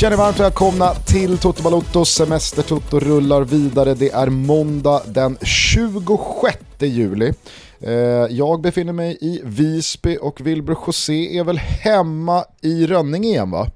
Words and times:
Känner 0.00 0.16
varmt 0.16 0.40
välkomna 0.40 0.94
till 0.94 1.38
Toto 1.38 1.62
Balotto. 1.62 2.04
Semester 2.04 2.62
Toto 2.62 3.00
rullar 3.00 3.44
vidare. 3.44 3.94
Det 3.94 4.10
är 4.10 4.26
måndag 4.26 5.02
den 5.06 5.38
26 5.42 6.58
juli. 6.78 7.32
Eh, 7.80 7.92
jag 8.30 8.60
befinner 8.60 8.92
mig 8.92 9.18
i 9.20 9.40
Visby 9.44 10.18
och 10.20 10.40
Wilbur 10.40 10.76
José 10.86 11.38
är 11.38 11.44
väl 11.44 11.58
hemma 11.58 12.44
i 12.62 12.86
Rönning 12.86 13.24
igen 13.24 13.50
va? 13.50 13.66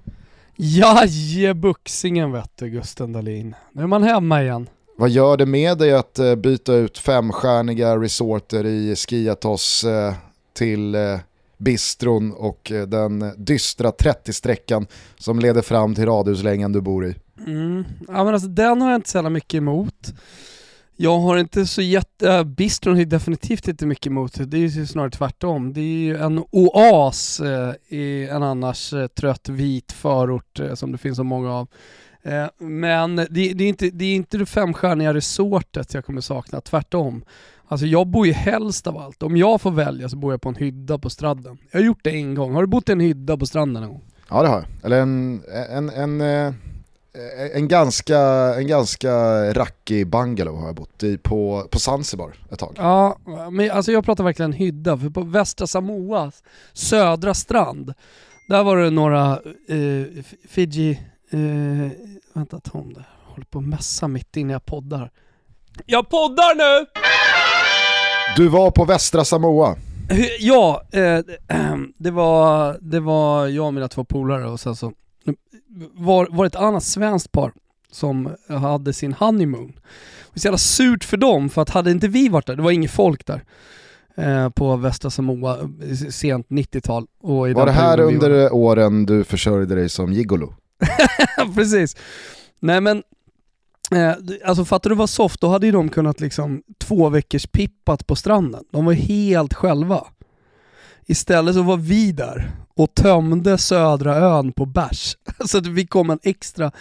Jajebuxingen 0.56 2.32
vet 2.32 2.50
du 2.58 2.68
Gusten 2.68 3.12
Dahlin. 3.12 3.54
Nu 3.72 3.82
är 3.82 3.86
man 3.86 4.02
hemma 4.02 4.42
igen. 4.42 4.68
Vad 4.96 5.10
gör 5.10 5.36
det 5.36 5.46
med 5.46 5.78
dig 5.78 5.92
att 5.92 6.18
eh, 6.18 6.34
byta 6.34 6.74
ut 6.74 6.98
femstjärniga 6.98 7.96
resorter 7.96 8.66
i 8.66 8.96
Skiatos 8.96 9.84
eh, 9.84 10.14
till 10.54 10.94
bistron 11.58 12.32
och 12.32 12.72
eh, 12.72 12.86
den 12.86 13.32
dystra 13.36 13.90
30-sträckan 13.90 14.86
som 15.18 15.38
leder 15.38 15.62
fram 15.62 15.94
till 15.94 16.06
radhuslängan 16.06 16.72
du 16.72 16.80
bor 16.80 17.06
i? 17.06 17.14
Mm. 17.46 17.84
Ja, 18.08 18.24
men 18.24 18.34
alltså, 18.34 18.48
den 18.48 18.80
har 18.82 18.90
jag 18.90 18.98
inte 18.98 19.10
så 19.10 19.30
mycket 19.30 19.54
emot. 19.54 20.12
Jag 20.96 21.18
har 21.18 21.36
inte 21.36 21.66
så 21.66 21.82
jätte... 21.82 22.32
Äh, 22.32 22.44
bistron 22.44 22.94
har 22.94 23.00
jag 23.00 23.08
definitivt 23.08 23.68
inte 23.68 23.86
mycket 23.86 24.06
emot. 24.06 24.32
Det 24.46 24.56
är 24.56 24.60
ju 24.60 24.86
snarare 24.86 25.10
tvärtom. 25.10 25.72
Det 25.72 25.80
är 25.80 25.98
ju 25.98 26.16
en 26.16 26.44
oas 26.50 27.40
eh, 27.40 27.74
i 27.88 28.28
en 28.28 28.42
annars 28.42 28.92
eh, 28.92 29.06
trött 29.06 29.48
vit 29.48 29.92
förort 29.92 30.60
eh, 30.60 30.74
som 30.74 30.92
det 30.92 30.98
finns 30.98 31.16
så 31.16 31.24
många 31.24 31.52
av. 31.52 31.68
Eh, 32.22 32.46
men 32.58 33.16
det, 33.16 33.26
det, 33.30 33.64
är 33.64 33.68
inte, 33.68 33.90
det 33.90 34.04
är 34.04 34.14
inte 34.14 34.38
det 34.38 34.46
femstjärniga 34.46 35.14
resortet 35.14 35.94
jag 35.94 36.04
kommer 36.04 36.20
sakna, 36.20 36.60
tvärtom. 36.60 37.24
Alltså 37.68 37.86
jag 37.86 38.06
bor 38.06 38.26
ju 38.26 38.32
helst 38.32 38.86
av 38.86 38.98
allt. 38.98 39.22
Om 39.22 39.36
jag 39.36 39.60
får 39.60 39.70
välja 39.70 40.08
så 40.08 40.16
bor 40.16 40.32
jag 40.32 40.42
på 40.42 40.48
en 40.48 40.54
hydda 40.54 40.98
på 40.98 41.10
stranden. 41.10 41.58
Jag 41.70 41.80
har 41.80 41.86
gjort 41.86 42.04
det 42.04 42.10
en 42.10 42.34
gång. 42.34 42.54
Har 42.54 42.60
du 42.62 42.66
bott 42.66 42.88
i 42.88 42.92
en 42.92 43.00
hydda 43.00 43.36
på 43.36 43.46
stranden 43.46 43.82
någon 43.82 43.92
gång? 43.92 44.02
Ja 44.30 44.42
det 44.42 44.48
har 44.48 44.56
jag. 44.56 44.66
Eller 44.82 45.00
en, 45.00 45.42
en, 45.70 45.90
en, 45.90 46.20
en, 46.20 46.46
eh, 46.46 46.54
en 47.56 47.68
ganska, 47.68 48.18
en 48.54 48.66
ganska 48.66 49.12
rackig 49.54 50.06
bungalow 50.06 50.56
har 50.56 50.66
jag 50.66 50.74
bott 50.74 51.02
i 51.02 51.18
på, 51.18 51.66
på 51.70 51.78
Zanzibar 51.78 52.34
ett 52.50 52.58
tag. 52.58 52.74
Ja, 52.76 53.18
men 53.50 53.70
alltså 53.70 53.92
jag 53.92 54.04
pratar 54.04 54.24
verkligen 54.24 54.52
hydda. 54.52 54.98
För 54.98 55.10
på 55.10 55.20
västra 55.20 55.66
Samoa, 55.66 56.32
södra 56.72 57.34
strand, 57.34 57.94
där 58.48 58.64
var 58.64 58.76
det 58.76 58.90
några 58.90 59.32
eh, 59.68 60.24
Fiji... 60.48 61.00
Eh, 61.30 61.90
vänta 62.32 62.60
Tom, 62.60 62.92
där. 62.94 63.08
håller 63.24 63.44
på 63.44 63.58
att 63.58 63.64
mässa 63.64 64.08
mitt 64.08 64.36
inne 64.36 64.52
jag 64.52 64.64
poddar. 64.66 65.10
Jag 65.86 66.08
poddar 66.08 66.54
nu! 66.54 66.86
Du 68.36 68.48
var 68.48 68.70
på 68.70 68.84
västra 68.84 69.24
Samoa. 69.24 69.76
Ja, 70.40 70.82
eh, 70.92 71.18
det, 71.98 72.10
var, 72.10 72.78
det 72.80 73.00
var 73.00 73.46
jag 73.46 73.66
och 73.66 73.74
mina 73.74 73.88
två 73.88 74.04
polare 74.04 74.46
och 74.46 74.60
sen 74.60 74.76
så 74.76 74.92
var, 75.92 76.28
var 76.30 76.46
ett 76.46 76.56
annat 76.56 76.84
svenskt 76.84 77.32
par 77.32 77.52
som 77.90 78.36
hade 78.48 78.92
sin 78.92 79.12
honeymoon. 79.12 79.72
Det 79.72 80.30
var 80.32 80.38
så 80.40 80.46
jävla 80.46 80.58
surt 80.58 81.04
för 81.04 81.16
dem, 81.16 81.50
för 81.50 81.62
att 81.62 81.70
hade 81.70 81.90
inte 81.90 82.08
vi 82.08 82.28
varit 82.28 82.46
där, 82.46 82.56
det 82.56 82.62
var 82.62 82.70
inget 82.70 82.90
folk 82.90 83.26
där 83.26 83.44
eh, 84.16 84.48
på 84.48 84.76
västra 84.76 85.10
Samoa, 85.10 85.56
sent 86.10 86.48
90-tal. 86.48 87.06
Var 87.20 87.66
det 87.66 87.72
här 87.72 88.00
under 88.00 88.52
åren 88.52 89.06
du 89.06 89.24
försörjde 89.24 89.74
dig 89.74 89.88
som 89.88 90.12
gigolo? 90.12 90.54
Precis. 91.54 91.96
Nej 92.60 92.80
men 92.80 93.02
Eh, 93.94 94.14
alltså 94.44 94.64
fattar 94.64 94.90
du 94.90 94.96
vad 94.96 95.10
soft, 95.10 95.40
då 95.40 95.48
hade 95.48 95.66
ju 95.66 95.72
de 95.72 95.88
kunnat 95.88 96.20
liksom 96.20 96.62
två 96.78 97.08
veckors 97.08 97.46
pippat 97.46 98.06
på 98.06 98.16
stranden. 98.16 98.64
De 98.70 98.84
var 98.84 98.92
helt 98.92 99.54
själva. 99.54 100.04
Istället 101.06 101.54
så 101.54 101.62
var 101.62 101.76
vi 101.76 102.12
där 102.12 102.50
och 102.74 102.94
tömde 102.94 103.58
södra 103.58 104.16
ön 104.16 104.52
på 104.52 104.66
bärs. 104.66 105.16
Så 105.46 105.58
att 105.58 105.66
vi 105.66 105.86
kom 105.86 106.10
en 106.10 106.18
extra 106.22 106.72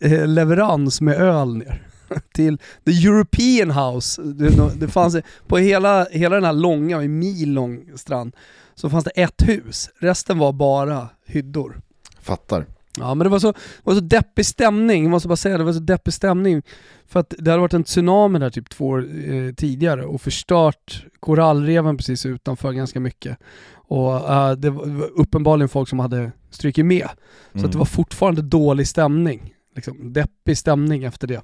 eh, 0.00 0.26
leverans 0.26 1.00
med 1.00 1.14
öl 1.16 1.56
ner 1.56 1.86
till 2.34 2.58
the 2.58 2.90
European 2.90 3.70
House. 3.70 4.22
Det, 4.22 4.80
det 4.80 4.88
fanns, 4.88 5.16
på 5.46 5.58
hela, 5.58 6.06
hela 6.10 6.34
den 6.34 6.44
här 6.44 6.52
långa, 6.52 7.02
en 7.02 7.18
mil 7.18 7.52
lång 7.52 7.90
strand, 7.96 8.36
så 8.74 8.90
fanns 8.90 9.04
det 9.04 9.10
ett 9.10 9.42
hus. 9.48 9.90
Resten 9.98 10.38
var 10.38 10.52
bara 10.52 11.08
hyddor. 11.26 11.80
Fattar. 12.20 12.66
Ja 12.96 13.14
men 13.14 13.24
det 13.24 13.30
var 13.30 13.38
så, 13.38 13.52
det 13.52 13.82
var 13.82 13.94
så 13.94 14.00
deppig 14.00 14.46
stämning, 14.46 15.02
jag 15.02 15.10
måste 15.10 15.28
bara 15.28 15.36
säga 15.36 15.58
det 15.58 15.64
var 15.64 15.72
så 15.72 15.78
deppig 15.78 16.14
stämning. 16.14 16.62
För 17.06 17.20
att 17.20 17.34
det 17.38 17.50
hade 17.50 17.60
varit 17.60 17.74
en 17.74 17.84
tsunami 17.84 18.38
där 18.38 18.50
typ 18.50 18.70
två 18.70 18.86
år 18.86 19.08
eh, 19.32 19.54
tidigare 19.54 20.04
och 20.04 20.20
förstört 20.20 21.04
korallreven 21.20 21.96
precis 21.96 22.26
utanför 22.26 22.72
ganska 22.72 23.00
mycket. 23.00 23.38
Och 23.72 24.14
uh, 24.14 24.52
det 24.52 24.70
var 24.70 25.10
uppenbarligen 25.20 25.68
folk 25.68 25.88
som 25.88 25.98
hade 25.98 26.32
strykit 26.50 26.86
med. 26.86 27.08
Så 27.52 27.58
mm. 27.58 27.66
att 27.66 27.72
det 27.72 27.78
var 27.78 27.84
fortfarande 27.84 28.42
dålig 28.42 28.88
stämning. 28.88 29.54
Liksom, 29.74 30.12
deppig 30.12 30.58
stämning 30.58 31.04
efter 31.04 31.26
det. 31.26 31.42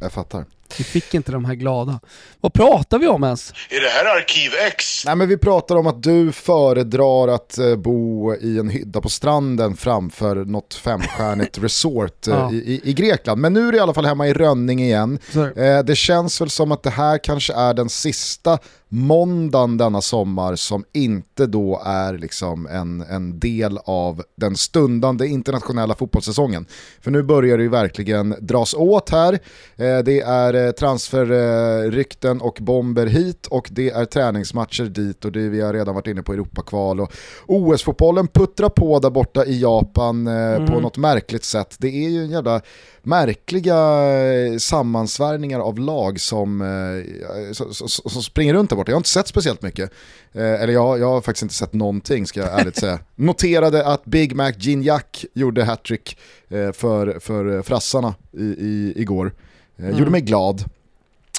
Jag 0.00 0.12
fattar. 0.12 0.44
Vi 0.78 0.84
fick 0.84 1.14
inte 1.14 1.32
de 1.32 1.44
här 1.44 1.54
glada. 1.54 2.00
Vad 2.40 2.52
pratar 2.52 2.98
vi 2.98 3.08
om 3.08 3.24
ens? 3.24 3.52
Är 3.70 3.80
det 3.80 3.88
här 3.88 4.16
Arkiv 4.16 4.50
X? 4.66 5.02
Nej 5.06 5.16
men 5.16 5.28
vi 5.28 5.36
pratar 5.36 5.76
om 5.76 5.86
att 5.86 6.02
du 6.02 6.32
föredrar 6.32 7.28
att 7.28 7.58
eh, 7.58 7.76
bo 7.76 8.34
i 8.34 8.58
en 8.58 8.68
hydda 8.68 9.00
på 9.00 9.08
stranden 9.08 9.76
framför 9.76 10.36
något 10.36 10.74
femstjärnigt 10.74 11.58
resort 11.62 12.26
eh, 12.28 12.34
ja. 12.34 12.52
i, 12.52 12.80
i, 12.84 12.92
Grekland. 12.92 13.40
Men 13.40 13.52
nu 13.52 13.68
är 13.68 13.72
du 13.72 13.78
i 13.78 13.80
alla 13.80 13.94
fall 13.94 14.06
hemma 14.06 14.28
i 14.28 14.32
Rönning 14.32 14.82
igen. 14.82 15.18
Eh, 15.56 15.78
det 15.78 15.96
känns 15.96 16.40
väl 16.40 16.50
som 16.50 16.72
att 16.72 16.82
det 16.82 16.90
här 16.90 17.18
kanske 17.24 17.54
är 17.54 17.74
den 17.74 17.88
sista 17.88 18.58
måndagen 18.88 19.76
denna 19.76 20.00
sommar 20.00 20.56
som 20.56 20.84
inte 20.92 21.46
då 21.46 21.82
är 21.84 22.18
liksom 22.18 22.66
en, 22.66 23.00
en 23.00 23.38
del 23.38 23.78
av 23.84 24.22
den 24.36 24.56
stundande 24.56 25.26
internationella 25.26 25.94
fotbollssäsongen. 25.94 26.66
För 27.00 27.10
nu 27.10 27.22
börjar 27.22 27.56
det 27.56 27.62
ju 27.62 27.68
verkligen 27.68 28.34
dras 28.40 28.74
åt 28.74 29.10
här. 29.10 29.32
Eh, 29.76 29.98
det 29.98 30.20
är 30.20 30.54
eh, 30.66 30.70
transferrykten 30.70 32.40
och 32.40 32.58
bomber 32.60 33.06
hit 33.06 33.46
och 33.46 33.68
det 33.72 33.90
är 33.90 34.04
träningsmatcher 34.04 34.84
dit 34.84 35.24
och 35.24 35.32
det 35.32 35.48
vi 35.48 35.60
har 35.60 35.72
redan 35.72 35.94
varit 35.94 36.06
inne 36.06 36.22
på 36.22 36.32
Europakval 36.32 37.00
och 37.00 37.12
OS-fotbollen 37.46 38.28
puttrar 38.28 38.68
på 38.68 38.98
där 38.98 39.10
borta 39.10 39.44
i 39.44 39.60
Japan 39.60 40.26
eh, 40.26 40.54
mm. 40.54 40.66
på 40.66 40.80
något 40.80 40.96
märkligt 40.96 41.44
sätt. 41.44 41.76
Det 41.78 41.88
är 41.88 42.08
ju 42.08 42.22
en 42.24 42.30
jävla 42.30 42.60
märkliga 43.02 43.76
eh, 43.76 44.56
sammansvärjningar 44.56 45.60
av 45.60 45.78
lag 45.78 46.20
som, 46.20 46.62
som, 47.52 47.74
som, 47.74 47.88
som, 47.88 48.22
springer 48.22 48.54
runt 48.54 48.70
där 48.70 48.76
borta. 48.76 48.90
Jag 48.90 48.96
har 48.96 49.00
inte 49.00 49.08
sett 49.08 49.28
speciellt 49.28 49.62
mycket. 49.62 49.90
Eller 50.32 50.72
jag, 50.72 50.98
jag 50.98 51.06
har 51.06 51.20
faktiskt 51.20 51.42
inte 51.42 51.54
sett 51.54 51.72
någonting 51.72 52.26
ska 52.26 52.40
jag 52.40 52.60
ärligt 52.60 52.76
säga. 52.76 52.98
Noterade 53.14 53.86
att 53.86 54.04
Big 54.04 54.36
Mac 54.36 54.52
Gignac 54.56 55.24
gjorde 55.34 55.64
hattrick 55.64 56.18
för, 56.48 57.18
för 57.20 57.62
frassarna 57.62 58.14
i, 58.32 58.44
i, 58.44 58.92
igår. 58.96 59.32
Eh, 59.78 59.84
mm. 59.84 59.98
Gjorde 59.98 60.10
mig 60.10 60.20
glad. 60.20 60.64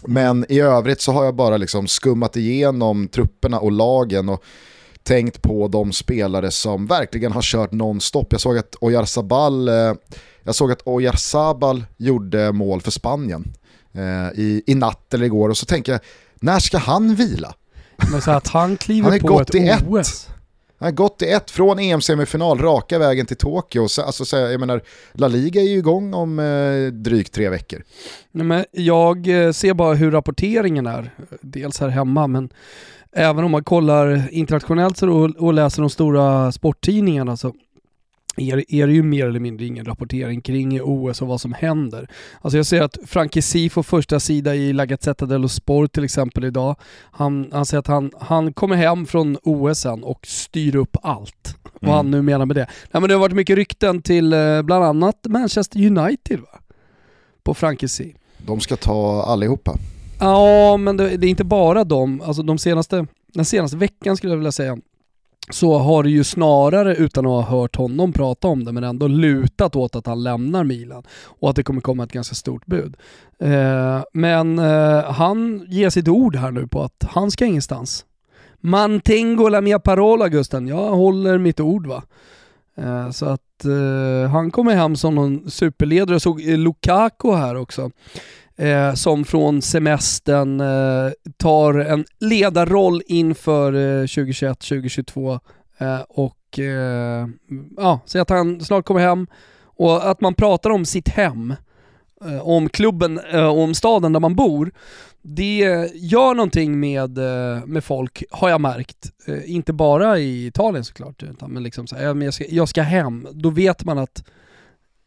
Men 0.07 0.45
i 0.49 0.59
övrigt 0.59 1.01
så 1.01 1.11
har 1.11 1.25
jag 1.25 1.35
bara 1.35 1.57
liksom 1.57 1.87
skummat 1.87 2.35
igenom 2.35 3.07
trupperna 3.07 3.59
och 3.59 3.71
lagen 3.71 4.29
och 4.29 4.43
tänkt 5.03 5.41
på 5.41 5.67
de 5.67 5.91
spelare 5.91 6.51
som 6.51 6.87
verkligen 6.87 7.31
har 7.31 7.41
kört 7.41 7.71
nonstop. 7.71 8.27
Jag 8.31 8.41
såg 8.41 8.57
att 8.57 8.75
Oyarzabal, 8.81 9.67
eh, 9.67 9.93
jag 10.43 10.55
såg 10.55 10.71
att 10.71 10.81
Oyarzabal 10.85 11.85
gjorde 11.97 12.51
mål 12.51 12.81
för 12.81 12.91
Spanien 12.91 13.53
eh, 13.93 14.39
i, 14.39 14.63
i 14.67 14.75
natt 14.75 15.13
eller 15.13 15.25
igår 15.25 15.49
och 15.49 15.57
så 15.57 15.65
tänker 15.65 15.91
jag, 15.91 16.01
när 16.39 16.59
ska 16.59 16.77
han 16.77 17.15
vila? 17.15 17.53
Men 18.11 18.21
så 18.21 18.31
att 18.31 18.47
han 18.47 18.77
kliver 18.77 19.09
han 19.09 19.19
på 19.19 19.41
ett 19.41 19.55
OS. 19.87 20.27
Ett. 20.27 20.38
Han 20.79 20.85
har 20.85 20.91
gått 20.91 21.21
i 21.21 21.25
ett 21.25 21.51
från 21.51 21.79
EM-semifinal 21.79 22.59
raka 22.59 22.99
vägen 22.99 23.25
till 23.25 23.37
Tokyo. 23.37 23.81
Alltså, 23.81 24.37
jag 24.37 24.59
menar, 24.59 24.81
La 25.13 25.27
Liga 25.27 25.61
är 25.61 25.65
ju 25.65 25.77
igång 25.77 26.13
om 26.13 26.39
eh, 26.39 26.93
drygt 26.93 27.33
tre 27.33 27.49
veckor. 27.49 27.83
Nej, 28.31 28.45
men 28.45 28.65
jag 28.71 29.45
eh, 29.45 29.51
ser 29.51 29.73
bara 29.73 29.93
hur 29.93 30.11
rapporteringen 30.11 30.87
är, 30.87 31.13
dels 31.41 31.79
här 31.79 31.87
hemma, 31.87 32.27
men 32.27 32.49
även 33.11 33.43
om 33.45 33.51
man 33.51 33.63
kollar 33.63 34.29
internationellt 34.31 35.01
och, 35.01 35.29
och 35.37 35.53
läser 35.53 35.81
de 35.81 35.89
stora 35.89 36.51
sporttidningarna 36.51 37.37
så 37.37 37.53
är, 38.39 38.73
är 38.73 38.87
det 38.87 38.93
ju 38.93 39.03
mer 39.03 39.25
eller 39.25 39.39
mindre 39.39 39.65
ingen 39.65 39.85
rapportering 39.85 40.41
kring 40.41 40.81
OS 40.81 41.21
och 41.21 41.27
vad 41.27 41.41
som 41.41 41.53
händer. 41.53 42.09
Alltså 42.41 42.57
jag 42.57 42.65
ser 42.65 42.81
att 42.81 42.97
Frankie 43.05 43.41
Si 43.41 43.69
får 43.69 43.83
första 43.83 44.19
sida 44.19 44.55
i 44.55 44.73
La 44.73 44.85
Gazzetta 44.85 45.25
dello 45.25 45.47
Sport 45.47 45.91
till 45.91 46.03
exempel 46.03 46.45
idag. 46.45 46.75
Han, 47.11 47.49
han 47.51 47.65
säger 47.65 47.79
att 47.79 47.87
han, 47.87 48.11
han 48.19 48.53
kommer 48.53 48.75
hem 48.75 49.05
från 49.05 49.37
OS 49.43 49.79
sen 49.79 50.03
och 50.03 50.27
styr 50.27 50.75
upp 50.75 50.97
allt. 51.03 51.55
Mm. 51.65 51.71
Vad 51.79 51.95
han 51.95 52.11
nu 52.11 52.21
menar 52.21 52.45
med 52.45 52.55
det. 52.55 52.67
Nej, 52.91 53.01
men 53.01 53.07
det 53.07 53.13
har 53.13 53.19
varit 53.19 53.35
mycket 53.35 53.55
rykten 53.55 54.01
till 54.01 54.33
eh, 54.33 54.61
bland 54.61 54.83
annat 54.83 55.15
Manchester 55.27 55.79
United 55.79 56.39
va? 56.39 56.59
På 57.43 57.53
Frankie 57.53 57.89
Si. 57.89 58.15
De 58.37 58.59
ska 58.59 58.75
ta 58.75 59.23
allihopa. 59.23 59.75
Ja, 60.19 60.77
men 60.77 60.97
det, 60.97 61.17
det 61.17 61.27
är 61.27 61.29
inte 61.29 61.43
bara 61.43 61.83
de. 61.83 62.21
Alltså 62.21 62.43
de 62.43 62.57
senaste, 62.57 63.07
den 63.33 63.45
senaste 63.45 63.77
veckan 63.77 64.17
skulle 64.17 64.33
jag 64.33 64.37
vilja 64.37 64.51
säga 64.51 64.77
så 65.49 65.77
har 65.77 66.03
det 66.03 66.09
ju 66.09 66.23
snarare, 66.23 66.95
utan 66.95 67.25
att 67.25 67.31
ha 67.31 67.41
hört 67.41 67.75
honom 67.75 68.13
prata 68.13 68.47
om 68.47 68.63
det, 68.63 68.71
men 68.71 68.83
ändå 68.83 69.07
lutat 69.07 69.75
åt 69.75 69.95
att 69.95 70.05
han 70.05 70.23
lämnar 70.23 70.63
Milan 70.63 71.03
och 71.23 71.49
att 71.49 71.55
det 71.55 71.63
kommer 71.63 71.81
komma 71.81 72.03
ett 72.03 72.11
ganska 72.11 72.35
stort 72.35 72.65
bud. 72.65 72.95
Eh, 73.39 74.03
men 74.13 74.59
eh, 74.59 75.03
han 75.11 75.65
ger 75.67 75.89
sitt 75.89 76.07
ord 76.07 76.35
här 76.35 76.51
nu 76.51 76.67
på 76.67 76.83
att 76.83 77.05
han 77.09 77.31
ska 77.31 77.45
ingenstans. 77.45 78.05
Mantengo 78.59 79.49
la 79.49 79.61
mia 79.61 79.79
parola 79.79 80.29
Gusten, 80.29 80.67
jag 80.67 80.89
håller 80.89 81.37
mitt 81.37 81.59
ord 81.59 81.87
va. 81.87 82.03
Eh, 82.77 83.11
så 83.11 83.25
att 83.25 83.65
eh, 83.65 84.31
han 84.31 84.51
kommer 84.51 84.75
hem 84.75 84.95
som 84.95 85.15
någon 85.15 85.51
superledare. 85.51 86.13
Jag 86.13 86.21
såg 86.21 86.41
eh, 86.41 86.57
Lukaku 86.57 87.31
här 87.31 87.55
också. 87.55 87.91
Eh, 88.59 88.93
som 88.93 89.25
från 89.25 89.61
semestern 89.61 90.61
eh, 90.61 91.11
tar 91.37 91.73
en 91.73 92.05
ledarroll 92.19 93.01
inför 93.07 93.73
eh, 93.73 94.03
2021-2022 94.03 95.39
eh, 95.77 95.99
och 96.09 96.59
eh, 96.59 97.27
ja, 97.77 97.99
säger 98.05 98.21
att 98.21 98.29
han 98.29 98.61
snart 98.61 98.85
kommer 98.85 99.01
hem 99.01 99.27
och 99.63 100.09
att 100.09 100.21
man 100.21 100.33
pratar 100.33 100.69
om 100.69 100.85
sitt 100.85 101.09
hem, 101.09 101.53
eh, 102.25 102.47
om 102.47 102.69
klubben 102.69 103.19
eh, 103.33 103.45
och 103.47 103.59
om 103.59 103.73
staden 103.73 104.13
där 104.13 104.19
man 104.19 104.35
bor 104.35 104.71
det 105.21 105.89
gör 105.93 106.35
någonting 106.35 106.79
med, 106.79 107.17
eh, 107.17 107.65
med 107.65 107.83
folk, 107.83 108.23
har 108.31 108.49
jag 108.49 108.61
märkt. 108.61 109.11
Eh, 109.27 109.51
inte 109.55 109.73
bara 109.73 110.19
i 110.19 110.45
Italien 110.45 110.83
såklart, 110.83 111.23
utan 111.23 111.51
men 111.51 111.63
liksom 111.63 111.87
så 111.87 111.95
här, 111.95 112.23
jag, 112.23 112.33
ska, 112.33 112.45
jag 112.49 112.69
ska 112.69 112.81
hem. 112.81 113.27
Då 113.31 113.49
vet 113.49 113.85
man 113.85 113.97
att 113.97 114.23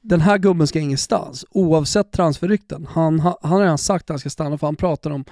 den 0.03 0.21
här 0.21 0.39
gubben 0.39 0.67
ska 0.67 0.79
ingenstans, 0.79 1.45
oavsett 1.51 2.13
transferrykten. 2.13 2.87
Han, 2.91 3.21
han, 3.21 3.35
han 3.43 3.53
har 3.53 3.61
redan 3.61 3.79
sagt 3.79 4.05
att 4.05 4.11
han 4.11 4.19
ska 4.19 4.31
stanna 4.31 4.59
för 4.59 4.67
han 4.67 4.77
pratar 4.77 5.11
om 5.11 5.25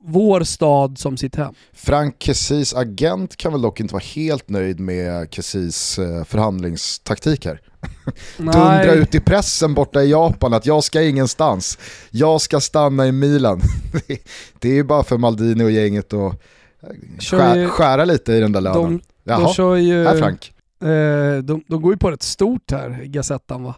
vår 0.00 0.42
stad 0.42 0.98
som 0.98 1.16
sitt 1.16 1.36
hem. 1.36 1.54
Frank 1.72 2.16
Kessis 2.18 2.74
agent 2.74 3.36
kan 3.36 3.52
väl 3.52 3.62
dock 3.62 3.80
inte 3.80 3.94
vara 3.94 4.04
helt 4.14 4.48
nöjd 4.48 4.80
med 4.80 5.34
Kessis 5.34 5.98
eh, 5.98 6.24
förhandlingstaktik 6.24 7.46
här? 7.46 7.60
Dundra 8.36 8.92
ut 8.92 9.14
i 9.14 9.20
pressen 9.20 9.74
borta 9.74 10.02
i 10.02 10.10
Japan 10.10 10.54
att 10.54 10.66
jag 10.66 10.84
ska 10.84 11.02
ingenstans, 11.02 11.78
jag 12.10 12.40
ska 12.40 12.60
stanna 12.60 13.06
i 13.06 13.12
Milan. 13.12 13.60
det 14.58 14.68
är 14.68 14.74
ju 14.74 14.84
bara 14.84 15.02
för 15.02 15.18
Maldini 15.18 15.64
och 15.64 15.70
gänget 15.70 16.12
att 16.12 16.40
skär, 17.18 17.56
ju, 17.56 17.68
skära 17.68 18.04
lite 18.04 18.32
i 18.32 18.40
den 18.40 18.52
där 18.52 18.60
lönen. 18.60 18.82
De, 18.82 19.00
Jaha, 19.24 19.40
de 19.40 19.54
kör 19.54 19.76
ju, 19.76 20.04
här 20.04 20.18
Frank. 20.18 20.51
Eh, 20.82 21.38
de, 21.42 21.64
de, 21.68 21.82
går 21.82 21.92
ju 21.92 21.98
på 21.98 22.10
rätt 22.10 22.22
stort 22.22 22.70
här, 22.70 23.04
Gazettan 23.04 23.64
va? 23.64 23.74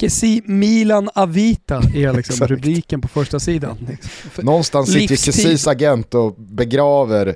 Kessi 0.00 0.42
Milan 0.44 1.10
Avita 1.14 1.76
är 1.94 2.12
liksom 2.16 2.46
rubriken 2.46 3.00
på 3.00 3.08
första 3.08 3.40
sidan. 3.40 3.88
Någonstans 4.42 4.92
sitter 4.92 5.16
Kessis 5.16 5.66
agent 5.66 6.14
och 6.14 6.34
begraver 6.34 7.34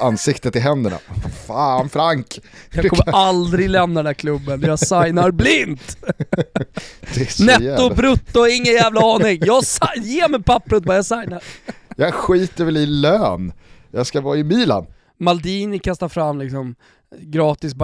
ansiktet 0.00 0.56
i 0.56 0.58
händerna. 0.58 0.98
Fan 1.46 1.88
Frank! 1.88 2.40
Jag 2.72 2.88
kommer 2.88 3.08
aldrig 3.12 3.70
lämna 3.70 4.00
den 4.00 4.06
här 4.06 4.14
klubben, 4.14 4.60
jag 4.60 4.78
signar 4.78 5.30
blint! 5.30 5.96
Netto, 7.38 7.62
jävla... 7.62 7.94
brutto, 7.94 8.46
ingen 8.46 8.74
jävla 8.74 9.00
aning. 9.00 9.38
Jag 9.44 9.64
Ge 9.96 10.28
mig 10.28 10.42
pappret 10.42 10.82
bara 10.82 10.96
jag 10.96 11.04
signar. 11.04 11.42
Jag 11.96 12.14
skiter 12.14 12.64
väl 12.64 12.76
i 12.76 12.86
lön, 12.86 13.52
jag 13.90 14.06
ska 14.06 14.20
vara 14.20 14.36
i 14.36 14.44
Milan. 14.44 14.86
Maldini 15.18 15.78
kastar 15.78 16.08
fram 16.08 16.38
liksom 16.38 16.74
gratis 17.20 17.74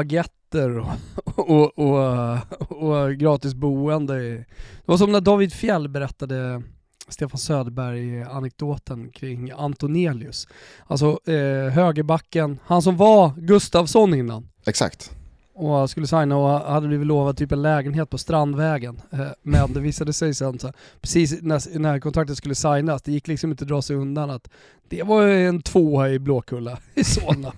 baguetter 0.54 0.78
och, 1.24 1.50
och, 1.50 1.78
och, 1.78 3.02
och, 3.02 3.14
gratis 3.14 3.54
boende. 3.54 4.14
Det 4.14 4.44
var 4.84 4.96
som 4.96 5.12
när 5.12 5.20
David 5.20 5.52
Fjell 5.52 5.88
berättade 5.88 6.62
Stefan 7.08 7.38
Söderberg-anekdoten 7.38 9.10
kring 9.10 9.50
Antonelius. 9.50 10.48
Alltså 10.86 11.18
eh, 11.30 11.72
högerbacken, 11.72 12.58
han 12.64 12.82
som 12.82 12.96
var 12.96 13.32
Gustavsson 13.36 14.14
innan. 14.14 14.48
Exakt. 14.66 15.10
Och 15.56 15.90
skulle 15.90 16.06
signa 16.06 16.36
och 16.36 16.60
hade 16.60 16.88
blivit 16.88 17.06
lovad 17.06 17.36
typ 17.36 17.52
en 17.52 17.62
lägenhet 17.62 18.10
på 18.10 18.18
Strandvägen. 18.18 19.00
Eh, 19.10 19.26
men 19.42 19.72
det 19.72 19.80
visade 19.80 20.12
sig 20.12 20.34
sen 20.34 20.58
så 20.58 20.72
precis 21.00 21.42
när, 21.42 21.78
när 21.78 22.00
kontraktet 22.00 22.36
skulle 22.36 22.54
signas, 22.54 23.02
det 23.02 23.12
gick 23.12 23.28
liksom 23.28 23.50
inte 23.50 23.64
att 23.64 23.68
dra 23.68 23.82
sig 23.82 23.96
undan 23.96 24.30
att 24.30 24.48
det 24.88 25.02
var 25.02 25.22
en 25.26 25.62
tvåa 25.62 26.08
i 26.10 26.18
Blåkulla 26.18 26.78
i 26.94 27.04
Solna. 27.04 27.52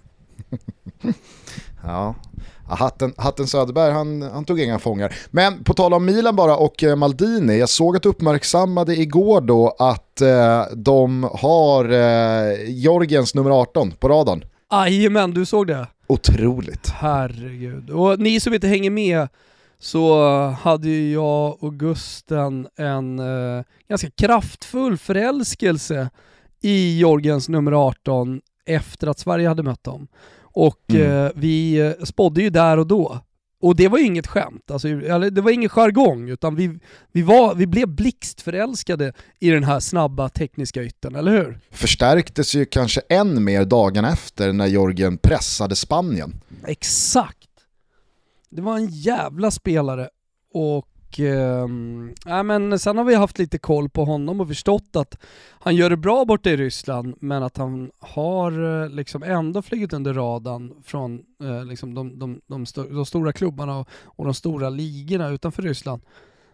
ja, 1.82 2.14
Hatten, 2.68 3.14
Hatten 3.16 3.46
Söderberg 3.46 3.92
han, 3.92 4.22
han 4.22 4.44
tog 4.44 4.60
inga 4.60 4.78
fångar. 4.78 5.14
Men 5.30 5.64
på 5.64 5.74
tal 5.74 5.94
om 5.94 6.04
Milan 6.04 6.36
bara 6.36 6.56
och 6.56 6.84
eh, 6.84 6.96
Maldini, 6.96 7.58
jag 7.58 7.68
såg 7.68 7.96
att 7.96 8.02
du 8.02 8.08
uppmärksammade 8.08 8.96
igår 8.96 9.40
då 9.40 9.76
att 9.78 10.20
eh, 10.20 10.62
de 10.74 11.28
har 11.32 11.84
eh, 11.84 12.52
Jorgens 12.68 13.34
nummer 13.34 13.50
18 13.50 13.90
på 13.90 14.08
radarn. 14.08 14.44
Jajamän, 14.72 15.30
du 15.30 15.46
såg 15.46 15.66
det? 15.66 15.86
Otroligt. 16.06 16.88
Herregud. 16.88 17.90
Och 17.90 18.20
ni 18.20 18.40
som 18.40 18.54
inte 18.54 18.68
hänger 18.68 18.90
med 18.90 19.28
så 19.78 20.24
hade 20.60 20.88
ju 20.88 21.12
jag 21.12 21.62
och 21.62 21.74
Gusten 21.74 22.68
en 22.76 23.18
eh, 23.18 23.64
ganska 23.88 24.10
kraftfull 24.10 24.98
förälskelse 24.98 26.10
i 26.60 26.98
Jorgens 26.98 27.48
nummer 27.48 27.72
18 27.72 28.40
efter 28.66 29.06
att 29.06 29.18
Sverige 29.18 29.48
hade 29.48 29.62
mött 29.62 29.84
dem. 29.84 30.08
Och 30.56 30.90
mm. 30.90 31.24
eh, 31.26 31.30
vi 31.34 31.78
eh, 31.78 32.04
spådde 32.04 32.42
ju 32.42 32.50
där 32.50 32.78
och 32.78 32.86
då. 32.86 33.20
Och 33.60 33.76
det 33.76 33.88
var 33.88 33.98
ju 33.98 34.04
inget 34.04 34.26
skämt, 34.26 34.70
alltså, 34.70 34.88
det 35.30 35.40
var 35.40 35.50
ingen 35.50 35.68
jargong, 35.68 36.28
utan 36.28 36.56
vi, 36.56 36.78
vi, 37.12 37.22
var, 37.22 37.54
vi 37.54 37.66
blev 37.66 37.88
blixtförälskade 37.88 39.12
i 39.40 39.50
den 39.50 39.64
här 39.64 39.80
snabba 39.80 40.28
tekniska 40.28 40.82
ytten, 40.82 41.14
eller 41.14 41.32
hur? 41.32 41.60
Förstärktes 41.70 42.54
ju 42.54 42.64
kanske 42.64 43.00
än 43.08 43.44
mer 43.44 43.64
dagen 43.64 44.04
efter 44.04 44.52
när 44.52 44.66
Jorgen 44.66 45.18
pressade 45.18 45.76
Spanien. 45.76 46.40
Exakt! 46.66 47.48
Det 48.50 48.62
var 48.62 48.76
en 48.76 48.88
jävla 48.88 49.50
spelare 49.50 50.08
och 50.54 50.88
eh, 51.20 51.66
äh, 52.36 52.42
men 52.42 52.78
sen 52.78 52.98
har 52.98 53.04
vi 53.04 53.14
haft 53.14 53.38
lite 53.38 53.58
koll 53.58 53.88
på 53.88 54.04
honom 54.04 54.40
och 54.40 54.48
förstått 54.48 54.96
att 54.96 55.18
han 55.50 55.76
gör 55.76 55.90
det 55.90 55.96
bra 55.96 56.24
borta 56.24 56.50
i 56.50 56.56
Ryssland 56.56 57.14
men 57.20 57.42
att 57.42 57.56
han 57.56 57.90
har 57.98 58.82
eh, 58.82 58.90
liksom 58.90 59.22
ändå 59.22 59.62
flugit 59.62 59.92
under 59.92 60.14
radarn 60.14 60.72
från 60.84 61.20
eh, 61.42 61.64
liksom 61.64 61.94
de, 61.94 62.18
de, 62.18 62.40
de, 62.46 62.62
st 62.62 62.82
de, 62.82 63.06
stora 63.06 63.32
klubbarna 63.32 63.78
och, 63.78 63.88
och, 64.04 64.24
de 64.24 64.34
stora 64.34 64.70
ligorna 64.70 65.28
utanför 65.28 65.62
Ryssland. 65.62 66.02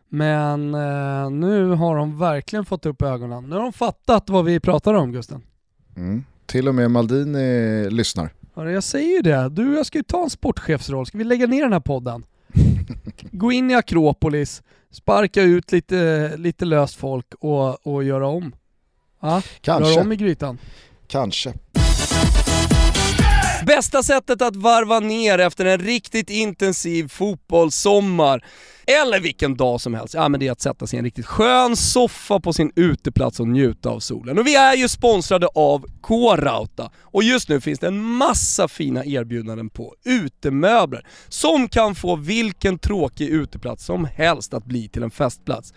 Men 0.09 0.75
eh, 0.75 1.31
nu 1.31 1.69
har 1.69 1.97
de 1.97 2.19
verkligen 2.19 2.65
fått 2.65 2.87
upp 2.87 3.03
ögonen. 3.03 3.49
Nu 3.49 3.57
har 3.57 3.63
de 3.63 3.73
fattat 3.73 4.31
vad 4.31 4.45
vi 4.45 4.61
pratar 4.61 4.95
om 4.95 5.13
Gusten. 5.13 5.43
Mm. 5.97 6.25
Till 6.47 6.69
och 6.69 6.75
med 6.75 6.91
Maldini 6.91 7.91
lyssnar. 7.91 8.31
Ja, 8.55 8.71
jag 8.71 8.85
säger 8.85 9.17
ju 9.17 9.23
det. 9.23 9.49
Du, 9.49 9.75
jag 9.75 9.87
ska 9.87 9.99
ju 9.99 10.05
ta 10.05 10.23
en 10.23 10.31
sportchefsroll. 10.31 11.07
Ska 11.07 11.19
vi 11.19 11.25
lägga 11.25 11.47
ner 11.47 11.63
den 11.63 11.73
här 11.73 11.81
podden? 11.81 12.25
Gå 13.33 13.53
in 13.53 13.71
i 13.71 13.75
Akropolis, 13.75 14.63
sparka 14.91 15.43
ut 15.43 15.73
lite, 15.73 16.33
lite 16.37 16.65
löst 16.65 16.95
folk 16.95 17.27
och, 17.41 17.87
och 17.87 18.05
göra 18.05 18.27
om. 18.27 18.55
Ja, 19.21 19.43
Kanske. 19.61 19.93
Göra 19.93 20.03
om 20.03 20.13
i 20.13 20.17
grytan. 20.17 20.59
Kanske. 21.07 21.53
Bästa 23.67 24.03
sättet 24.03 24.43
att 24.43 24.57
varva 24.57 25.01
ner 25.01 25.39
efter 25.39 25.65
en 25.65 25.79
riktigt 25.79 26.31
intensiv 26.31 27.09
fotbollssommar 27.09 28.45
eller 28.87 29.21
vilken 29.21 29.57
dag 29.57 29.81
som 29.81 29.95
helst, 29.95 30.15
ja 30.15 30.29
men 30.29 30.41
det 30.41 30.49
är 30.49 30.53
att 30.53 30.61
sätta 30.61 30.87
sig 30.87 30.97
i 30.97 30.99
en 30.99 31.05
riktigt 31.05 31.27
skön 31.27 31.77
soffa 31.77 32.41
på 32.41 32.53
sin 32.53 32.73
uteplats 32.77 33.41
och 33.41 33.49
njuta 33.49 33.91
av 33.91 34.01
solen. 34.01 34.39
Och 34.39 34.47
vi 34.47 34.57
är 34.57 34.75
ju 34.77 34.89
sponsrade 34.89 35.47
av 35.55 35.87
K-Rauta 36.01 36.91
och 37.01 37.23
just 37.23 37.49
nu 37.49 37.61
finns 37.61 37.79
det 37.79 37.87
en 37.87 38.03
massa 38.03 38.69
fina 38.69 39.05
erbjudanden 39.05 39.69
på 39.69 39.95
utemöbler 40.05 41.07
som 41.29 41.69
kan 41.69 41.95
få 41.95 42.17
vilken 42.17 42.79
tråkig 42.79 43.29
uteplats 43.29 43.85
som 43.85 44.05
helst 44.05 44.55
att 44.55 44.65
bli 44.65 44.89
till 44.89 45.03
en 45.03 45.11
festplats. 45.11 45.75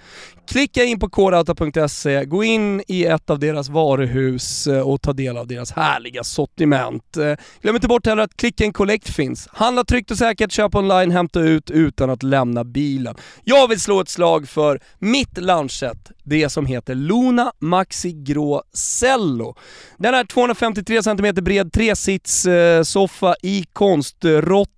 Klicka 0.48 0.84
in 0.84 1.00
på 1.00 1.10
krauta.se, 1.10 2.26
gå 2.26 2.44
in 2.44 2.84
i 2.88 3.06
ett 3.06 3.30
av 3.30 3.40
deras 3.40 3.70
varuhus 3.70 4.68
eh, 4.68 4.80
och 4.80 5.02
ta 5.02 5.14
del 5.14 5.38
av 5.38 5.48
deras 5.48 5.72
härliga 5.72 6.24
sortiment. 6.24 7.18
Eh, 7.18 7.34
glöm 7.62 7.76
inte 7.76 7.88
bort 7.88 8.06
heller 8.06 8.24
att 8.24 8.38
Click 8.38 8.62
and 8.62 8.74
Collect 8.74 9.10
finns. 9.10 9.48
Handla 9.52 9.84
tryggt 9.84 10.12
och 10.12 10.18
säkert, 10.18 10.52
köp 10.52 10.76
online, 10.76 11.12
hämta 11.12 11.40
ut 11.40 11.72
utan 11.72 12.10
att 12.10 12.24
lämna 12.24 12.64
bilen. 12.64 12.95
Jag 13.44 13.68
vill 13.68 13.80
slå 13.80 14.02
ett 14.02 14.10
slag 14.10 14.48
för 14.50 14.80
mitt 15.00 15.38
lunchset, 15.38 16.12
det 16.24 16.50
som 16.50 16.66
heter 16.66 16.96
Luna 16.96 17.52
Maxi 17.60 18.12
Grå 18.12 18.64
Cello. 18.74 19.56
Den 19.98 20.14
är 20.14 20.24
253 20.24 21.04
cm 21.04 21.36
bred 21.36 21.74
tresitssoffa 21.74 23.30
eh, 23.30 23.50
i 23.50 23.66
konstrott 23.74 24.70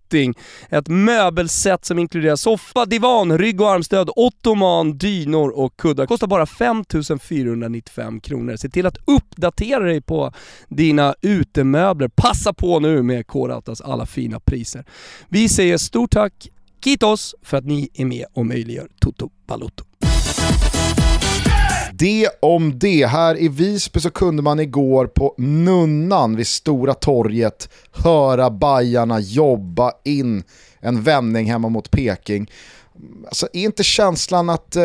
ett 0.70 0.88
möbelset 0.88 1.86
som 1.86 2.00
inkluderar 2.00 2.36
soffa, 2.36 2.86
divan, 2.86 3.38
rygg 3.38 3.62
och 3.62 3.70
armstöd, 3.70 4.10
ottoman, 4.16 4.98
dynor 4.98 5.50
och 5.50 5.78
kuddar. 5.78 6.06
Kostar 6.06 6.28
bara 6.28 6.46
5495 6.46 8.20
kronor. 8.22 8.56
Se 8.56 8.70
till 8.70 8.86
att 8.86 8.98
uppdatera 9.06 9.84
dig 9.84 10.02
på 10.02 10.34
dina 10.68 11.16
utemöbler. 11.22 12.08
Passa 12.08 12.54
på 12.54 12.80
nu 12.80 13.04
med 13.04 13.28
K-Rautas 13.28 13.82
alla 13.82 14.06
fina 14.06 14.40
priser. 14.40 14.86
Vi 15.30 15.50
säger 15.50 15.78
stort 15.78 16.12
tack, 16.12 16.50
Kitos, 16.84 17.36
för 17.42 17.58
att 17.58 17.66
ni 17.66 17.90
är 17.94 18.06
med 18.06 18.26
och 18.34 18.46
möjliggör 18.46 18.88
Toto 19.00 19.30
Balotto. 19.48 19.84
Det 22.00 22.30
om 22.42 22.80
det. 22.80 23.06
Här 23.06 23.42
i 23.42 23.48
Visby 23.48 24.00
så 24.00 24.10
kunde 24.10 24.44
man 24.44 24.60
igår 24.60 25.08
på 25.08 25.36
Nunnan 25.38 26.36
vid 26.36 26.48
Stora 26.48 26.94
torget 26.94 27.70
höra 27.92 28.50
Bajarna 28.50 29.20
jobba 29.20 29.92
in 30.04 30.44
en 30.80 31.04
vändning 31.04 31.52
hemma 31.52 31.70
mot 31.70 31.92
Peking. 31.92 32.52
Alltså, 33.26 33.48
är 33.54 33.64
inte 33.64 33.84
känslan 33.84 34.50
att 34.50 34.76
eh, 34.76 34.82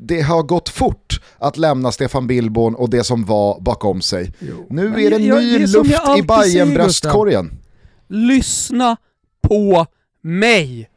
det 0.00 0.20
har 0.20 0.42
gått 0.42 0.68
fort 0.68 1.20
att 1.38 1.56
lämna 1.56 1.92
Stefan 1.92 2.26
Billborn 2.26 2.74
och 2.74 2.90
det 2.90 3.04
som 3.04 3.24
var 3.24 3.60
bakom 3.60 4.00
sig? 4.00 4.32
Jo. 4.38 4.66
Nu 4.70 4.86
är 4.86 5.10
det 5.10 5.16
jag, 5.16 5.20
ny 5.20 5.52
jag, 5.52 5.60
det 5.60 5.66
luft 5.66 6.18
i 6.18 6.22
Bajen 6.22 6.74
bröstkorgen 6.74 7.50
Lyssna 8.08 8.96
på 9.42 9.86
mig! 10.22 10.88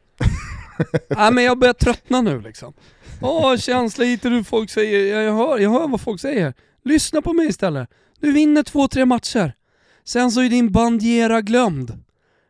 Nej 1.08 1.32
men 1.32 1.44
jag 1.44 1.58
börjar 1.58 1.74
tröttna 1.74 2.20
nu 2.20 2.40
liksom. 2.40 2.72
Åh, 3.20 3.56
känsla 3.56 4.04
hit 4.04 4.24
hur 4.24 4.42
folk 4.42 4.70
säger. 4.70 5.20
Jag 5.22 5.36
hör, 5.36 5.58
jag 5.58 5.70
hör 5.70 5.88
vad 5.88 6.00
folk 6.00 6.20
säger. 6.20 6.54
Lyssna 6.84 7.22
på 7.22 7.32
mig 7.32 7.46
istället. 7.46 7.88
Du 8.20 8.32
vinner 8.32 8.62
två, 8.62 8.88
tre 8.88 9.04
matcher. 9.06 9.52
Sen 10.04 10.30
så 10.30 10.40
är 10.40 10.48
din 10.48 10.72
bandiera 10.72 11.40
glömd. 11.40 11.98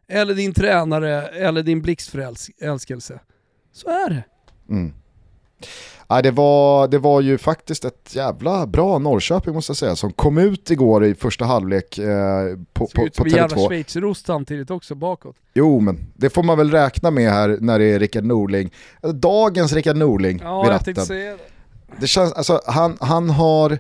Eller 0.09 0.35
din 0.35 0.55
tränare, 0.55 1.23
eller 1.29 1.63
din 1.63 1.83
blixtförälskelse. 1.83 3.21
Så 3.73 3.89
är 3.89 4.11
det. 4.11 4.25
Mm. 4.69 4.93
Ja, 6.13 6.23
det, 6.23 6.31
var, 6.31 6.89
det 6.89 6.99
var 6.99 7.21
ju 7.21 7.39
faktiskt 7.39 7.85
ett 7.85 8.15
jävla 8.15 8.67
bra 8.67 8.99
Norrköping 8.99 9.55
måste 9.55 9.71
jag 9.71 9.77
säga, 9.77 9.97
som 9.97 10.13
kom 10.13 10.39
ut 10.39 10.71
igår 10.71 11.05
i 11.05 11.15
första 11.15 11.45
halvlek 11.45 11.99
eh, 11.99 12.07
på, 12.73 12.87
på, 12.87 13.09
på 13.17 13.25
Tele2. 13.25 13.37
jävla 13.37 13.69
schweizerost 13.69 14.27
samtidigt 14.27 14.71
också 14.71 14.95
bakåt. 14.95 15.37
Jo, 15.55 15.81
men 15.81 16.13
det 16.15 16.31
får 16.31 16.43
man 16.43 16.59
väl 16.59 16.71
räkna 16.71 17.11
med 17.11 17.33
här 17.33 17.59
när 17.61 17.79
det 17.79 17.85
är 17.85 17.99
Rickard 17.99 18.25
Norling. 18.25 18.73
Dagens 19.03 19.73
Rickard 19.73 19.97
Norling 19.97 20.41
ja, 20.45 20.63
vid 20.63 20.71
ratten. 20.71 20.95
Jag 20.97 21.07
säga 21.07 21.31
det. 21.31 21.39
det 22.01 22.07
känns, 22.07 22.33
alltså 22.33 22.61
han, 22.67 22.97
han 23.01 23.31
har, 23.31 23.79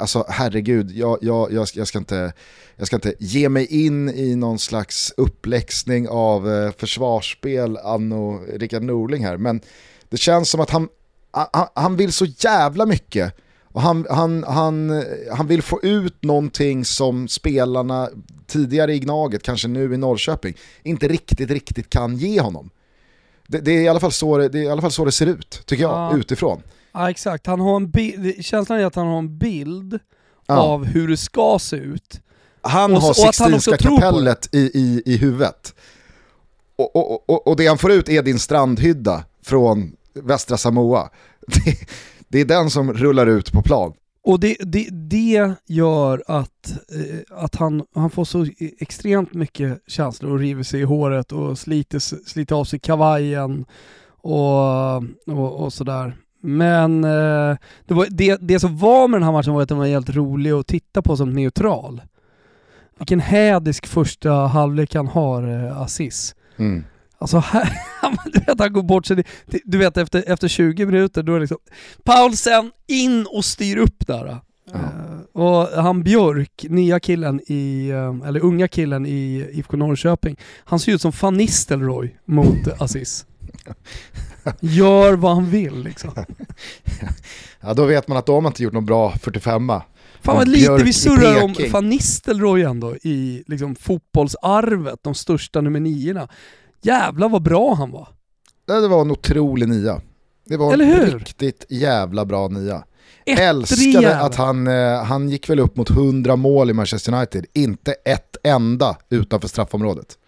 alltså 0.00 0.24
herregud, 0.28 0.90
jag, 0.90 1.18
jag, 1.20 1.52
jag, 1.52 1.68
jag, 1.74 1.86
ska 1.86 1.98
inte, 1.98 2.32
jag 2.76 2.86
ska 2.86 2.96
inte 2.96 3.14
ge 3.18 3.48
mig 3.48 3.84
in 3.84 4.08
i 4.08 4.36
någon 4.36 4.58
slags 4.58 5.14
uppläxning 5.16 6.08
av 6.08 6.50
eh, 6.50 6.72
försvarsspel 6.78 7.76
anno 7.76 8.40
Rickard 8.54 8.82
Norling 8.82 9.24
här, 9.24 9.36
men 9.36 9.60
det 10.10 10.16
känns 10.16 10.50
som 10.50 10.60
att 10.60 10.70
han, 10.70 10.88
han, 11.30 11.66
han 11.74 11.96
vill 11.96 12.12
så 12.12 12.24
jävla 12.24 12.86
mycket. 12.86 13.34
Och 13.72 13.82
han, 13.82 14.06
han, 14.10 14.44
han, 14.44 15.04
han 15.32 15.46
vill 15.46 15.62
få 15.62 15.82
ut 15.82 16.24
någonting 16.24 16.84
som 16.84 17.28
spelarna 17.28 18.08
tidigare 18.46 18.94
i 18.94 18.98
Gnaget, 18.98 19.42
kanske 19.42 19.68
nu 19.68 19.94
i 19.94 19.96
Norrköping, 19.96 20.54
inte 20.82 21.08
riktigt, 21.08 21.50
riktigt 21.50 21.90
kan 21.90 22.16
ge 22.16 22.40
honom. 22.40 22.70
Det, 23.46 23.60
det 23.60 23.70
är, 23.70 23.80
i 23.80 23.88
alla 23.88 24.00
fall 24.00 24.12
så 24.12 24.38
det, 24.38 24.48
det, 24.48 24.58
är 24.58 24.62
i 24.62 24.68
alla 24.68 24.80
fall 24.80 24.92
så 24.92 25.04
det 25.04 25.12
ser 25.12 25.26
ut, 25.26 25.62
tycker 25.66 25.82
jag, 25.82 25.92
ja. 25.92 26.16
utifrån. 26.16 26.62
Ja 26.92 27.10
exakt, 27.10 27.46
han 27.46 27.60
har 27.60 27.76
en 27.76 27.90
bild, 27.90 28.44
känslan 28.44 28.78
är 28.78 28.84
att 28.84 28.94
han 28.94 29.06
har 29.06 29.18
en 29.18 29.38
bild 29.38 29.98
ja. 30.46 30.54
av 30.54 30.84
hur 30.84 31.08
det 31.08 31.16
ska 31.16 31.58
se 31.60 31.76
ut. 31.76 32.20
Han 32.62 32.94
och, 32.94 33.02
har 33.02 33.14
Sixtinska 33.14 33.76
kapellet 33.76 34.54
i, 34.54 34.58
i, 34.58 35.02
i 35.06 35.16
huvudet. 35.16 35.74
Och, 36.76 36.96
och, 36.96 37.30
och, 37.30 37.46
och 37.46 37.56
det 37.56 37.66
han 37.66 37.78
får 37.78 37.92
ut 37.92 38.08
är 38.08 38.22
din 38.22 38.38
strandhydda 38.38 39.24
från 39.44 39.96
västra 40.14 40.56
Samoa. 40.56 41.10
Det, 41.46 41.88
det 42.28 42.40
är 42.40 42.44
den 42.44 42.70
som 42.70 42.92
rullar 42.92 43.26
ut 43.26 43.52
på 43.52 43.62
plan. 43.62 43.92
Och 44.22 44.40
det, 44.40 44.56
det, 44.60 44.88
det 44.90 45.52
gör 45.66 46.22
att, 46.26 46.70
eh, 46.70 47.38
att 47.44 47.54
han, 47.54 47.84
han 47.94 48.10
får 48.10 48.24
så 48.24 48.46
extremt 48.78 49.34
mycket 49.34 49.82
känslor 49.86 50.32
och 50.32 50.38
river 50.38 50.62
sig 50.62 50.80
i 50.80 50.84
håret 50.84 51.32
och 51.32 51.58
sliter, 51.58 51.98
sliter 52.28 52.54
av 52.54 52.64
sig 52.64 52.78
kavajen 52.78 53.64
och, 54.22 54.96
och, 55.26 55.64
och 55.64 55.72
sådär. 55.72 56.16
Men 56.42 57.04
eh, 57.04 57.56
det, 57.86 57.94
var, 57.94 58.06
det, 58.10 58.38
det 58.40 58.60
som 58.60 58.78
var 58.78 59.08
med 59.08 59.20
den 59.20 59.24
här 59.24 59.32
matchen 59.32 59.54
var 59.54 59.62
att 59.62 59.68
den 59.68 59.78
var 59.78 59.86
helt 59.86 60.10
rolig 60.10 60.50
att 60.50 60.66
titta 60.66 61.02
på 61.02 61.16
som 61.16 61.32
neutral. 61.32 62.02
Vilken 62.98 63.20
hädisk 63.20 63.86
första 63.86 64.32
halvlek 64.32 64.94
han 64.94 65.06
har, 65.06 65.66
eh, 65.66 65.80
Assis. 65.80 66.34
Mm. 66.56 66.84
Alltså 67.20 67.38
här, 67.46 67.72
du 68.32 68.40
vet 68.40 68.58
han 68.58 68.72
går 68.72 68.82
bort 68.82 69.06
sig, 69.06 69.24
du 69.64 69.78
vet 69.78 69.96
efter, 69.96 70.24
efter 70.26 70.48
20 70.48 70.86
minuter 70.86 71.22
då 71.22 71.32
är 71.32 71.36
det 71.36 71.40
liksom 71.40 71.58
Paulsen 72.04 72.70
in 72.86 73.26
och 73.26 73.44
styr 73.44 73.76
upp 73.76 74.06
där. 74.06 74.26
Ja. 74.26 74.40
Uh, 74.74 75.20
och 75.32 75.82
han 75.82 76.02
Björk, 76.02 76.66
nya 76.68 77.00
killen 77.00 77.40
i, 77.46 77.92
uh, 77.92 78.28
eller 78.28 78.40
unga 78.40 78.68
killen 78.68 79.06
i 79.06 79.50
IFK 79.52 79.76
Norrköping, 79.76 80.36
han 80.64 80.80
ser 80.80 80.92
ut 80.92 81.02
som 81.02 81.12
Van 81.20 81.36
Nistelrooy 81.36 82.16
mot 82.24 82.68
Aziz. 82.78 83.26
Gör 84.60 85.12
vad 85.12 85.34
han 85.34 85.50
vill 85.50 85.82
liksom. 85.82 86.10
ja 87.60 87.74
då 87.74 87.84
vet 87.84 88.08
man 88.08 88.18
att 88.18 88.26
de 88.26 88.44
har 88.44 88.50
inte 88.50 88.62
gjort 88.62 88.72
någon 88.72 88.86
bra 88.86 89.12
45 89.12 89.72
Fan 90.22 90.36
vad 90.36 90.48
lite 90.48 90.84
vi 90.84 90.92
surrar 90.92 91.42
om 91.44 91.54
Van 91.70 91.88
Nistelrooy 91.88 92.62
ändå 92.62 92.96
i 92.96 93.44
liksom, 93.46 93.74
fotbollsarvet, 93.74 94.98
de 95.02 95.14
största 95.14 95.60
nummer 95.60 95.80
niorna. 95.80 96.28
Jävlar 96.82 97.28
vad 97.28 97.42
bra 97.42 97.74
han 97.74 97.90
var. 97.90 98.08
Det 98.66 98.88
var 98.88 99.00
en 99.00 99.10
otrolig 99.10 99.68
nia. 99.68 100.00
Det 100.44 100.56
var 100.56 100.72
en 100.72 101.06
riktigt 101.06 101.64
jävla 101.68 102.24
bra 102.24 102.48
nia. 102.48 102.84
Ett 103.26 103.38
Älskade 103.38 103.98
rejäl. 103.98 104.20
att 104.20 104.34
han, 104.34 104.66
eh, 104.66 105.02
han 105.04 105.28
gick 105.28 105.50
väl 105.50 105.60
upp 105.60 105.76
mot 105.76 105.90
100 105.90 106.36
mål 106.36 106.70
i 106.70 106.72
Manchester 106.72 107.12
United, 107.14 107.46
inte 107.52 107.92
ett 107.92 108.36
enda 108.42 108.96
utanför 109.08 109.48
straffområdet. 109.48 110.18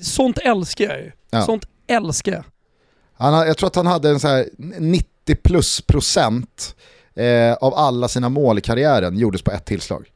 Sånt 0.00 0.38
älskar 0.38 0.84
jag 0.84 0.98
ju. 0.98 1.12
Ja. 1.30 1.42
Sånt 1.42 1.64
älskar 1.86 2.32
jag. 2.32 2.44
Han, 3.16 3.46
jag 3.46 3.56
tror 3.56 3.66
att 3.66 3.76
han 3.76 3.86
hade 3.86 4.10
en 4.10 4.20
så 4.20 4.28
här 4.28 4.48
90 4.78 5.36
plus 5.42 5.80
procent 5.80 6.76
eh, 7.14 7.52
av 7.52 7.74
alla 7.74 8.08
sina 8.08 8.28
mål 8.28 8.58
i 8.58 8.60
karriären 8.60 9.18
gjordes 9.18 9.42
på 9.42 9.50
ett 9.50 9.64
tillslag. 9.64 10.10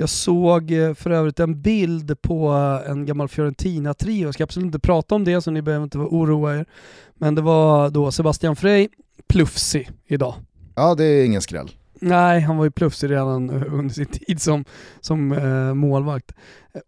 Jag 0.00 0.08
såg 0.08 0.70
eh, 0.70 0.94
för 0.94 1.10
övrigt 1.10 1.40
en 1.40 1.62
bild 1.62 2.22
på 2.22 2.52
eh, 2.52 2.90
en 2.90 3.06
gammal 3.06 3.28
Fiorentina-trio, 3.28 4.26
jag 4.26 4.34
ska 4.34 4.44
absolut 4.44 4.66
inte 4.66 4.78
prata 4.78 5.14
om 5.14 5.24
det 5.24 5.40
så 5.40 5.50
ni 5.50 5.62
behöver 5.62 5.84
inte 5.84 5.98
oroa 5.98 6.58
er. 6.58 6.66
Men 7.14 7.34
det 7.34 7.42
var 7.42 7.90
då 7.90 8.12
Sebastian 8.12 8.56
Frey, 8.56 8.88
plufsig 9.28 9.90
idag. 10.06 10.34
Ja 10.74 10.94
det 10.94 11.04
är 11.04 11.24
ingen 11.24 11.42
skräll. 11.42 11.70
Nej, 12.00 12.40
han 12.40 12.56
var 12.56 12.64
ju 12.64 12.70
plufsig 12.70 13.10
redan 13.10 13.50
eh, 13.50 13.74
under 13.74 13.94
sin 13.94 14.06
tid 14.06 14.40
som, 14.40 14.64
som 15.00 15.32
eh, 15.32 15.74
målvakt. 15.74 16.32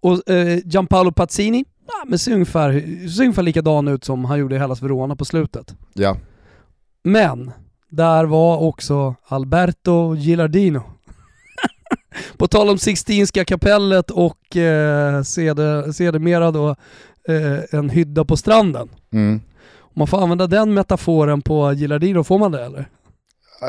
Och 0.00 0.30
eh, 0.30 0.58
Gianpaolo 0.64 1.12
Pazzini, 1.12 1.64
ja, 1.86 2.04
men 2.06 2.18
ser 2.18 2.32
ungefär, 2.32 2.72
ser 3.08 3.22
ungefär 3.22 3.42
likadan 3.42 3.88
ut 3.88 4.04
som 4.04 4.24
han 4.24 4.38
gjorde 4.38 4.56
i 4.56 4.58
Hellas 4.58 4.82
Verona 4.82 5.16
på 5.16 5.24
slutet. 5.24 5.74
Ja. 5.94 6.16
Men, 7.04 7.50
där 7.88 8.24
var 8.24 8.58
också 8.58 9.14
Alberto 9.24 10.14
Gilardino 10.14 10.82
på 12.36 12.46
tal 12.46 12.68
om 12.68 12.78
Sixtinska 12.78 13.44
kapellet 13.44 14.10
och 14.10 14.56
eh, 14.56 15.22
sedermera 15.22 16.50
då 16.50 16.76
eh, 17.28 17.78
en 17.78 17.90
hydda 17.90 18.24
på 18.24 18.36
stranden. 18.36 18.88
Mm. 19.12 19.40
Om 19.78 19.92
man 19.94 20.06
får 20.06 20.22
använda 20.22 20.46
den 20.46 20.74
metaforen 20.74 21.42
på 21.42 21.72
Gilardino, 21.72 22.24
får 22.24 22.38
man 22.38 22.52
det 22.52 22.64
eller? 22.64 22.88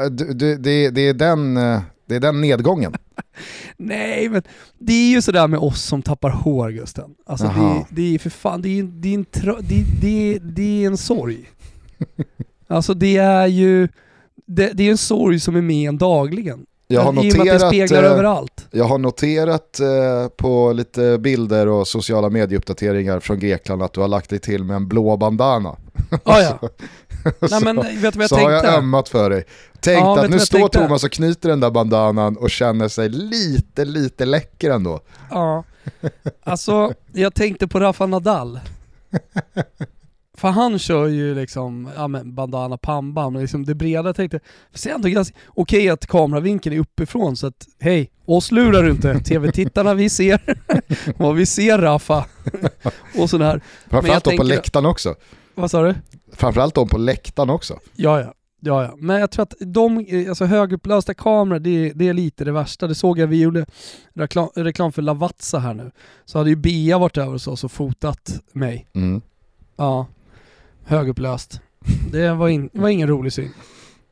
Det, 0.10 0.58
det, 0.58 0.90
det, 0.90 1.02
är, 1.02 1.14
den, 1.14 1.58
eh, 1.58 1.82
det 2.06 2.16
är 2.16 2.20
den 2.20 2.42
nedgången. 2.42 2.94
Nej 3.78 4.30
men 4.30 4.44
det 4.80 4.94
är 4.94 5.12
ju 5.12 5.22
sådär 5.22 5.48
med 5.48 5.60
oss 5.60 5.82
som 5.82 6.02
tappar 6.02 6.30
hår 6.30 6.70
Gusten. 6.70 7.16
Alltså 7.26 7.46
det, 7.48 7.86
det, 7.90 8.16
är 8.16 8.20
för 8.20 8.30
fan, 8.30 8.62
det 8.62 8.80
är, 8.80 8.84
det 8.84 9.10
är, 9.10 9.14
en, 9.14 9.26
det, 9.62 9.86
det, 10.02 10.40
det 10.40 10.84
är 10.84 10.88
en 10.88 10.98
sorg. 10.98 11.50
alltså 12.68 12.94
det 12.94 13.18
är 13.18 13.48
ju, 13.48 13.88
det, 14.48 14.72
det 14.74 14.84
är 14.84 14.92
en 14.92 14.98
sorg 14.98 15.40
som 15.40 15.56
är 15.56 15.62
med 15.62 15.90
en 15.90 15.98
dagligen. 15.98 16.66
Jag 16.94 17.02
har 17.02 17.12
noterat, 17.12 17.62
speglar 17.68 18.04
eh, 18.04 18.12
överallt. 18.12 18.68
Jag 18.72 18.86
har 18.86 18.98
noterat 18.98 19.80
eh, 19.80 20.28
på 20.38 20.74
lite 20.74 21.18
bilder 21.18 21.68
och 21.68 21.88
sociala 21.88 22.30
medieuppdateringar 22.30 23.20
från 23.20 23.40
Grekland 23.40 23.84
att 23.84 23.94
du 23.94 24.02
har 24.02 24.08
lagt 24.08 24.30
dig 24.30 24.40
till 24.40 24.64
med 24.64 24.76
en 24.76 24.88
blå 24.88 25.18
bandana. 25.18 25.76
Ah, 26.24 26.40
ja. 26.40 26.60
Nej, 27.52 27.62
men, 27.64 27.76
vet 27.76 28.16
vad 28.16 28.24
jag 28.24 28.30
så 28.30 28.36
tänkte? 28.36 28.54
har 28.54 28.64
jag 28.64 28.66
ömmat 28.66 29.10
för 29.10 29.30
dig. 29.30 29.46
Tänkt 29.80 30.02
ja, 30.02 30.20
att 30.24 30.30
nu 30.30 30.40
står 30.40 30.68
Thomas 30.68 31.04
och 31.04 31.12
knyter 31.12 31.50
den 31.50 31.60
där 31.60 31.72
bandanan 31.72 32.38
och 32.38 32.50
känner 32.50 32.88
sig 32.88 33.10
lite, 33.10 33.86
lite 33.86 34.26
läcker 34.26 34.72
ändå. 34.72 35.00
Ja, 35.30 35.64
alltså 36.44 36.94
jag 37.14 37.34
tänkte 37.34 37.68
på 37.68 37.80
Rafa 37.80 38.06
Nadal. 38.06 38.60
För 40.42 40.48
han 40.48 40.80
kör 40.80 41.08
ju 41.08 41.36
liksom, 41.36 41.90
ja 41.96 42.08
men 42.08 42.36
bandana 42.36 42.78
pamba, 42.78 43.30
men 43.30 43.42
liksom 43.42 43.66
det 43.66 43.76
breda 43.76 44.14
tänkte, 44.14 44.40
ändå 44.90 45.08
ganska 45.08 45.36
okej 45.48 45.80
okay 45.80 45.90
att 45.90 46.08
kameravinkeln 46.08 46.76
är 46.76 46.80
uppifrån 46.80 47.38
så 47.38 47.48
att 47.48 47.68
hej, 47.80 48.12
oss 48.26 48.52
lurar 48.52 48.84
du 48.84 48.92
inte, 48.92 49.20
tv-tittarna 49.20 49.94
vi 49.94 50.10
ser 50.10 50.58
vad 51.18 51.36
vi 51.36 51.46
ser 51.46 51.78
Rafa. 51.78 52.26
och 53.18 53.30
sådär. 53.30 53.62
Framförallt 53.90 54.24
de 54.24 54.38
på 54.38 54.44
läktaren 54.44 54.86
också. 54.86 55.16
Vad 55.56 55.72
sa 55.72 55.84
du? 55.84 55.96
Framförallt 56.34 56.76
de 56.76 56.88
på 56.88 56.98
läktaren 56.98 57.50
också. 57.50 57.80
Ja, 57.96 58.20
ja. 58.20 58.34
Ja, 58.60 58.84
ja. 58.84 58.94
Men 58.98 59.20
jag 59.20 59.32
tror 59.32 59.44
att 59.44 59.54
de, 59.60 60.06
alltså 60.30 60.46
högupplösta 60.46 61.14
kameror, 61.14 61.60
det, 61.60 61.92
det 61.96 62.08
är 62.08 62.14
lite 62.14 62.44
det 62.44 62.52
värsta. 62.52 62.88
Det 62.88 62.96
såg 62.96 63.20
jag, 63.20 63.28
vi 63.28 63.42
gjorde 63.42 63.66
reklam, 64.14 64.50
reklam 64.56 64.92
för 64.92 65.02
Lavazza 65.02 65.60
här 65.60 65.74
nu. 65.74 65.92
Så 66.26 66.38
hade 66.38 66.50
ju 66.50 66.56
Bea 66.56 66.98
varit 66.98 67.18
över 67.18 67.32
hos 67.32 67.48
oss 67.48 67.64
och 67.64 67.72
fotat 67.72 68.42
mig. 68.54 68.88
Mm. 68.94 69.22
Ja, 69.76 70.08
högupplöst. 70.86 71.62
Det 72.12 72.34
var, 72.34 72.50
in, 72.50 72.70
var 72.74 72.90
ingen 72.90 73.08
rolig 73.08 73.34
syn. 73.34 73.52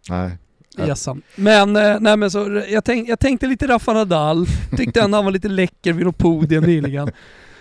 Nej. 0.09 0.38
Ledsen. 0.77 1.21
Men, 1.35 1.75
eh, 1.75 1.99
nej, 1.99 2.17
men 2.17 2.31
så, 2.31 2.63
jag, 2.69 2.83
tänk, 2.83 3.09
jag 3.09 3.19
tänkte 3.19 3.47
lite 3.47 3.67
Rafa 3.67 3.93
Nadal, 3.93 4.45
tyckte 4.77 5.01
ändå 5.01 5.17
han 5.17 5.25
var 5.25 5.31
lite 5.31 5.47
läcker 5.49 5.93
vid 5.93 6.05
något 6.05 6.17
podium 6.17 6.63
nyligen. 6.63 7.11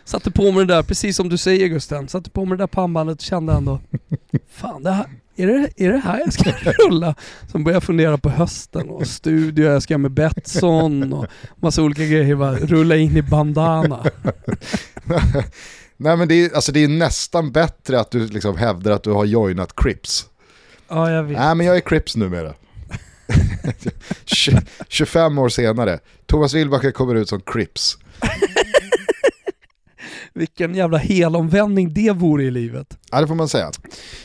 Satte 0.04 0.30
på 0.30 0.52
mig 0.52 0.66
det 0.66 0.74
där, 0.74 0.82
precis 0.82 1.16
som 1.16 1.28
du 1.28 1.36
säger 1.36 1.68
Gusten, 1.68 2.08
satte 2.08 2.30
på 2.30 2.44
mig 2.44 2.58
det 2.58 2.62
där 2.62 2.68
pannbandet 2.68 3.18
och 3.18 3.24
kände 3.24 3.52
ändå, 3.52 3.80
fan 4.50 4.82
det 4.82 4.90
här, 4.90 5.06
är, 5.36 5.46
det, 5.46 5.84
är 5.84 5.92
det 5.92 5.98
här 5.98 6.18
jag 6.18 6.32
ska 6.32 6.50
rulla? 6.88 7.14
Så 7.52 7.58
började 7.58 7.76
jag 7.76 7.82
fundera 7.82 8.18
på 8.18 8.28
hösten 8.30 8.88
och 8.88 9.06
studio 9.06 9.64
jag 9.64 9.82
ska 9.82 9.98
med 9.98 10.10
Betsson 10.10 11.12
och 11.12 11.26
massa 11.56 11.82
olika 11.82 12.04
grejer, 12.04 12.36
bara 12.36 12.56
rulla 12.56 12.96
in 12.96 13.16
i 13.16 13.22
bandana. 13.22 14.04
Nej 16.00 16.16
men 16.16 16.28
det 16.28 16.34
är, 16.34 16.54
alltså 16.54 16.72
det 16.72 16.84
är 16.84 16.88
nästan 16.88 17.52
bättre 17.52 18.00
att 18.00 18.10
du 18.10 18.28
liksom 18.28 18.56
hävdar 18.56 18.92
att 18.92 19.02
du 19.02 19.10
har 19.10 19.24
joinat 19.24 19.76
Crips. 19.76 20.26
Ja, 20.88 21.10
jag 21.10 21.22
vet. 21.22 21.38
Nej 21.38 21.54
men 21.54 21.66
jag 21.66 21.76
är 21.76 21.80
Crips 21.80 22.16
numera. 22.16 22.54
25 24.88 25.38
år 25.38 25.48
senare, 25.48 25.98
Thomas 26.26 26.54
Wilbacher 26.54 26.90
kommer 26.90 27.14
ut 27.14 27.28
som 27.28 27.40
Crips. 27.40 27.98
Vilken 30.32 30.74
jävla 30.74 30.98
helomvändning 30.98 31.94
det 31.94 32.12
vore 32.12 32.44
i 32.44 32.50
livet. 32.50 32.98
Ja 33.10 33.20
det 33.20 33.26
får 33.26 33.34
man 33.34 33.48
säga. 33.48 33.70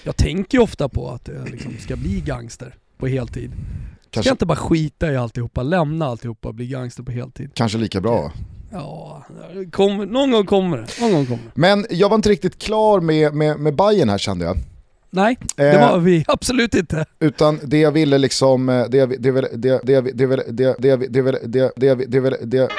Jag 0.04 0.18
tänker 0.18 0.58
ju 0.58 0.64
ofta 0.64 0.90
på 0.90 1.12
att 1.12 1.28
jag 1.28 1.50
liksom 1.50 1.74
ska 1.80 1.96
bli 1.96 2.22
gangster 2.22 2.76
på 2.98 3.08
heltid. 3.08 3.52
Kanske, 3.52 4.22
Ska 4.22 4.30
jag 4.30 4.34
inte 4.34 4.46
bara 4.46 4.58
skita 4.58 5.12
i 5.12 5.18
alltihopa, 5.18 5.64
lämna 5.64 6.06
alltihopa 6.06 6.48
och 6.48 6.56
bli 6.56 6.68
gangster 6.68 7.04
på 7.04 7.12
heltid? 7.12 7.52
kanske 7.54 7.78
lika 7.78 8.02
bra. 8.02 8.32
Ja, 8.74 9.26
kom, 9.72 9.98
någon 9.98 10.32
gång 10.32 10.46
kommer 10.46 10.78
det. 10.78 11.02
Någon 11.02 11.12
gång 11.12 11.26
kommer 11.26 11.40
det. 11.44 11.52
Men 11.54 11.86
jag 11.90 12.10
var 12.10 12.16
inte 12.16 12.30
riktigt 12.30 12.60
klar 12.62 13.00
med, 13.00 13.34
med, 13.34 13.60
med 13.60 13.76
Bayern 13.76 14.10
här 14.10 14.18
kände 14.18 14.46
jag. 14.46 14.58
Nej, 15.10 15.38
det 15.56 15.64
Eh, 15.70 15.92
var 15.92 16.00
vi 16.00 16.24
absolut 16.28 16.76
inte. 16.76 17.06
Utan 17.20 17.60
det 17.64 17.80
jag 17.80 17.92
ville 17.92 18.18
liksom, 18.18 18.70
eh, 18.70 18.86
det 18.90 18.98
jag, 18.98 19.10
det 19.22 19.28
jag, 19.30 19.34
ville- 19.34 19.50
det 19.54 19.82
det 19.84 20.02
det 20.02 20.26
det 20.26 20.26
det 20.28 20.96
det 21.10 21.22
det 21.22 21.32
det 21.46 21.72
det 21.76 21.96
det 21.96 22.06
det 22.06 22.20
det 22.30 22.46
det 22.46 22.70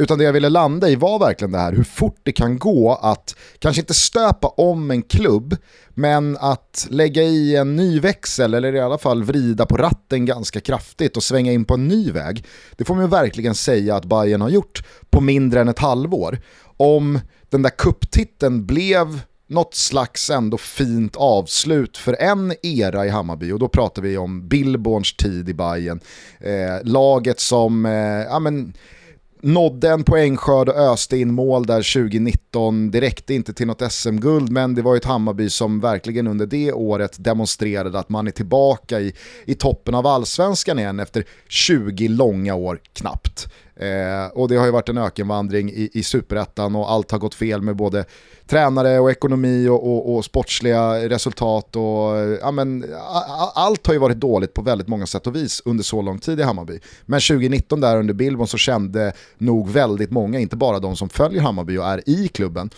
utan 0.00 0.18
det 0.18 0.24
jag 0.24 0.32
ville 0.32 0.48
landa 0.48 0.88
i 0.88 0.96
var 0.96 1.18
verkligen 1.18 1.52
det 1.52 1.58
här 1.58 1.72
hur 1.72 1.84
fort 1.84 2.20
det 2.22 2.32
kan 2.32 2.58
gå 2.58 2.92
att, 3.02 3.36
kanske 3.58 3.80
inte 3.80 3.94
stöpa 3.94 4.48
om 4.48 4.90
en 4.90 5.02
klubb, 5.02 5.56
men 5.94 6.36
att 6.40 6.86
lägga 6.90 7.22
i 7.22 7.56
en 7.56 7.76
ny 7.76 8.00
växel 8.00 8.54
eller 8.54 8.74
i 8.74 8.80
alla 8.80 8.98
fall 8.98 9.24
vrida 9.24 9.66
på 9.66 9.76
ratten 9.76 10.26
ganska 10.26 10.60
kraftigt 10.60 11.16
och 11.16 11.22
svänga 11.22 11.52
in 11.52 11.64
på 11.64 11.74
en 11.74 11.88
ny 11.88 12.10
väg. 12.10 12.44
Det 12.76 12.84
får 12.84 12.94
man 12.94 13.04
ju 13.04 13.10
verkligen 13.10 13.54
säga 13.54 13.96
att 13.96 14.04
Bayern 14.04 14.40
har 14.40 14.50
gjort 14.50 14.82
på 15.10 15.20
mindre 15.20 15.60
än 15.60 15.68
ett 15.68 15.78
halvår. 15.78 16.38
Om 16.76 17.20
den 17.50 17.62
där 17.62 17.70
kupptiteln 17.70 18.66
blev 18.66 19.20
något 19.46 19.74
slags 19.74 20.30
ändå 20.30 20.58
fint 20.58 21.16
avslut 21.16 21.96
för 21.96 22.16
en 22.20 22.54
era 22.62 23.06
i 23.06 23.08
Hammarby 23.08 23.52
och 23.52 23.58
då 23.58 23.68
pratar 23.68 24.02
vi 24.02 24.16
om 24.16 24.48
Billborns 24.48 25.16
tid 25.16 25.48
i 25.48 25.54
Bayern. 25.54 26.00
Eh, 26.40 26.84
laget 26.84 27.40
som 27.40 27.86
eh, 27.86 27.92
ja, 28.30 28.38
men, 28.38 28.72
nådde 29.42 29.88
en 29.88 30.04
poängskörd 30.04 30.68
och 30.68 30.76
öste 30.76 31.16
in 31.16 31.34
mål 31.34 31.66
där 31.66 32.02
2019. 32.02 32.90
Det 32.90 33.00
räckte 33.00 33.34
inte 33.34 33.52
till 33.52 33.66
något 33.66 33.92
SM-guld 33.92 34.50
men 34.50 34.74
det 34.74 34.82
var 34.82 34.94
ju 34.94 34.98
ett 34.98 35.04
Hammarby 35.04 35.50
som 35.50 35.80
verkligen 35.80 36.26
under 36.26 36.46
det 36.46 36.72
året 36.72 37.24
demonstrerade 37.24 37.98
att 37.98 38.08
man 38.08 38.26
är 38.26 38.30
tillbaka 38.30 39.00
i, 39.00 39.14
i 39.46 39.54
toppen 39.54 39.94
av 39.94 40.06
allsvenskan 40.06 40.78
igen 40.78 41.00
efter 41.00 41.24
20 41.48 42.08
långa 42.08 42.54
år 42.54 42.80
knappt. 42.92 43.48
Eh, 43.76 44.26
och 44.32 44.48
det 44.48 44.56
har 44.56 44.66
ju 44.66 44.72
varit 44.72 44.88
en 44.88 44.98
ökenvandring 44.98 45.70
i, 45.70 45.90
i 45.92 46.02
superettan 46.02 46.76
och 46.76 46.90
allt 46.90 47.10
har 47.10 47.18
gått 47.18 47.34
fel 47.34 47.62
med 47.62 47.76
både 47.76 48.04
tränare 48.50 48.98
och 48.98 49.10
ekonomi 49.10 49.68
och, 49.68 49.86
och, 49.86 50.14
och 50.14 50.24
sportsliga 50.24 51.08
resultat. 51.08 51.76
Och, 51.76 52.38
ja, 52.40 52.50
men, 52.50 52.84
allt 53.54 53.86
har 53.86 53.94
ju 53.94 54.00
varit 54.00 54.20
dåligt 54.20 54.54
på 54.54 54.62
väldigt 54.62 54.88
många 54.88 55.06
sätt 55.06 55.26
och 55.26 55.36
vis 55.36 55.62
under 55.64 55.84
så 55.84 56.02
lång 56.02 56.18
tid 56.18 56.40
i 56.40 56.42
Hammarby. 56.42 56.80
Men 57.06 57.20
2019 57.20 57.80
där 57.80 57.96
under 57.96 58.14
Bilbon 58.14 58.46
så 58.46 58.56
kände 58.56 59.12
nog 59.38 59.70
väldigt 59.70 60.10
många, 60.10 60.38
inte 60.38 60.56
bara 60.56 60.78
de 60.78 60.96
som 60.96 61.08
följer 61.08 61.42
Hammarby 61.42 61.78
och 61.78 61.86
är 61.86 62.08
i 62.08 62.28
klubben, 62.28 62.70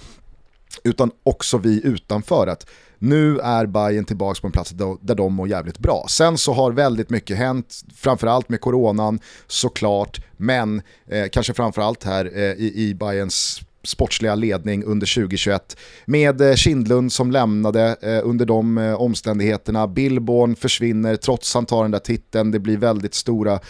utan 0.85 1.11
också 1.23 1.59
vi 1.59 1.87
utanför 1.87 2.47
att 2.47 2.67
nu 2.99 3.39
är 3.39 3.67
Bayern 3.67 4.05
tillbaka 4.05 4.41
på 4.41 4.47
en 4.47 4.53
plats 4.53 4.71
där 4.71 4.97
där 5.01 5.15
de 5.15 5.35
mår 5.35 5.49
jävligt 5.49 5.79
bra. 5.79 6.07
Sen 6.09 6.39
så 6.39 6.53
har 6.53 6.73
väldigt 6.73 7.11
mycket 7.11 7.37
hänt, 7.37 7.83
framförallt 7.95 8.49
med 8.49 8.61
coronan 8.61 9.21
såklart, 9.47 10.25
men 10.37 10.83
eh, 11.07 11.29
kanske 11.33 11.55
framförallt 11.55 12.05
här 12.05 12.31
eh, 12.35 12.43
i, 12.43 12.73
i 12.77 12.95
Bayerns 12.95 13.61
sportsliga 13.85 14.35
ledning 14.35 14.85
under 14.85 15.15
2021 15.15 15.77
med 16.05 16.41
eh, 16.41 16.55
Kindlund 16.55 17.13
som 17.13 17.31
lämnade 17.31 17.97
eh, 18.03 18.21
under 18.29 18.47
de 18.47 18.79
eh, 18.79 18.95
omständigheterna. 18.95 19.89
Billborn 19.89 20.57
försvinner 20.57 21.17
trots 21.17 21.55
han 21.55 21.67
tar 21.67 21.83
den 21.83 21.91
där 21.91 21.99
titeln. 21.99 22.51
Det 22.51 22.59
blir 22.59 22.77
väldigt 22.77 23.15
stora 23.15 23.61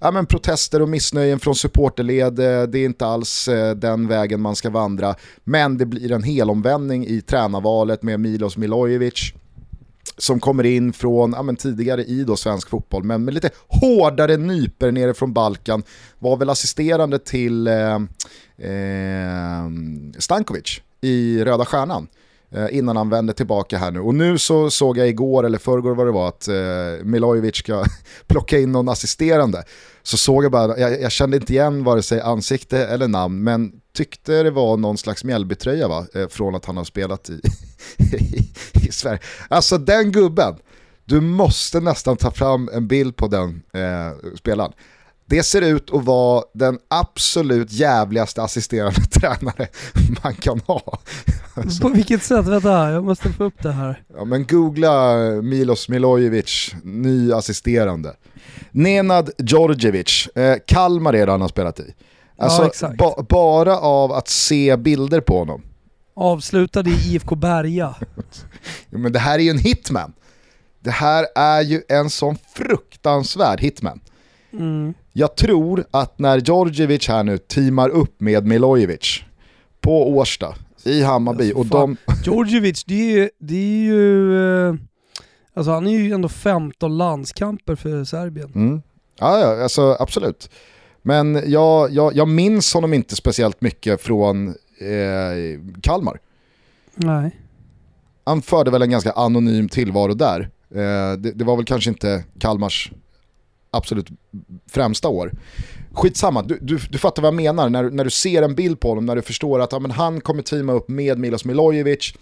ja, 0.00 0.10
men 0.10 0.26
protester 0.26 0.82
och 0.82 0.88
missnöjen 0.88 1.40
från 1.40 1.54
supporterled. 1.54 2.34
Det 2.34 2.78
är 2.78 2.84
inte 2.84 3.06
alls 3.06 3.48
den 3.76 4.08
vägen 4.08 4.40
man 4.40 4.56
ska 4.56 4.70
vandra. 4.70 5.14
Men 5.44 5.78
det 5.78 5.86
blir 5.86 6.12
en 6.12 6.22
helomvändning 6.22 7.06
i 7.06 7.20
tränarvalet 7.20 8.02
med 8.02 8.20
Milos 8.20 8.56
Milojevic 8.56 9.32
som 10.18 10.40
kommer 10.40 10.66
in 10.66 10.92
från 10.92 11.32
ja, 11.32 11.42
men 11.42 11.56
tidigare 11.56 12.04
i 12.04 12.24
då 12.24 12.36
svensk 12.36 12.68
fotboll, 12.68 13.04
men 13.04 13.24
med 13.24 13.34
lite 13.34 13.50
hårdare 13.68 14.36
nyper 14.36 14.92
nere 14.92 15.14
från 15.14 15.32
Balkan. 15.32 15.82
Var 16.18 16.36
väl 16.36 16.50
assisterande 16.50 17.18
till 17.18 17.66
eh, 17.66 17.98
eh, 18.58 19.70
Stankovic 20.18 20.80
i 21.00 21.44
Röda 21.44 21.64
Stjärnan 21.64 22.08
eh, 22.50 22.66
innan 22.70 22.96
han 22.96 23.10
vände 23.10 23.32
tillbaka 23.32 23.78
här 23.78 23.90
nu. 23.90 24.00
Och 24.00 24.14
nu 24.14 24.38
så 24.38 24.70
såg 24.70 24.98
jag 24.98 25.08
igår, 25.08 25.46
eller 25.46 25.58
förrgår 25.58 25.94
vad 25.94 26.06
det 26.06 26.12
var, 26.12 26.28
att 26.28 26.48
eh, 26.48 27.04
Milojevic 27.04 27.56
ska 27.56 27.84
plocka 28.26 28.58
in 28.58 28.72
någon 28.72 28.88
assisterande. 28.88 29.64
Så 30.02 30.16
såg 30.16 30.44
jag 30.44 30.52
bara, 30.52 30.78
jag, 30.78 31.00
jag 31.00 31.12
kände 31.12 31.36
inte 31.36 31.52
igen 31.52 31.84
vare 31.84 32.02
sig 32.02 32.20
ansikte 32.20 32.86
eller 32.86 33.08
namn, 33.08 33.42
men 33.42 33.72
tyckte 33.94 34.42
det 34.42 34.50
var 34.50 34.76
någon 34.76 34.98
slags 34.98 35.24
Mjällbytröja 35.24 35.88
va? 35.88 36.06
Eh, 36.14 36.28
från 36.28 36.54
att 36.54 36.64
han 36.64 36.76
har 36.76 36.84
spelat 36.84 37.30
i, 37.30 37.40
i, 37.98 38.50
i 38.88 38.92
Sverige. 38.92 39.20
Alltså 39.48 39.78
den 39.78 40.12
gubben, 40.12 40.56
du 41.04 41.20
måste 41.20 41.80
nästan 41.80 42.16
ta 42.16 42.30
fram 42.30 42.70
en 42.72 42.88
bild 42.88 43.16
på 43.16 43.26
den 43.26 43.62
eh, 43.72 44.36
spelaren. 44.36 44.72
Det 45.30 45.42
ser 45.42 45.62
ut 45.62 45.90
att 45.94 46.04
vara 46.04 46.44
den 46.54 46.78
absolut 46.88 47.72
jävligaste 47.72 48.42
assisterande 48.42 49.00
tränare 49.12 49.68
man 50.24 50.34
kan 50.34 50.60
ha. 50.60 50.98
På 51.82 51.88
vilket 51.88 52.22
sätt? 52.22 52.46
Vänta, 52.46 52.90
jag 52.90 53.04
måste 53.04 53.28
få 53.32 53.44
upp 53.44 53.62
det 53.62 53.72
här. 53.72 54.02
Ja, 54.16 54.24
men 54.24 54.46
googla 54.46 55.16
Milos 55.42 55.88
Milojevic, 55.88 56.70
ny 56.82 57.32
assisterande. 57.32 58.14
Nenad 58.70 59.30
Djordjevic, 59.38 60.26
eh, 60.34 60.56
Kalmar 60.66 61.12
är 61.12 61.26
det 61.26 61.32
han 61.32 61.40
har 61.40 61.48
spelat 61.48 61.80
i. 61.80 61.94
Alltså, 62.38 62.66
exakt. 62.66 62.96
ba- 62.98 63.22
bara 63.28 63.78
av 63.78 64.12
att 64.12 64.28
se 64.28 64.76
bilder 64.76 65.20
på 65.20 65.38
honom. 65.38 65.62
Avslutade 66.16 66.90
i 66.90 67.14
IFK 67.14 67.34
Berga. 67.34 67.94
Jo, 68.90 68.98
men 68.98 69.12
det 69.12 69.18
här 69.18 69.38
är 69.38 69.42
ju 69.42 69.50
en 69.50 69.58
hitman. 69.58 70.12
Det 70.80 70.90
här 70.90 71.26
är 71.34 71.60
ju 71.60 71.82
en 71.88 72.10
sån 72.10 72.36
fruktansvärd 72.54 73.60
hitman. 73.60 74.00
Mm. 74.52 74.94
Jag 75.18 75.36
tror 75.36 75.84
att 75.90 76.18
när 76.18 76.38
Djordjevic 76.38 77.08
här 77.08 77.24
nu 77.24 77.38
teamar 77.38 77.88
upp 77.88 78.20
med 78.20 78.46
Milojevic 78.46 79.22
på 79.80 80.16
Årsta 80.16 80.54
i 80.84 81.02
Hammarby 81.02 81.52
och 81.52 81.66
de... 81.66 81.96
Djordjevic, 82.24 82.84
det 82.84 82.94
är 82.94 83.16
ju, 83.16 83.30
det 83.38 83.54
är 83.54 83.82
ju 83.82 84.68
eh, 84.68 84.74
alltså 85.54 85.72
han 85.72 85.86
är 85.86 85.98
ju 85.98 86.12
ändå 86.12 86.28
15 86.28 86.98
landskamper 86.98 87.74
för 87.74 88.04
Serbien. 88.04 88.52
Mm. 88.54 88.82
Ja, 89.18 89.40
ja, 89.40 89.62
alltså 89.62 89.96
absolut. 90.00 90.50
Men 91.02 91.42
jag, 91.46 91.90
jag, 91.90 92.16
jag 92.16 92.28
minns 92.28 92.74
honom 92.74 92.94
inte 92.94 93.16
speciellt 93.16 93.60
mycket 93.60 94.02
från 94.02 94.48
eh, 94.48 95.60
Kalmar. 95.82 96.20
Nej. 96.94 97.36
Han 98.24 98.42
förde 98.42 98.70
väl 98.70 98.82
en 98.82 98.90
ganska 98.90 99.12
anonym 99.12 99.68
tillvaro 99.68 100.14
där. 100.14 100.40
Eh, 100.70 101.18
det, 101.18 101.32
det 101.32 101.44
var 101.44 101.56
väl 101.56 101.64
kanske 101.64 101.90
inte 101.90 102.24
Kalmars 102.40 102.92
absolut 103.70 104.06
främsta 104.70 105.08
år. 105.08 105.32
Skitsamma, 105.92 106.42
du, 106.42 106.58
du, 106.62 106.78
du 106.90 106.98
fattar 106.98 107.22
vad 107.22 107.26
jag 107.26 107.34
menar. 107.34 107.68
När, 107.68 107.82
du- 107.84 107.90
när 107.90 108.04
du 108.04 108.10
ser 108.10 108.42
en 108.42 108.54
bild 108.54 108.80
på 108.80 108.88
honom, 108.88 109.06
när 109.06 109.16
du 109.16 109.22
förstår 109.22 109.60
att 109.60 109.72
ja, 109.72 109.78
men 109.78 109.90
han 109.90 110.20
kommer 110.20 110.42
teama 110.42 110.72
upp 110.72 110.88
med 110.88 111.18
Milos 111.18 111.44
Milojevic, 111.44 112.14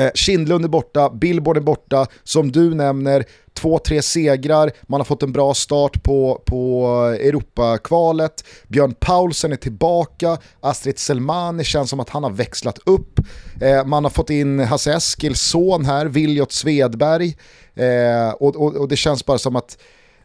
Eh, 0.00 0.10
Kindlund 0.14 0.64
är 0.64 0.68
borta, 0.68 1.10
Billboard 1.10 1.56
är 1.56 1.60
borta, 1.60 2.06
som 2.24 2.52
du 2.52 2.74
nämner, 2.74 3.24
två, 3.54 3.78
tre 3.78 4.02
segrar, 4.02 4.70
man 4.82 5.00
har 5.00 5.04
fått 5.04 5.22
en 5.22 5.32
bra 5.32 5.54
start 5.54 6.02
på, 6.02 6.42
på 6.44 6.86
Europakvalet, 7.20 8.44
Björn 8.68 8.94
Paulsen 9.00 9.52
är 9.52 9.56
tillbaka, 9.56 10.38
Astrid 10.60 10.98
Selmani 10.98 11.64
känns 11.64 11.90
som 11.90 12.00
att 12.00 12.08
han 12.08 12.22
har 12.24 12.30
växlat 12.30 12.78
upp, 12.86 13.20
eh, 13.60 13.84
man 13.84 14.04
har 14.04 14.10
fått 14.10 14.30
in 14.30 14.58
Hasse 14.60 14.92
Eskils 14.92 15.40
son 15.40 15.84
här, 15.84 16.06
Viljot 16.06 16.52
Svedberg, 16.52 17.36
eh, 17.74 18.30
och, 18.40 18.56
och, 18.56 18.76
och 18.76 18.88
det 18.88 18.96
känns 18.96 19.26
bara 19.26 19.38
som 19.38 19.56
att 19.56 19.78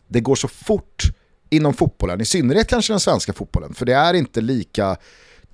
det 0.08 0.20
går 0.20 0.36
så 0.36 0.48
fort 0.48 1.04
inom 1.50 1.74
fotbollen, 1.74 2.22
i 2.22 2.26
synnerhet 2.26 2.68
kanske 2.68 2.94
den 2.94 3.00
svenska 3.00 3.34
fotbollen, 3.34 3.74
för 3.74 3.86
det 3.86 3.94
är 3.94 4.14
inte 4.14 4.42
lika 4.42 4.98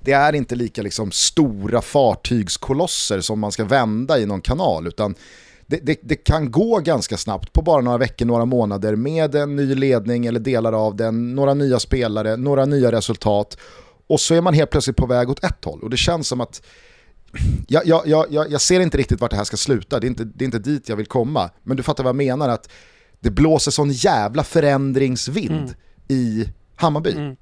det 0.02 0.12
är 0.12 0.34
inte 0.36 0.56
lika 0.56 0.82
liksom 0.82 1.12
stora 1.12 1.82
fartygskolosser 1.82 3.22
som 3.22 3.40
man 3.40 3.52
ska 3.52 3.66
vända 3.66 4.20
i 4.20 4.26
någon 4.26 4.42
kanal, 4.42 4.88
utan 4.88 5.16
det, 5.68 5.80
det, 5.84 6.00
det 6.04 6.16
kan 6.16 6.52
gå 6.52 6.80
ganska 6.80 7.18
snabbt 7.18 7.54
på 7.54 7.62
bara 7.62 7.82
några 7.82 7.98
veckor, 7.98 8.26
några 8.26 8.46
månader 8.46 8.96
med 8.96 9.36
en 9.36 9.56
ny 9.56 9.76
ledning 9.76 10.26
eller 10.26 10.40
delar 10.40 10.74
av 10.74 10.96
den, 10.96 11.36
några 11.36 11.54
nya 11.54 11.80
spelare, 11.80 12.38
några 12.38 12.66
nya 12.66 12.92
resultat 12.92 13.58
och 14.08 14.20
så 14.20 14.36
är 14.36 14.42
man 14.42 14.54
helt 14.54 14.70
plötsligt 14.70 14.98
på 14.98 15.06
väg 15.06 15.30
åt 15.30 15.44
ett 15.44 15.66
håll. 15.66 15.84
Och 15.84 15.90
det 15.90 15.98
känns 15.98 16.28
som 16.28 16.42
att 16.42 16.62
jag, 17.68 17.86
jag, 17.86 18.08
jag, 18.08 18.52
jag 18.52 18.62
ser 18.62 18.80
inte 18.80 18.98
riktigt 18.98 19.22
vart 19.22 19.32
det 19.32 19.38
här 19.38 19.44
ska 19.44 19.58
sluta, 19.58 20.00
det 20.00 20.08
är, 20.08 20.10
inte, 20.10 20.24
det 20.24 20.44
är 20.44 20.46
inte 20.46 20.60
dit 20.60 20.90
jag 20.90 20.96
vill 20.96 21.06
komma, 21.06 21.50
men 21.64 21.78
du 21.78 21.84
fattar 21.84 22.04
vad 22.04 22.10
jag 22.10 22.16
menar 22.16 22.50
att 22.50 22.70
det 23.24 23.32
blåser 23.32 23.72
sån 23.72 23.92
jävla 23.92 24.44
förändringsvind 24.44 25.52
Mm. 25.52 25.74
i 26.08 26.50
Hammarby. 26.76 27.12
Mm. 27.12 27.36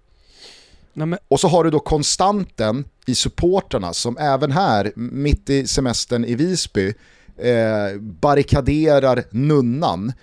Nej, 0.94 1.20
Och 1.28 1.40
så 1.40 1.48
har 1.48 1.64
du 1.64 1.70
då 1.70 1.80
konstanten 1.80 2.86
i 3.06 3.16
supporterna 3.16 3.94
som 3.94 4.18
även 4.18 4.52
här, 4.52 4.92
mitt 4.96 5.50
i 5.50 5.68
semestern 5.68 6.26
i 6.26 6.36
Visby, 6.36 6.94
eh, 7.38 8.00
barrikaderar 8.00 9.24
nunnan 9.32 10.14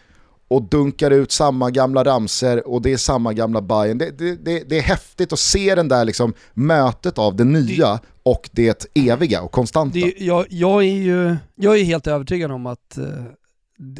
och 0.49 0.63
dunkar 0.63 1.11
ut 1.11 1.33
samma 1.33 1.71
gamla 1.71 2.05
ramser 2.05 2.69
och 2.69 2.83
det 2.83 2.93
är 2.93 2.97
samma 2.97 3.33
gamla 3.33 3.63
Bayern. 3.63 3.99
Det, 3.99 4.19
det, 4.19 4.37
det, 4.45 4.65
det 4.69 4.79
är 4.79 4.83
häftigt 4.83 5.33
att 5.33 5.39
se 5.39 5.75
den 5.75 5.89
där 5.89 6.05
liksom 6.05 6.33
mötet 6.55 7.19
av 7.19 7.37
det 7.37 7.45
nya 7.45 8.01
och 8.23 8.51
det 8.53 8.87
eviga 8.95 9.43
och 9.43 9.53
konstanta. 9.53 9.99
jag, 9.99 10.47
jag, 10.51 10.85
är 10.85 11.03
ju 11.03 11.37
jag 11.55 11.79
är 11.79 11.85
helt 11.85 12.07
övertygad 12.07 12.51
om 12.51 12.67
att 12.67 12.99
uh, 12.99 13.25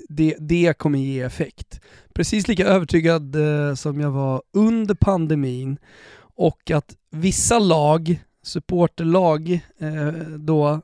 det, 0.09 0.37
det 0.39 0.79
kommer 0.79 0.99
ge 0.99 1.21
effekt. 1.21 1.81
Precis 2.15 2.49
lika 2.49 2.67
övertygad 2.67 3.37
uh, 3.37 3.75
som 3.75 4.01
jag 4.01 4.11
var 4.11 4.43
under 4.53 4.95
pandemin 4.95 5.79
och 6.21 6.71
att 6.71 6.97
vissa 7.11 7.59
lag, 7.59 8.25
supporterlag, 8.43 9.61
uh, 9.83 10.13
då 10.39 10.81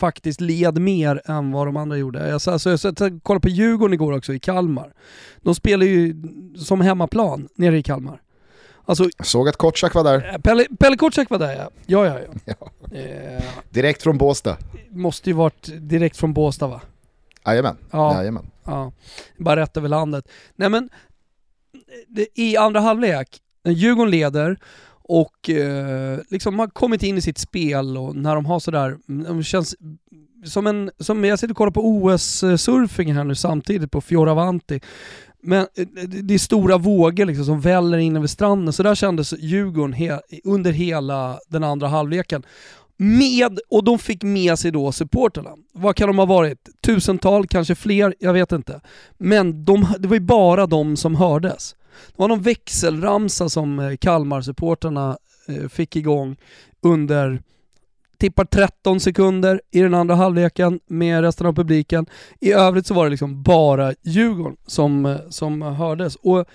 faktiskt 0.00 0.40
led 0.40 0.78
mer 0.78 1.22
än 1.24 1.52
vad 1.52 1.66
de 1.66 1.76
andra 1.76 1.96
gjorde. 1.96 2.28
Jag, 2.28 2.34
alltså, 2.48 2.70
jag, 2.70 2.94
jag 2.98 3.22
kollade 3.22 3.42
på 3.42 3.48
Djurgården 3.48 3.94
igår 3.94 4.12
också 4.12 4.34
i 4.34 4.38
Kalmar. 4.38 4.92
De 5.42 5.54
spelar 5.54 5.86
ju 5.86 6.22
som 6.56 6.80
hemmaplan 6.80 7.48
nere 7.54 7.78
i 7.78 7.82
Kalmar. 7.82 8.22
Alltså, 8.84 9.04
jag 9.16 9.26
såg 9.26 9.48
att 9.48 9.56
Kotschak 9.56 9.94
var 9.94 10.04
där. 10.04 10.32
Eh, 10.32 10.38
Pelle, 10.38 10.66
Pelle 10.78 10.96
Kotschak 10.96 11.30
var 11.30 11.38
där 11.38 11.56
ja. 11.56 11.70
Ja, 11.86 12.06
ja, 12.06 12.18
ja. 12.44 12.54
ja. 12.90 12.98
Eh, 12.98 13.42
direkt 13.70 14.02
från 14.02 14.18
Båstad. 14.18 14.56
Måste 14.90 15.30
ju 15.30 15.36
varit 15.36 15.68
direkt 15.78 16.16
från 16.16 16.32
Båstad 16.32 16.66
va? 16.66 16.80
Jajamän. 17.46 17.76
Ja. 17.90 18.14
Jajamän. 18.14 18.50
ja. 18.64 18.92
Bara 19.38 19.60
rätt 19.60 19.76
över 19.76 19.88
landet. 19.88 20.28
Nej 20.56 20.68
men, 20.68 20.88
det, 22.08 22.26
i 22.34 22.56
andra 22.56 22.80
halvlek, 22.80 23.38
Djurgården 23.64 24.10
leder 24.10 24.58
och 25.02 25.50
eh, 25.50 26.18
liksom 26.30 26.58
har 26.58 26.66
kommit 26.66 27.02
in 27.02 27.18
i 27.18 27.20
sitt 27.20 27.38
spel 27.38 27.96
och 27.98 28.16
när 28.16 28.34
de 28.34 28.46
har 28.46 28.60
sådär, 28.60 28.98
det 29.36 29.44
känns 29.44 29.76
som 30.44 30.66
en, 30.66 30.90
som 30.98 31.24
jag 31.24 31.38
sitter 31.38 31.52
och 31.52 31.56
kollar 31.56 31.70
på 31.70 31.82
OS-surfing 31.82 33.14
här 33.14 33.24
nu 33.24 33.34
samtidigt 33.34 33.90
på 33.90 34.00
Fioravanti. 34.00 34.80
Men 35.42 35.66
eh, 35.76 35.86
det 36.06 36.34
är 36.34 36.38
stora 36.38 36.78
vågor 36.78 37.26
liksom 37.26 37.44
som 37.44 37.60
väller 37.60 37.98
in 37.98 38.16
över 38.16 38.26
stranden, 38.26 38.72
så 38.72 38.82
där 38.82 38.94
kändes 38.94 39.32
Djurgården 39.38 39.92
he 39.92 40.20
under 40.44 40.72
hela 40.72 41.38
den 41.48 41.64
andra 41.64 41.88
halvleken. 41.88 42.42
Med, 43.02 43.58
och 43.70 43.84
de 43.84 43.98
fick 43.98 44.22
med 44.22 44.58
sig 44.58 44.70
då 44.70 44.92
supporterna. 44.92 45.50
Vad 45.72 45.96
kan 45.96 46.06
de 46.06 46.18
ha 46.18 46.26
varit? 46.26 46.68
Tusental, 46.80 47.46
kanske 47.46 47.74
fler, 47.74 48.14
jag 48.18 48.32
vet 48.32 48.52
inte. 48.52 48.80
Men 49.18 49.64
de, 49.64 49.86
det 49.98 50.08
var 50.08 50.14
ju 50.14 50.20
bara 50.20 50.66
de 50.66 50.96
som 50.96 51.14
hördes. 51.14 51.74
Det 52.06 52.18
var 52.18 52.28
någon 52.28 52.42
växelramsa 52.42 53.48
som 53.48 53.78
eh, 53.78 53.96
Kalmar-supporterna 53.96 55.16
eh, 55.48 55.68
fick 55.68 55.96
igång 55.96 56.36
under 56.80 57.42
tippar 58.18 58.44
13 58.44 59.00
sekunder 59.00 59.60
i 59.70 59.80
den 59.80 59.94
andra 59.94 60.14
halvleken 60.14 60.80
med 60.86 61.20
resten 61.20 61.46
av 61.46 61.52
publiken. 61.52 62.06
I 62.40 62.52
övrigt 62.52 62.86
så 62.86 62.94
var 62.94 63.04
det 63.04 63.10
liksom 63.10 63.42
bara 63.42 63.94
Djurgården 64.02 64.56
som, 64.66 65.06
eh, 65.06 65.16
som 65.28 65.62
hördes. 65.62 66.16
Och 66.16 66.46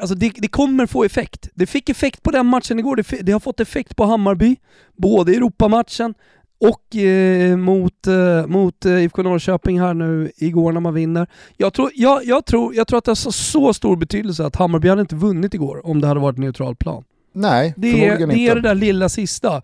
Alltså 0.00 0.14
det, 0.14 0.32
det, 0.36 0.48
kommer 0.48 0.86
få 0.86 1.04
effekt. 1.04 1.48
Det 1.54 1.66
fick 1.66 1.88
effekt 1.88 2.22
på 2.22 2.30
den 2.30 2.46
matchen 2.46 2.78
igår, 2.78 2.96
det, 2.96 3.22
det 3.22 3.32
har 3.32 3.40
fått 3.40 3.60
effekt 3.60 3.96
på 3.96 4.04
Hammarby, 4.04 4.56
både 4.96 5.32
i 5.32 5.36
Europamatchen 5.36 6.14
och 6.60 6.96
eh, 6.96 7.56
mot, 7.56 8.06
eh, 8.06 8.46
mot 8.46 8.86
eh, 8.86 9.04
IFK 9.04 9.22
Norrköping 9.22 9.80
här 9.80 9.94
nu 9.94 10.30
igår 10.36 10.72
när 10.72 10.80
man 10.80 10.94
vinner. 10.94 11.26
Jag 11.56 11.72
tror, 11.72 11.90
jag, 11.94 12.24
jag 12.24 12.44
tror, 12.46 12.74
jag 12.74 12.86
tror 12.86 12.98
att 12.98 13.04
det 13.04 13.10
har 13.10 13.16
så, 13.16 13.32
så 13.32 13.74
stor 13.74 13.96
betydelse 13.96 14.46
att 14.46 14.56
Hammarby 14.56 14.88
hade 14.88 15.00
inte 15.00 15.16
vunnit 15.16 15.54
igår 15.54 15.86
om 15.86 16.00
det 16.00 16.06
hade 16.06 16.20
varit 16.20 16.38
neutral 16.38 16.76
plan. 16.76 17.04
Nej, 17.32 17.74
det 17.76 18.06
är, 18.06 18.26
det 18.26 18.48
är 18.48 18.54
det 18.54 18.60
där 18.60 18.74
lilla 18.74 19.08
sista. 19.08 19.62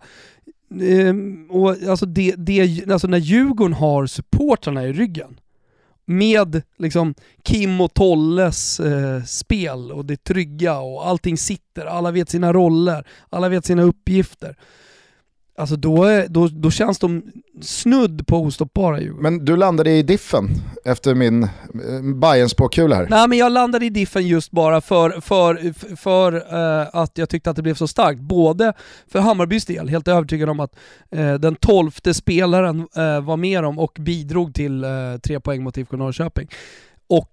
Ehm, 0.81 1.47
och 1.49 1.69
alltså, 1.69 2.05
det, 2.05 2.35
det, 2.37 2.89
alltså 2.91 3.07
när 3.07 3.17
Djurgården 3.17 3.73
har 3.73 4.05
supportrarna 4.05 4.87
i 4.87 4.93
ryggen, 4.93 5.39
med 6.05 6.61
liksom 6.77 7.13
Kim 7.43 7.81
och 7.81 7.93
Tolles 7.93 8.79
eh, 8.79 9.23
spel 9.23 9.91
och 9.91 10.05
det 10.05 10.23
trygga 10.23 10.79
och 10.79 11.07
allting 11.07 11.37
sitter, 11.37 11.85
alla 11.85 12.11
vet 12.11 12.29
sina 12.29 12.53
roller, 12.53 13.07
alla 13.29 13.49
vet 13.49 13.65
sina 13.65 13.81
uppgifter. 13.83 14.55
Alltså 15.57 15.75
då, 15.75 16.03
är, 16.03 16.27
då, 16.27 16.47
då 16.47 16.71
känns 16.71 16.99
de 16.99 17.23
snudd 17.61 18.27
på 18.27 18.37
ostoppbara 18.37 18.99
Djurgården. 18.99 19.23
Men 19.23 19.45
du 19.45 19.57
landade 19.57 19.91
i 19.91 20.03
diffen 20.03 20.49
efter 20.85 21.15
min 21.15 21.43
eh, 21.43 21.49
Bayerns 22.15 22.51
spåkula 22.51 22.95
här. 22.95 23.07
Nej 23.09 23.27
men 23.27 23.37
jag 23.37 23.51
landade 23.51 23.85
i 23.85 23.89
diffen 23.89 24.27
just 24.27 24.51
bara 24.51 24.81
för, 24.81 25.21
för, 25.21 25.73
för 25.95 26.33
uh, 26.35 26.87
att 26.93 27.17
jag 27.17 27.29
tyckte 27.29 27.49
att 27.49 27.55
det 27.55 27.61
blev 27.61 27.75
så 27.75 27.87
starkt. 27.87 28.19
Både 28.19 28.73
för 29.07 29.19
Hammarbys 29.19 29.65
del, 29.65 29.89
helt 29.89 30.07
övertygad 30.07 30.49
om 30.49 30.59
att 30.59 30.75
uh, 31.15 31.33
den 31.33 31.55
tolfte 31.55 32.13
spelaren 32.13 32.79
uh, 32.79 33.21
var 33.21 33.37
med 33.37 33.63
dem 33.63 33.79
och 33.79 33.97
bidrog 33.99 34.53
till 34.53 34.85
tre 35.23 35.39
poäng 35.39 35.63
mot 35.63 35.77
IFK 35.77 35.97
Norrköping. 35.97 36.47
Och 37.07 37.29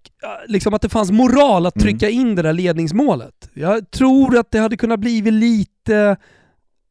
liksom 0.46 0.74
att 0.74 0.83
det 0.83 0.88
fanns 0.88 1.11
moral 1.11 1.66
att 1.66 1.74
trycka 1.74 2.09
mm. 2.09 2.20
in 2.20 2.35
det 2.35 2.42
där 2.42 2.52
ledningsmålet. 2.52 3.50
Jag 3.54 3.90
tror 3.90 4.37
att 4.38 4.50
det 4.50 4.59
hade 4.59 4.76
kunnat 4.76 5.00
bli 5.00 5.20
lite 5.20 6.16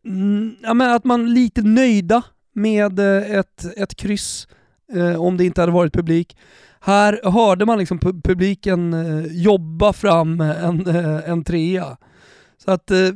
Mm, 0.07 0.55
ja, 0.61 0.73
men 0.73 0.91
att 0.91 1.03
man 1.03 1.21
är 1.21 1.27
lite 1.27 1.61
nöjda 1.61 2.23
med 2.53 2.99
eh, 2.99 3.31
ett, 3.31 3.65
ett 3.77 3.95
kryss 3.95 4.47
eh, 4.93 5.21
om 5.21 5.37
det 5.37 5.45
inte 5.45 5.61
hade 5.61 5.73
varit 5.73 5.93
publik. 5.93 6.37
Här 6.79 7.31
hörde 7.31 7.65
man 7.65 7.79
liksom 7.79 7.99
publiken 8.23 8.93
eh, 8.93 9.25
jobba 9.25 9.93
fram 9.93 10.41
en, 10.41 10.87
eh, 10.87 11.29
en 11.29 11.43
trea. 11.43 11.97
Så 12.57 12.71
att 12.71 12.91
eh, 12.91 13.09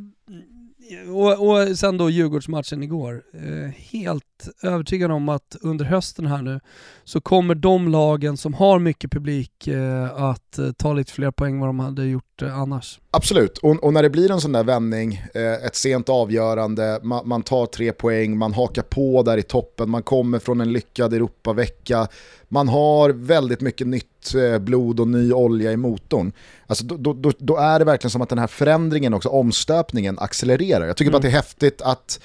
och, 1.08 1.48
och 1.48 1.78
sen 1.78 1.98
då 1.98 2.10
Djurgårdsmatchen 2.10 2.82
igår. 2.82 3.22
Eh, 3.34 3.70
helt 3.70 4.48
övertygad 4.62 5.10
om 5.10 5.28
att 5.28 5.56
under 5.60 5.84
hösten 5.84 6.26
här 6.26 6.42
nu 6.42 6.60
så 7.04 7.20
kommer 7.20 7.54
de 7.54 7.88
lagen 7.88 8.36
som 8.36 8.54
har 8.54 8.78
mycket 8.78 9.10
publik 9.12 9.66
eh, 9.66 10.22
att 10.22 10.58
eh, 10.58 10.72
ta 10.72 10.92
lite 10.92 11.12
fler 11.12 11.30
poäng 11.30 11.54
än 11.54 11.60
vad 11.60 11.68
de 11.68 11.80
hade 11.80 12.04
gjort 12.04 12.31
eh, 12.44 12.58
annars. 12.58 13.00
Absolut, 13.10 13.58
och, 13.58 13.84
och, 13.84 13.92
när 13.92 14.02
det 14.02 14.10
blir 14.10 14.30
en 14.30 14.40
sån 14.40 14.52
där 14.52 14.64
vändning, 14.64 15.22
eh, 15.34 15.52
ett 15.52 15.76
sent 15.76 16.08
avgörande, 16.08 17.00
man, 17.02 17.28
man, 17.28 17.42
tar 17.42 17.66
tre 17.66 17.92
poäng, 17.92 18.38
man 18.38 18.52
hakar 18.52 18.82
på 18.82 19.22
där 19.22 19.38
i 19.38 19.42
toppen, 19.42 19.90
man 19.90 20.02
kommer 20.02 20.38
från 20.38 20.60
en 20.60 20.72
lyckad 20.72 21.14
Europavecka, 21.14 22.08
man 22.48 22.68
har 22.68 23.10
väldigt 23.10 23.60
mycket 23.60 23.86
nytt 23.86 24.34
eh, 24.34 24.58
blod 24.58 25.00
och 25.00 25.08
ny 25.08 25.32
olja 25.32 25.72
i 25.72 25.76
motorn. 25.76 26.32
Alltså 26.66 26.84
då, 26.84 27.12
då, 27.12 27.32
då, 27.38 27.56
är 27.56 27.78
det 27.78 27.84
verkligen 27.84 28.10
som 28.10 28.22
att 28.22 28.28
den 28.28 28.38
här 28.38 28.46
förändringen, 28.46 29.14
också 29.14 29.28
omstöpningen, 29.28 30.18
accelererar. 30.18 30.86
Jag 30.86 30.96
tycker 30.96 31.10
mm. 31.10 31.12
bara 31.12 31.16
att 31.16 31.22
det 31.22 31.28
är 31.28 31.42
häftigt 31.42 31.82
att 31.82 32.20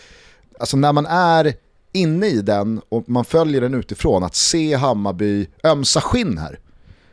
alltså 0.60 0.77
när 0.77 0.93
man 0.93 1.06
är 1.06 1.53
inne 1.91 2.27
i 2.27 2.41
den 2.41 2.82
och 2.89 3.10
man 3.10 3.25
följer 3.25 3.62
den 3.62 3.73
utifrån, 3.73 4.23
att 4.23 4.36
se 4.36 4.75
Hammarby 4.75 5.47
ömsa 5.63 6.01
skinn 6.01 6.38
här. 6.38 6.60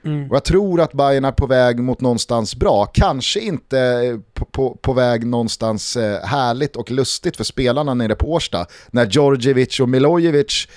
Mm. 0.04 0.30
Och 0.30 0.36
jag 0.36 0.44
tror 0.44 0.80
att 0.80 0.92
Bayern 0.92 1.24
är 1.24 1.32
på 1.32 1.46
väg 1.46 1.80
mot 1.80 2.00
någonstans 2.00 2.56
bra, 2.56 2.86
kanske 2.86 3.40
inte 3.40 3.78
eh, 3.80 4.18
på, 4.32 4.44
på, 4.44 4.76
på, 4.82 4.92
väg 4.92 5.26
någonstans 5.26 5.96
eh, 5.96 6.26
härligt 6.26 6.76
och 6.76 6.90
lustigt 6.90 7.36
för 7.36 7.44
spelarna 7.44 7.94
nere 7.94 8.14
på 8.14 8.32
Årsta, 8.32 8.66
när 8.90 9.06
Djordjevic 9.06 9.80
och 9.80 9.88
Milojevic 9.88 10.68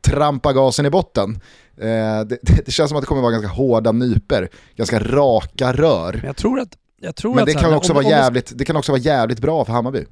trampar 0.00 0.52
gasen 0.52 0.86
i 0.86 0.90
botten. 0.90 1.40
Eh, 1.76 2.20
det, 2.20 2.38
det, 2.66 2.70
känns 2.70 2.88
som 2.88 2.98
att 2.98 3.02
det 3.02 3.06
kommer 3.06 3.22
vara 3.22 3.32
ganska 3.32 3.48
hårda 3.48 3.92
nyper, 3.92 4.48
ganska 4.76 4.98
raka 4.98 5.72
rör. 5.72 6.20
Jag 6.24 6.36
tror 6.36 6.60
att, 6.60 6.76
jag 7.00 7.16
tror 7.16 7.34
Men 7.34 7.42
att 7.42 7.46
det, 7.46 7.54
kan 7.54 7.74
också 7.74 7.92
om, 7.92 8.02
vara 8.02 8.10
jävligt, 8.10 8.52
det 8.54 8.64
kan 8.64 8.76
också 8.76 8.92
vara 8.92 9.02
jävligt 9.02 9.40
bra 9.40 9.64
för 9.64 9.72
Hammarby. 9.72 10.04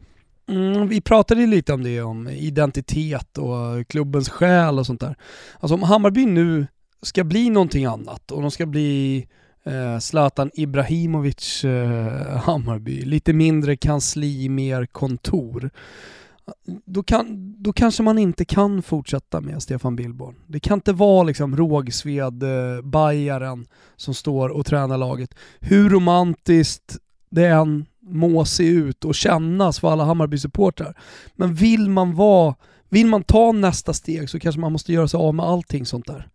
Mm, 0.48 0.88
vi 0.88 1.00
pratade 1.00 1.46
lite 1.46 1.72
om 1.72 1.82
det, 1.82 2.02
om 2.02 2.28
identitet 2.28 3.38
och 3.38 3.88
klubbens 3.88 4.28
själ 4.28 4.78
och 4.78 4.86
sånt 4.86 5.00
där. 5.00 5.16
Alltså 5.60 5.74
om 5.74 5.82
Hammarby 5.82 6.26
nu 6.26 6.66
ska 7.02 7.24
bli 7.24 7.50
någonting 7.50 7.84
annat 7.84 8.30
och 8.30 8.42
de 8.42 8.50
ska 8.50 8.66
bli 8.66 9.26
eh, 9.64 9.98
Zlatan 9.98 10.50
Ibrahimovic 10.54 11.64
eh, 11.64 12.36
Hammarby, 12.44 13.04
lite 13.04 13.32
mindre 13.32 13.76
kansli, 13.76 14.48
mer 14.48 14.86
kontor 14.86 15.70
då, 16.84 17.02
kan, 17.02 17.54
då 17.62 17.72
kanske 17.72 18.02
man 18.02 18.18
inte 18.18 18.44
kan 18.44 18.82
fortsätta 18.82 19.40
med 19.40 19.62
Stefan 19.62 19.96
Billborn. 19.96 20.34
Det 20.46 20.60
kan 20.60 20.74
inte 20.74 20.92
vara 20.92 21.22
liksom 21.22 21.56
Rågsved, 21.56 22.42
eh, 22.42 22.82
Bajaren 22.82 23.66
som 23.96 24.14
står 24.14 24.48
och 24.48 24.66
tränar 24.66 24.98
laget. 24.98 25.34
Hur 25.60 25.90
romantiskt 25.90 26.98
det 27.30 27.46
än 27.46 27.86
må 28.00 28.44
se 28.44 28.68
ut 28.68 29.04
och 29.04 29.14
kännas 29.14 29.80
för 29.80 29.92
alla 29.92 30.04
Hammarby-supportrar. 30.04 30.94
Men 31.34 31.54
vill 31.54 31.90
man 31.90 32.14
vara, 32.14 32.54
vill 32.88 33.06
man 33.06 33.22
ta 33.22 33.52
nästa 33.52 33.92
steg 33.92 34.30
så 34.30 34.40
kanske 34.40 34.60
man 34.60 34.72
måste 34.72 34.92
göra 34.92 35.08
sig 35.08 35.18
av 35.18 35.34
med 35.34 35.46
allting 35.46 35.86
sånt 35.86 36.06
där. 36.06 36.28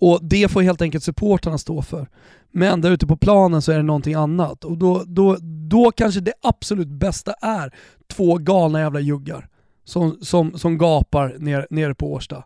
Och 0.00 0.18
det 0.22 0.50
får 0.50 0.62
helt 0.62 0.82
enkelt 0.82 1.04
supportarna 1.04 1.58
stå 1.58 1.82
för. 1.82 2.08
Men 2.52 2.80
där 2.80 2.90
ute 2.90 3.06
på 3.06 3.16
planen 3.16 3.62
så 3.62 3.72
är 3.72 3.76
det 3.76 3.82
någonting 3.82 4.14
annat. 4.14 4.64
Och 4.64 4.78
då, 4.78 5.02
då, 5.06 5.36
då 5.68 5.90
kanske 5.90 6.20
det 6.20 6.32
absolut 6.42 6.88
bästa 6.88 7.32
är 7.32 7.74
två 8.08 8.38
galna 8.38 8.80
jävla 8.80 9.00
juggar 9.00 9.48
som, 9.84 10.18
som, 10.22 10.58
som 10.58 10.78
gapar 10.78 11.36
ner, 11.38 11.66
nere 11.70 11.94
på 11.94 12.12
Årsta. 12.12 12.44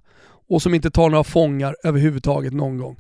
Och 0.49 0.63
som 0.63 0.75
inte 0.75 0.91
tar 0.91 1.11
några 1.11 1.25
fångar 1.25 1.77
överhuvudtaget 1.85 2.53
någon 2.53 2.79
gång. 2.79 2.99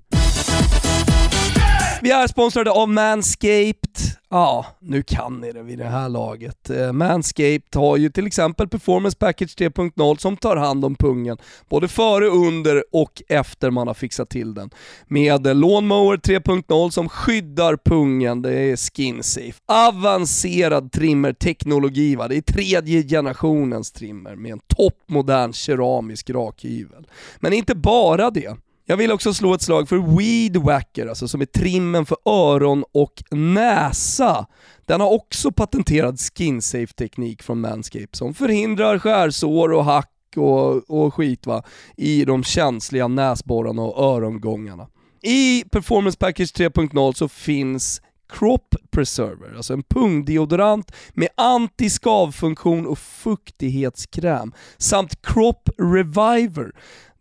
Vi 2.02 2.10
är 2.10 2.26
sponsrade 2.26 2.70
av 2.70 2.88
Manscaped. 2.88 3.96
Ja, 4.30 4.66
nu 4.80 5.02
kan 5.02 5.40
ni 5.40 5.52
det 5.52 5.62
vid 5.62 5.78
det 5.78 5.84
här 5.84 6.08
laget. 6.08 6.70
Eh, 6.70 6.92
Manscaped 6.92 7.74
har 7.74 7.96
ju 7.96 8.10
till 8.10 8.26
exempel 8.26 8.68
Performance 8.68 9.16
Package 9.18 9.56
3.0 9.56 10.16
som 10.16 10.36
tar 10.36 10.56
hand 10.56 10.84
om 10.84 10.94
pungen, 10.94 11.38
både 11.68 11.88
före, 11.88 12.26
under 12.26 12.84
och 12.92 13.22
efter 13.28 13.70
man 13.70 13.86
har 13.86 13.94
fixat 13.94 14.30
till 14.30 14.54
den. 14.54 14.70
Med 15.06 15.44
Lawnmower 15.44 16.16
3.0 16.16 16.90
som 16.90 17.08
skyddar 17.08 17.76
pungen, 17.76 18.42
det 18.42 18.54
är 18.54 18.76
skin 18.76 19.22
safe. 19.22 19.60
Avancerad 19.66 20.92
trimmerteknologi 20.92 22.16
va, 22.16 22.28
det 22.28 22.36
är 22.36 22.42
tredje 22.42 23.02
generationens 23.02 23.92
trimmer 23.92 24.36
med 24.36 24.52
en 24.52 24.60
toppmodern 24.76 25.52
keramisk 25.52 26.30
rakhyvel. 26.30 27.06
Men 27.40 27.52
inte 27.52 27.74
bara 27.74 28.30
det. 28.30 28.56
Jag 28.90 28.96
vill 28.96 29.12
också 29.12 29.34
slå 29.34 29.54
ett 29.54 29.62
slag 29.62 29.88
för 29.88 30.16
Weed 30.16 30.56
Wacker, 30.56 31.06
alltså 31.06 31.28
som 31.28 31.40
är 31.40 31.46
trimmen 31.46 32.06
för 32.06 32.16
öron 32.24 32.84
och 32.92 33.22
näsa. 33.30 34.46
Den 34.86 35.00
har 35.00 35.12
också 35.12 35.52
patenterad 35.52 36.20
skin 36.20 36.62
safe 36.62 36.92
teknik 36.92 37.42
från 37.42 37.60
Manscaped 37.60 38.08
som 38.12 38.34
förhindrar 38.34 38.98
skärsår 38.98 39.72
och 39.72 39.84
hack 39.84 40.12
och, 40.36 40.90
och 40.90 41.14
skit 41.14 41.46
va, 41.46 41.62
i 41.96 42.24
de 42.24 42.44
känsliga 42.44 43.08
näsborrarna 43.08 43.82
och 43.82 44.16
örongångarna. 44.16 44.86
I 45.22 45.64
Performance 45.64 46.18
Package 46.18 46.52
3.0 46.52 47.12
så 47.12 47.28
finns 47.28 48.02
Crop 48.32 48.74
Preserver, 48.90 49.56
alltså 49.56 49.72
en 49.72 49.82
pungdeodorant 49.82 50.92
med 51.12 51.28
antiskavfunktion 51.36 52.86
och 52.86 52.98
fuktighetskräm, 52.98 54.52
samt 54.78 55.22
Crop 55.22 55.68
Reviver 55.78 56.72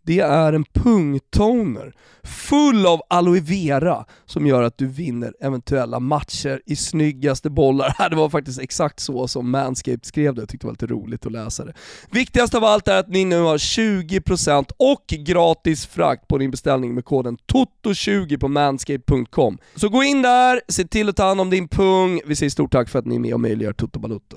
det 0.04 0.20
är 0.20 0.52
en 0.52 0.64
pungtoner 0.64 1.94
full 2.22 2.86
av 2.86 3.02
aloe 3.10 3.40
vera 3.40 4.04
som 4.26 4.46
gör 4.46 4.62
att 4.62 4.78
du 4.78 4.86
vinner 4.86 5.34
eventuella 5.40 6.00
matcher 6.00 6.62
i 6.66 6.76
snyggaste 6.76 7.50
bollar. 7.50 7.96
Det 8.10 8.16
var 8.16 8.28
faktiskt 8.28 8.60
exakt 8.60 9.00
så 9.00 9.28
som 9.28 9.50
Manscaped 9.50 10.04
skrev 10.04 10.34
det, 10.34 10.42
jag 10.42 10.48
tyckte 10.48 10.66
det 10.66 10.68
var 10.68 10.72
lite 10.72 10.86
roligt 10.86 11.26
att 11.26 11.32
läsa 11.32 11.64
det. 11.64 11.72
Viktigast 12.10 12.54
av 12.54 12.64
allt 12.64 12.88
är 12.88 12.98
att 12.98 13.08
ni 13.08 13.24
nu 13.24 13.40
har 13.40 13.58
20% 13.58 14.70
och 14.76 15.04
gratis 15.08 15.86
frakt 15.86 16.28
på 16.28 16.38
din 16.38 16.50
beställning 16.50 16.94
med 16.94 17.04
koden 17.04 17.36
TOTO20 17.52 18.38
på 18.38 18.48
manscaped.com. 18.48 19.58
Så 19.74 19.88
gå 19.88 20.02
in 20.02 20.22
där, 20.22 20.60
se 20.68 20.84
till 20.84 21.08
att 21.08 21.16
ta 21.16 21.24
hand 21.24 21.40
om 21.40 21.50
din 21.50 21.68
pung. 21.68 22.20
Vi 22.26 22.36
säger 22.36 22.50
stort 22.50 22.72
tack 22.72 22.88
för 22.88 22.98
att 22.98 23.06
ni 23.06 23.14
är 23.14 23.20
med 23.20 23.34
och 23.34 23.40
möjliggör 23.40 23.72
Toto 23.72 24.00
Balutto. 24.00 24.36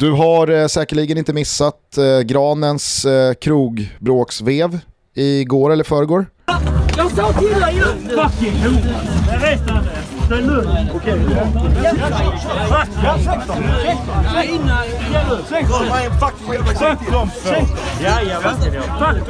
Du 0.00 0.10
har 0.10 0.48
eh, 0.48 0.66
säkerligen 0.66 1.18
inte 1.18 1.32
missat 1.32 1.98
eh, 1.98 2.20
Granens 2.20 3.04
eh, 3.04 3.34
krogbråksvev 3.34 4.78
igår 5.14 5.72
eller 5.72 5.84
förrgår. 5.84 6.26
Jag 6.96 7.10
sa 7.10 7.32
till 7.32 7.60
dig 7.60 7.74
ju! 7.74 7.82
Fucking 8.08 8.56
hora! 8.62 10.17
Jag 10.30 10.36
vet 10.36 10.44
inte. 10.44 10.46
Ställ 10.46 10.46
lugn. 10.46 10.68
Okej. 10.94 11.20
Sänk 16.78 17.10
dem! 17.10 17.30
Jajamän. 18.02 18.54
Fuck 18.98 19.26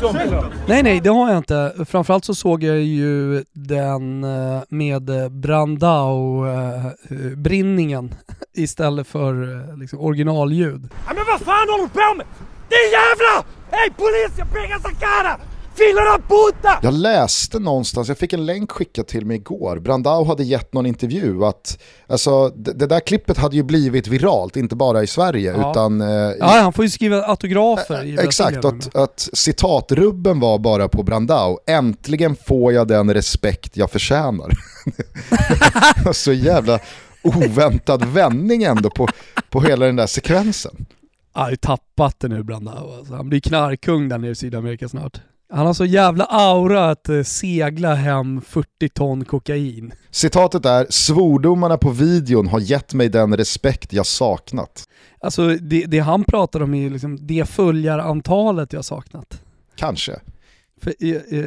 dem! 0.00 0.16
Nej 0.66 0.82
nej, 0.82 1.00
det 1.00 1.10
har 1.10 1.28
jag 1.28 1.38
inte. 1.38 1.74
Framförallt 1.88 2.24
så 2.24 2.34
såg 2.34 2.62
jag 2.62 2.78
ju 2.78 3.44
den 3.52 4.24
eh, 4.24 4.62
med 4.68 5.10
Brandao-brinningen 5.30 8.14
istället 8.54 9.06
för 9.06 9.60
eh, 9.70 9.76
liksom, 9.76 10.00
originalljud. 10.00 10.88
Men 11.06 11.16
vad 11.26 11.40
fan 11.40 11.68
håller 11.68 11.82
du 11.82 11.88
på 11.88 12.14
med? 12.16 12.26
Din 12.68 12.90
jävla! 12.92 13.44
Hej 13.70 13.90
polis, 13.96 14.38
jag 14.38 14.52
pengar 14.52 14.78
saccara! 14.78 15.40
Fila 15.76 16.18
puta! 16.28 16.78
Jag 16.82 16.94
läste 16.94 17.58
någonstans, 17.58 18.08
jag 18.08 18.18
fick 18.18 18.32
en 18.32 18.46
länk 18.46 18.70
skickad 18.70 19.06
till 19.06 19.26
mig 19.26 19.36
igår, 19.36 19.78
Brandao 19.78 20.24
hade 20.24 20.44
gett 20.44 20.72
någon 20.72 20.86
intervju 20.86 21.44
att 21.44 21.78
alltså, 22.06 22.48
det, 22.48 22.72
det 22.72 22.86
där 22.86 23.00
klippet 23.00 23.38
hade 23.38 23.56
ju 23.56 23.62
blivit 23.62 24.08
viralt, 24.08 24.56
inte 24.56 24.76
bara 24.76 25.02
i 25.02 25.06
Sverige 25.06 25.54
ja. 25.56 25.70
utan... 25.70 26.00
Eh, 26.00 26.08
ja, 26.38 26.46
han 26.46 26.72
får 26.72 26.84
ju 26.84 26.90
skriva 26.90 27.22
autografer 27.22 28.04
i 28.04 28.18
Exakt, 28.20 28.64
att, 28.64 28.96
att 28.96 29.28
citatrubben 29.32 30.40
var 30.40 30.58
bara 30.58 30.88
på 30.88 31.02
Brandao, 31.02 31.58
äntligen 31.66 32.36
får 32.46 32.72
jag 32.72 32.88
den 32.88 33.14
respekt 33.14 33.76
jag 33.76 33.90
förtjänar. 33.90 34.52
Så 36.12 36.32
jävla 36.32 36.78
oväntad 37.22 38.04
vändning 38.04 38.62
ändå 38.62 38.90
på, 38.90 39.08
på 39.50 39.60
hela 39.60 39.86
den 39.86 39.96
där 39.96 40.06
sekvensen. 40.06 40.86
Har 41.36 41.50
ju 41.50 41.56
tappat 41.56 42.20
det 42.20 42.28
nu 42.28 42.42
Brandao 42.42 42.96
alltså. 42.98 43.14
Han 43.14 43.28
blir 43.28 43.40
knarkung 43.40 44.08
där 44.08 44.18
nere 44.18 44.30
i 44.30 44.34
Sydamerika 44.34 44.88
snart. 44.88 45.20
Han 45.52 45.66
har 45.66 45.74
så 45.74 45.84
jävla 45.84 46.24
aura 46.24 46.90
att 46.90 47.08
eh, 47.08 47.22
segla 47.22 47.94
hem 47.94 48.40
40 48.40 48.88
ton 48.88 49.24
kokain. 49.24 49.92
Citatet 50.10 50.66
är 50.66 50.86
“Svordomarna 50.90 51.78
på 51.78 51.90
videon 51.90 52.46
har 52.46 52.60
gett 52.60 52.94
mig 52.94 53.08
den 53.08 53.36
respekt 53.36 53.92
jag 53.92 54.06
saknat”. 54.06 54.84
Alltså 55.20 55.48
det, 55.48 55.84
det 55.84 55.98
han 55.98 56.24
pratar 56.24 56.62
om 56.62 56.74
är 56.74 56.90
liksom 56.90 57.26
det 57.26 57.48
följarantalet 57.48 58.72
jag 58.72 58.84
saknat. 58.84 59.42
Kanske. 59.76 60.20
För, 60.80 60.94
eh, 61.00 61.40
eh, 61.40 61.44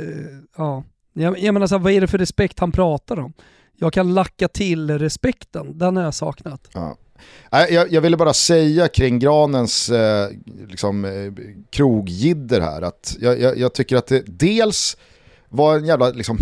ja. 0.57 0.83
Jag, 1.13 1.39
jag 1.39 1.53
menar 1.53 1.67
så 1.67 1.75
här, 1.75 1.83
vad 1.83 1.93
är 1.93 2.01
det 2.01 2.07
för 2.07 2.17
respekt 2.17 2.59
han 2.59 2.71
pratar 2.71 3.19
om? 3.19 3.33
Jag 3.77 3.93
kan 3.93 4.13
lacka 4.13 4.47
till 4.47 4.99
respekten, 4.99 5.77
den 5.77 5.95
har 5.95 6.03
jag 6.03 6.13
saknat. 6.13 6.69
Ja. 6.73 6.97
Jag, 7.51 7.91
jag 7.91 8.01
ville 8.01 8.17
bara 8.17 8.33
säga 8.33 8.87
kring 8.87 9.19
Granens 9.19 9.89
eh, 9.89 10.29
liksom, 10.67 11.05
eh, 11.05 11.43
krogjidder 11.69 12.61
här 12.61 12.81
att 12.81 13.15
jag, 13.19 13.41
jag, 13.41 13.57
jag, 13.57 13.73
tycker 13.73 13.95
att 13.95 14.07
det 14.07 14.23
dels 14.25 14.97
var 15.49 15.75
en 15.75 15.85
jävla 15.85 16.09
liksom, 16.09 16.39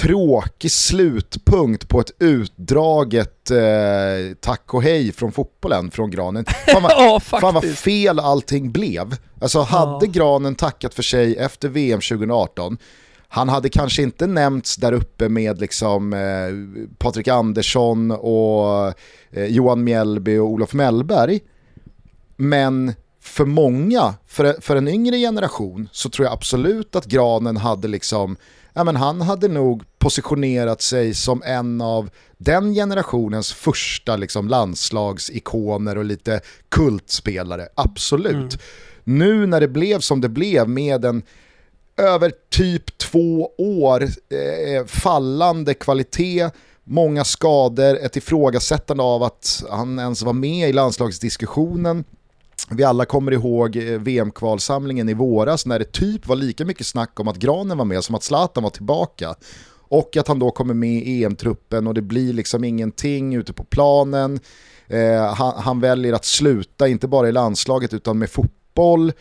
tråkig 0.00 0.70
slutpunkt 0.70 1.88
på 1.88 2.00
ett 2.00 2.10
utdraget 2.18 3.50
eh, 3.50 4.36
tack 4.40 4.74
och 4.74 4.82
hej 4.82 5.12
från 5.12 5.32
fotbollen 5.32 5.90
från 5.90 6.10
Granen. 6.10 6.44
Fan 6.44 6.82
vad, 6.82 6.92
ja, 6.96 7.20
fan 7.20 7.54
vad 7.54 7.64
fel 7.64 8.20
allting 8.20 8.72
blev. 8.72 9.16
Alltså 9.40 9.60
hade 9.60 10.06
ja. 10.06 10.12
Granen 10.12 10.54
tackat 10.54 10.94
för 10.94 11.02
sig 11.02 11.36
efter 11.36 11.68
VM 11.68 12.00
2018 12.00 12.78
han 13.28 13.48
hade 13.48 13.68
kanske 13.68 14.02
inte 14.02 14.26
nämnts 14.26 14.76
där 14.76 14.92
uppe 14.92 15.28
med 15.28 15.60
liksom, 15.60 16.12
eh, 16.12 16.88
Patrik 16.98 17.28
Andersson 17.28 18.10
och 18.10 18.92
eh, 19.30 19.44
Johan 19.46 19.84
Mjällby 19.84 20.38
och 20.38 20.46
Olof 20.46 20.72
Mellberg. 20.72 21.40
Men 22.36 22.92
för 23.20 23.44
många, 23.44 24.14
för, 24.26 24.60
för 24.60 24.76
en 24.76 24.88
yngre 24.88 25.18
generation, 25.18 25.88
så 25.92 26.10
tror 26.10 26.26
jag 26.26 26.32
absolut 26.32 26.96
att 26.96 27.06
Granen 27.06 27.56
hade 27.56 27.88
liksom, 27.88 28.36
ja 28.72 28.84
men 28.84 28.96
han 28.96 29.20
hade 29.20 29.48
nog 29.48 29.82
positionerat 29.98 30.82
sig 30.82 31.14
som 31.14 31.42
en 31.44 31.80
av 31.80 32.10
den 32.38 32.74
generationens 32.74 33.52
första 33.52 34.16
liksom 34.16 34.48
landslagsikoner 34.48 35.98
och 35.98 36.04
lite 36.04 36.40
kultspelare, 36.68 37.68
absolut. 37.74 38.34
Mm. 38.34 38.58
Nu 39.04 39.46
när 39.46 39.60
det 39.60 39.68
blev 39.68 40.00
som 40.00 40.20
det 40.20 40.28
blev 40.28 40.68
med 40.68 41.04
en 41.04 41.22
över 41.96 42.32
typ 42.50 42.98
två 42.98 43.50
år 43.58 44.02
eh, 44.02 44.74
eh, 44.74 44.84
fallande 44.86 45.74
kvalitet, 45.74 46.50
många 46.84 47.24
skador, 47.24 47.96
ett 47.96 48.16
ifrågasättande 48.16 49.02
av 49.02 49.22
att 49.22 49.64
han 49.70 49.98
ens 49.98 50.22
var 50.22 50.32
med 50.32 50.68
i 50.68 50.72
landslagsdiskussionen. 50.72 52.04
Vi 52.70 52.84
alla 52.84 53.04
kommer 53.04 53.32
ihåg 53.32 53.76
eh, 53.76 53.82
VM-kvalsamlingen 53.82 55.08
i 55.08 55.14
våras 55.14 55.66
när 55.66 55.78
det 55.78 55.92
typ 55.92 56.26
var 56.26 56.36
lika 56.36 56.64
mycket 56.64 56.86
snack 56.86 57.20
om 57.20 57.28
att 57.28 57.36
Granen 57.36 57.78
var 57.78 57.84
med 57.84 58.04
som 58.04 58.14
att 58.14 58.22
Zlatan 58.22 58.62
var 58.62 58.70
tillbaka. 58.70 59.34
Och 59.88 60.16
att 60.16 60.28
han 60.28 60.38
då 60.38 60.50
kommer 60.50 60.74
med 60.74 61.02
i 61.02 61.24
EM-truppen 61.24 61.86
och 61.86 61.94
det 61.94 62.02
blir 62.02 62.32
liksom 62.32 62.64
ingenting 62.64 63.34
ute 63.34 63.52
på 63.52 63.64
planen. 63.64 64.40
Eh, 64.86 65.34
han, 65.34 65.52
han, 65.56 65.80
väljer 65.80 66.12
att 66.12 66.24
sluta, 66.24 66.88
inte 66.88 67.08
bara 67.08 67.28
i 67.28 67.32
landslaget 67.32 67.94
utan 67.94 68.18
med 68.18 68.30
fotboll. 68.30 69.12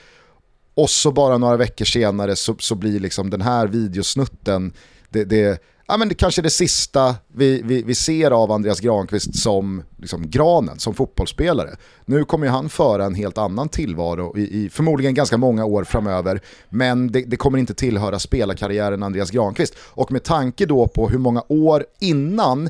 Och 0.75 0.89
så 0.89 1.11
bara 1.11 1.37
några 1.37 1.57
veckor 1.57 1.85
senare 1.85 2.35
så, 2.35 2.55
så 2.59 2.75
blir 2.75 2.99
liksom 2.99 3.29
den 3.29 3.41
här 3.41 3.67
videosnutten, 3.67 4.73
det, 5.09 5.23
det, 5.23 5.61
ja, 5.87 5.97
men 5.97 6.09
det 6.09 6.15
kanske 6.15 6.41
det 6.41 6.49
sista 6.49 7.15
vi, 7.33 7.61
vi, 7.61 7.83
vi 7.83 7.95
ser 7.95 8.31
av 8.31 8.51
Andreas 8.51 8.79
Granqvist 8.79 9.39
som 9.39 9.83
liksom, 9.97 10.29
granen, 10.29 10.79
som 10.79 10.93
fotbollsspelare. 10.93 11.69
Nu 12.05 12.25
kommer 12.25 12.45
ju 12.45 12.51
han 12.51 12.69
föra 12.69 13.05
en 13.05 13.15
helt 13.15 13.37
annan 13.37 13.69
tillvaro 13.69 14.37
i, 14.37 14.65
i 14.65 14.69
förmodligen 14.69 15.13
ganska 15.13 15.37
många 15.37 15.65
år 15.65 15.83
framöver, 15.83 16.41
men 16.69 17.11
det, 17.11 17.21
det 17.21 17.37
kommer 17.37 17.57
inte 17.57 17.73
tillhöra 17.73 18.19
spelarkarriären 18.19 19.03
Andreas 19.03 19.31
Granqvist. 19.31 19.73
Och 19.79 20.11
med 20.11 20.23
tanke 20.23 20.65
då 20.65 20.87
på 20.87 21.09
hur 21.09 21.19
många 21.19 21.43
år 21.47 21.85
innan 21.99 22.69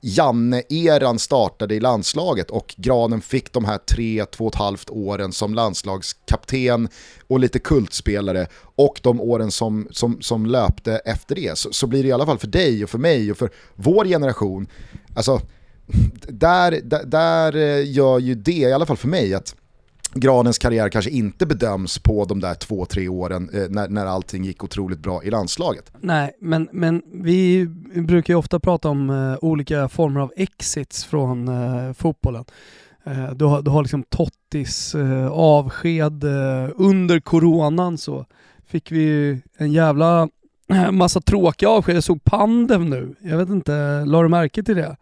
Janne-eran 0.00 1.18
startade 1.18 1.74
i 1.74 1.80
landslaget 1.80 2.50
och 2.50 2.74
Granen 2.76 3.20
fick 3.20 3.52
de 3.52 3.64
här 3.64 3.78
tre, 3.78 4.24
två 4.24 4.44
och 4.44 4.52
ett 4.54 4.58
halvt 4.58 4.90
åren 4.90 5.32
som 5.32 5.54
landslagskapten 5.54 6.88
och 7.26 7.40
lite 7.40 7.58
kultspelare 7.58 8.46
och 8.62 9.00
de 9.02 9.20
åren 9.20 9.50
som, 9.50 9.88
som, 9.90 10.22
som 10.22 10.46
löpte 10.46 10.96
efter 10.96 11.34
det. 11.34 11.58
Så, 11.58 11.72
så 11.72 11.86
blir 11.86 12.02
det 12.02 12.08
i 12.08 12.12
alla 12.12 12.26
fall 12.26 12.38
för 12.38 12.46
dig 12.46 12.84
och 12.84 12.90
för 12.90 12.98
mig 12.98 13.30
och 13.30 13.38
för 13.38 13.50
vår 13.74 14.04
generation, 14.04 14.66
alltså 15.14 15.40
där, 16.28 16.80
där, 16.84 17.04
där 17.04 17.56
eh, 17.56 17.90
gör 17.90 18.18
ju 18.18 18.34
det, 18.34 18.52
i 18.52 18.72
alla 18.72 18.86
fall 18.86 18.96
för 18.96 19.08
mig, 19.08 19.34
att 19.34 19.54
Granens 20.14 20.58
karriär 20.58 20.88
kanske 20.88 21.10
inte 21.10 21.46
bedöms 21.46 21.98
på 21.98 22.24
de 22.24 22.40
där 22.40 22.54
två, 22.54 22.84
tre 22.84 23.08
åren 23.08 23.50
eh, 23.52 23.68
när, 23.68 23.88
när 23.88 24.06
allting 24.06 24.44
gick 24.44 24.64
otroligt 24.64 24.98
bra 24.98 25.24
i 25.24 25.30
landslaget. 25.30 25.92
Nej, 26.00 26.36
men, 26.40 26.68
men 26.72 27.02
vi 27.12 27.66
brukar 27.94 28.34
ju 28.34 28.38
ofta 28.38 28.60
prata 28.60 28.88
om 28.88 29.10
eh, 29.10 29.36
olika 29.40 29.88
former 29.88 30.20
av 30.20 30.32
exits 30.36 31.04
från 31.04 31.48
eh, 31.48 31.92
fotbollen. 31.92 32.44
Eh, 33.04 33.30
du, 33.30 33.44
har, 33.44 33.62
du 33.62 33.70
har 33.70 33.82
liksom 33.82 34.02
Tottis 34.02 34.94
eh, 34.94 35.28
avsked 35.28 36.24
eh, 36.24 36.70
under 36.76 37.20
coronan 37.20 37.98
så 37.98 38.26
fick 38.66 38.92
vi 38.92 39.38
en 39.56 39.72
jävla 39.72 40.28
eh, 40.72 40.90
massa 40.90 41.20
tråkiga 41.20 41.68
avsked. 41.68 41.96
Jag 41.96 42.04
såg 42.04 42.24
Pandev 42.24 42.84
nu, 42.84 43.14
jag 43.20 43.38
vet 43.38 43.48
inte, 43.48 44.04
la 44.04 44.22
du 44.22 44.28
märke 44.28 44.62
till 44.62 44.76
det? 44.76 44.96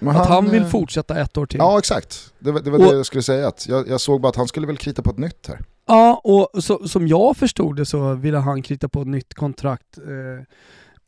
Men 0.00 0.16
att 0.16 0.26
han, 0.26 0.32
han 0.32 0.50
vill 0.50 0.62
eh, 0.62 0.68
fortsätta 0.68 1.20
ett 1.20 1.36
år 1.36 1.46
till. 1.46 1.58
Ja 1.58 1.78
exakt, 1.78 2.32
det, 2.38 2.50
var 2.50 2.60
det, 2.60 2.70
var 2.70 2.78
och, 2.78 2.84
det 2.84 2.96
jag 2.96 3.06
skulle 3.06 3.22
säga. 3.22 3.48
Att 3.48 3.66
jag, 3.68 3.88
jag, 3.88 4.00
såg 4.00 4.20
bara 4.20 4.28
att 4.28 4.36
han 4.36 4.48
skulle 4.48 4.66
väl 4.66 4.76
krita 4.76 5.02
på 5.02 5.10
ett 5.10 5.18
nytt 5.18 5.48
här. 5.48 5.60
Ja, 5.86 6.20
och 6.24 6.64
så, 6.64 6.88
som 6.88 7.08
jag 7.08 7.36
förstod 7.36 7.76
det 7.76 7.86
så 7.86 8.14
ville 8.14 8.38
han 8.38 8.62
krita 8.62 8.88
på 8.88 9.02
ett 9.02 9.08
nytt 9.08 9.34
kontrakt 9.34 9.98
eh, 9.98 10.44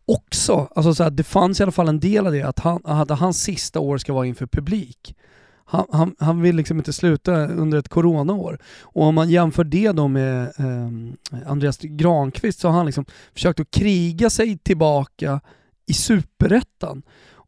också. 0.06 0.68
Alltså 0.74 0.94
så 0.94 1.02
här, 1.02 1.10
det 1.10 1.24
fanns 1.24 1.60
i 1.60 1.62
alla 1.62 1.72
fall 1.72 1.88
en 1.88 2.00
del 2.00 2.26
av 2.26 2.32
det, 2.32 2.42
att, 2.42 2.58
han, 2.58 2.80
att 2.84 3.10
hans 3.10 3.42
sista 3.42 3.80
år 3.80 3.98
ska 3.98 4.12
vara 4.12 4.26
inför 4.26 4.46
publik. 4.46 5.16
Han, 5.64 5.86
han, 5.92 6.14
han, 6.18 6.40
vill 6.40 6.56
liksom 6.56 6.78
inte 6.78 6.92
sluta 6.92 7.46
under 7.46 7.78
ett 7.78 7.88
coronaår. 7.88 8.58
Och 8.80 9.02
om 9.02 9.14
man 9.14 9.30
jämför 9.30 9.64
det 9.64 9.92
då 9.92 10.08
med 10.08 10.42
eh, 10.42 11.40
Andreas 11.46 11.78
Granqvist 11.80 12.60
så 12.60 12.68
har 12.68 12.76
han 12.76 12.86
liksom 12.86 13.04
försökt 13.34 13.60
att 13.60 13.70
kriga 13.70 14.30
sig 14.30 14.58
tillbaka 14.58 15.40
i 15.86 15.92
superettan. 15.92 17.02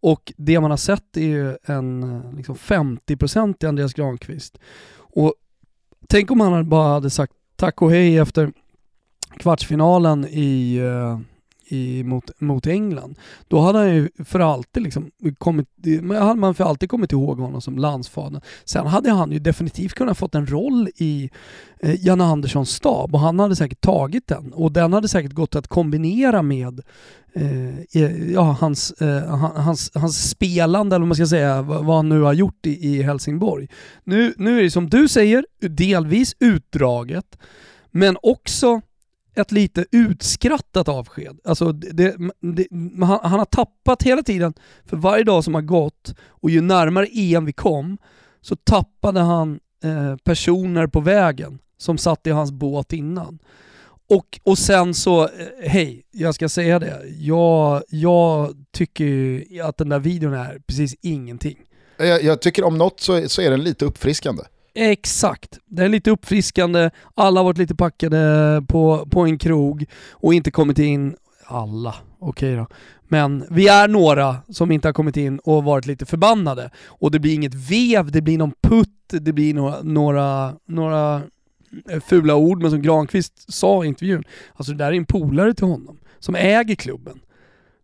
Och 0.05 0.33
det 0.37 0.61
man 0.61 0.71
har 0.71 0.79
sett 0.79 1.17
är 1.17 1.21
ju 1.21 1.57
en 1.63 2.21
liksom 2.37 2.55
50% 2.55 3.65
i 3.65 3.67
Andreas 3.67 3.95
Granqvist. 3.95 4.59
Och 4.97 5.35
tänk 6.09 6.31
om 6.31 6.41
han 6.41 6.69
bara 6.69 6.89
hade 6.89 7.11
sagt 7.11 7.33
tack 7.57 7.83
och 7.83 7.91
hej 7.91 8.19
efter 8.19 8.53
kvartsfinalen 9.39 10.27
i 10.31 10.81
uh, 10.81 11.21
i, 11.67 12.03
mot, 12.05 12.41
mot 12.41 12.67
England, 12.67 13.19
då 13.49 13.61
hade 13.61 13.79
han 13.79 13.95
ju 13.95 14.09
för 14.25 14.41
alltid 14.41 14.83
liksom 14.83 15.11
kommit, 15.39 15.69
hade 16.09 16.41
man 16.41 16.55
för 16.55 16.65
alltid 16.65 16.89
kommit 16.89 17.13
ihåg 17.13 17.39
honom 17.39 17.61
som 17.61 17.79
landsfadern. 17.79 18.41
Sen 18.65 18.87
hade 18.87 19.11
han 19.11 19.33
ju 19.33 19.39
definitivt 19.39 19.95
kunnat 19.95 20.19
fått 20.19 20.35
en 20.35 20.47
roll 20.47 20.89
i 20.97 21.31
eh, 21.81 22.07
Janne 22.07 22.25
Anderssons 22.25 22.71
stab 22.71 23.15
och 23.15 23.21
han 23.21 23.39
hade 23.39 23.57
säkert 23.57 23.81
tagit 23.81 24.27
den 24.27 24.53
och 24.53 24.73
den 24.73 24.93
hade 24.93 25.09
säkert 25.09 25.33
gått 25.33 25.55
att 25.55 25.69
kombinera 25.69 26.43
med 26.43 26.81
eh, 27.35 28.33
ja, 28.33 28.57
hans, 28.61 28.91
eh, 28.91 29.37
hans, 29.37 29.91
hans 29.95 30.31
spelande, 30.31 30.97
eller 30.97 31.03
vad 31.03 31.09
man 31.09 31.17
ska 31.17 31.27
säga, 31.27 31.63
vad 31.63 31.97
han 31.97 32.09
nu 32.09 32.21
har 32.21 32.33
gjort 32.33 32.67
i, 32.67 32.89
i 32.89 33.03
Helsingborg. 33.03 33.69
Nu, 34.05 34.35
nu 34.37 34.59
är 34.59 34.63
det 34.63 34.71
som 34.71 34.91
du 34.91 35.09
säger, 35.09 35.47
delvis 35.61 36.37
utdraget, 36.39 37.39
men 37.91 38.17
också 38.23 38.81
ett 39.35 39.53
lite 39.53 39.87
utskrattat 39.93 40.89
avsked. 40.89 41.39
Alltså 41.45 41.73
det, 41.73 42.17
det, 42.41 42.67
han, 43.05 43.19
han, 43.23 43.39
har 43.39 43.45
tappat 43.45 44.03
hela 44.03 44.23
tiden, 44.23 44.55
för 44.87 44.97
varje 44.97 45.25
dag 45.25 45.45
som 45.45 45.55
har 45.55 45.63
gått 45.63 46.15
och 46.29 46.51
ju 46.51 46.61
närmare 46.61 47.07
EM 47.07 47.45
vi 47.45 47.53
kom 47.53 47.99
så 48.41 48.57
tappade 48.57 49.21
han 49.21 49.61
eh, 49.85 50.17
personer 50.17 50.87
på 50.87 51.01
vägen 51.01 51.59
som 51.79 51.99
satt 51.99 52.27
i 52.27 52.31
hans 52.31 52.53
båt 52.53 52.93
innan. 52.93 53.39
Och, 54.09 54.41
och 54.43 54.59
sen 54.59 54.95
så, 54.95 55.23
eh, 55.23 55.31
hej, 55.63 56.03
jag 56.11 56.35
ska 56.35 56.49
säga 56.49 56.79
det, 56.79 57.03
jag, 57.19 57.83
jag 57.89 58.55
tycker 58.73 59.45
att 59.63 59.77
den 59.77 59.89
där 59.89 59.99
videon 59.99 60.35
är 60.35 60.59
precis 60.67 60.97
ingenting. 61.01 61.59
Jag, 61.97 62.23
jag 62.23 62.41
tycker 62.43 62.65
om 62.65 62.79
något 62.79 63.01
så, 63.01 63.29
så 63.29 63.43
är 63.43 63.51
den 63.51 63.65
lite 63.65 63.85
uppfriskande. 63.85 64.43
Exakt. 64.75 65.59
Det 65.67 65.85
är 65.85 65.89
lite 65.89 66.11
uppfriskande, 66.11 66.91
alla 67.15 67.41
har 67.41 67.45
varit 67.45 67.59
lite 67.59 67.75
packade 67.75 68.63
på, 68.69 69.07
på 69.11 69.21
en 69.21 69.39
krog 69.39 69.85
och 70.11 70.35
inte 70.35 70.51
kommit 70.51 70.79
in, 70.79 71.17
alla, 71.47 71.95
okej 72.19 72.53
okay 72.53 72.57
då. 72.57 72.67
Men 73.09 73.45
vi 73.51 73.69
är 73.69 73.89
några 73.89 74.37
som 74.49 74.71
inte 74.71 74.89
har 74.89 74.93
kommit 74.93 75.17
in 75.17 75.39
och 75.39 75.65
varit 75.65 75.87
lite 75.87 76.07
förbannade. 76.07 76.71
Och 76.87 77.11
det 77.11 77.19
blir 77.19 77.35
inget 77.35 77.55
vev, 77.55 78.11
det 78.11 78.23
blir 78.23 78.39
någon 78.39 78.53
putt, 78.63 78.89
det 79.21 79.33
blir 79.33 79.55
några, 79.55 79.83
några, 79.83 80.55
några 80.67 81.23
fula 82.07 82.35
ord, 82.35 82.63
men 82.63 82.71
som 82.71 82.83
Granqvist 82.83 83.53
sa 83.53 83.85
i 83.85 83.87
intervjun, 83.87 84.25
alltså 84.55 84.73
det 84.73 84.79
där 84.79 84.93
är 84.93 84.97
en 84.97 85.07
polare 85.07 85.55
till 85.55 85.67
honom, 85.67 85.99
som 86.19 86.35
äger 86.35 86.75
klubben. 86.75 87.21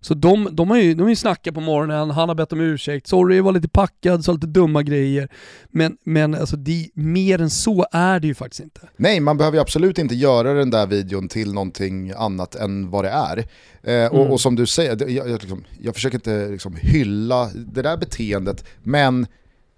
Så 0.03 0.15
de, 0.15 0.49
de, 0.53 0.71
har 0.71 0.77
ju, 0.77 0.95
de 0.95 1.03
har 1.03 1.09
ju 1.09 1.17
snackat 1.17 1.55
på 1.55 1.61
morgonen, 1.61 2.11
han 2.11 2.29
har 2.29 2.35
bett 2.35 2.53
om 2.53 2.61
ursäkt, 2.61 3.07
sorry 3.07 3.37
jag 3.37 3.43
var 3.43 3.53
lite 3.53 3.69
packad, 3.69 4.25
sa 4.25 4.33
lite 4.33 4.47
dumma 4.47 4.83
grejer. 4.83 5.29
Men, 5.71 5.97
men 6.05 6.35
alltså 6.35 6.57
de, 6.57 6.91
mer 6.95 7.41
än 7.41 7.51
så 7.51 7.87
är 7.93 8.21
det 8.21 8.27
ju 8.27 8.35
faktiskt 8.35 8.61
inte. 8.61 8.81
Nej, 8.97 9.21
man 9.21 9.37
behöver 9.37 9.57
ju 9.57 9.61
absolut 9.63 9.99
inte 9.99 10.15
göra 10.15 10.53
den 10.53 10.71
där 10.71 10.87
videon 10.87 11.29
till 11.29 11.53
någonting 11.53 12.13
annat 12.17 12.55
än 12.55 12.91
vad 12.91 13.05
det 13.05 13.11
är. 13.11 13.39
Eh, 13.83 14.11
och, 14.13 14.21
mm. 14.21 14.33
och, 14.33 14.41
som 14.41 14.57
du 14.57 14.67
säger, 14.67 15.11
jag, 15.11 15.31
jag, 15.31 15.41
liksom, 15.41 15.65
jag 15.81 15.95
försöker 15.95 16.17
inte 16.17 16.49
liksom 16.49 16.77
hylla 16.77 17.51
det 17.55 17.83
där 17.83 17.97
beteendet, 17.97 18.65
men 18.83 19.27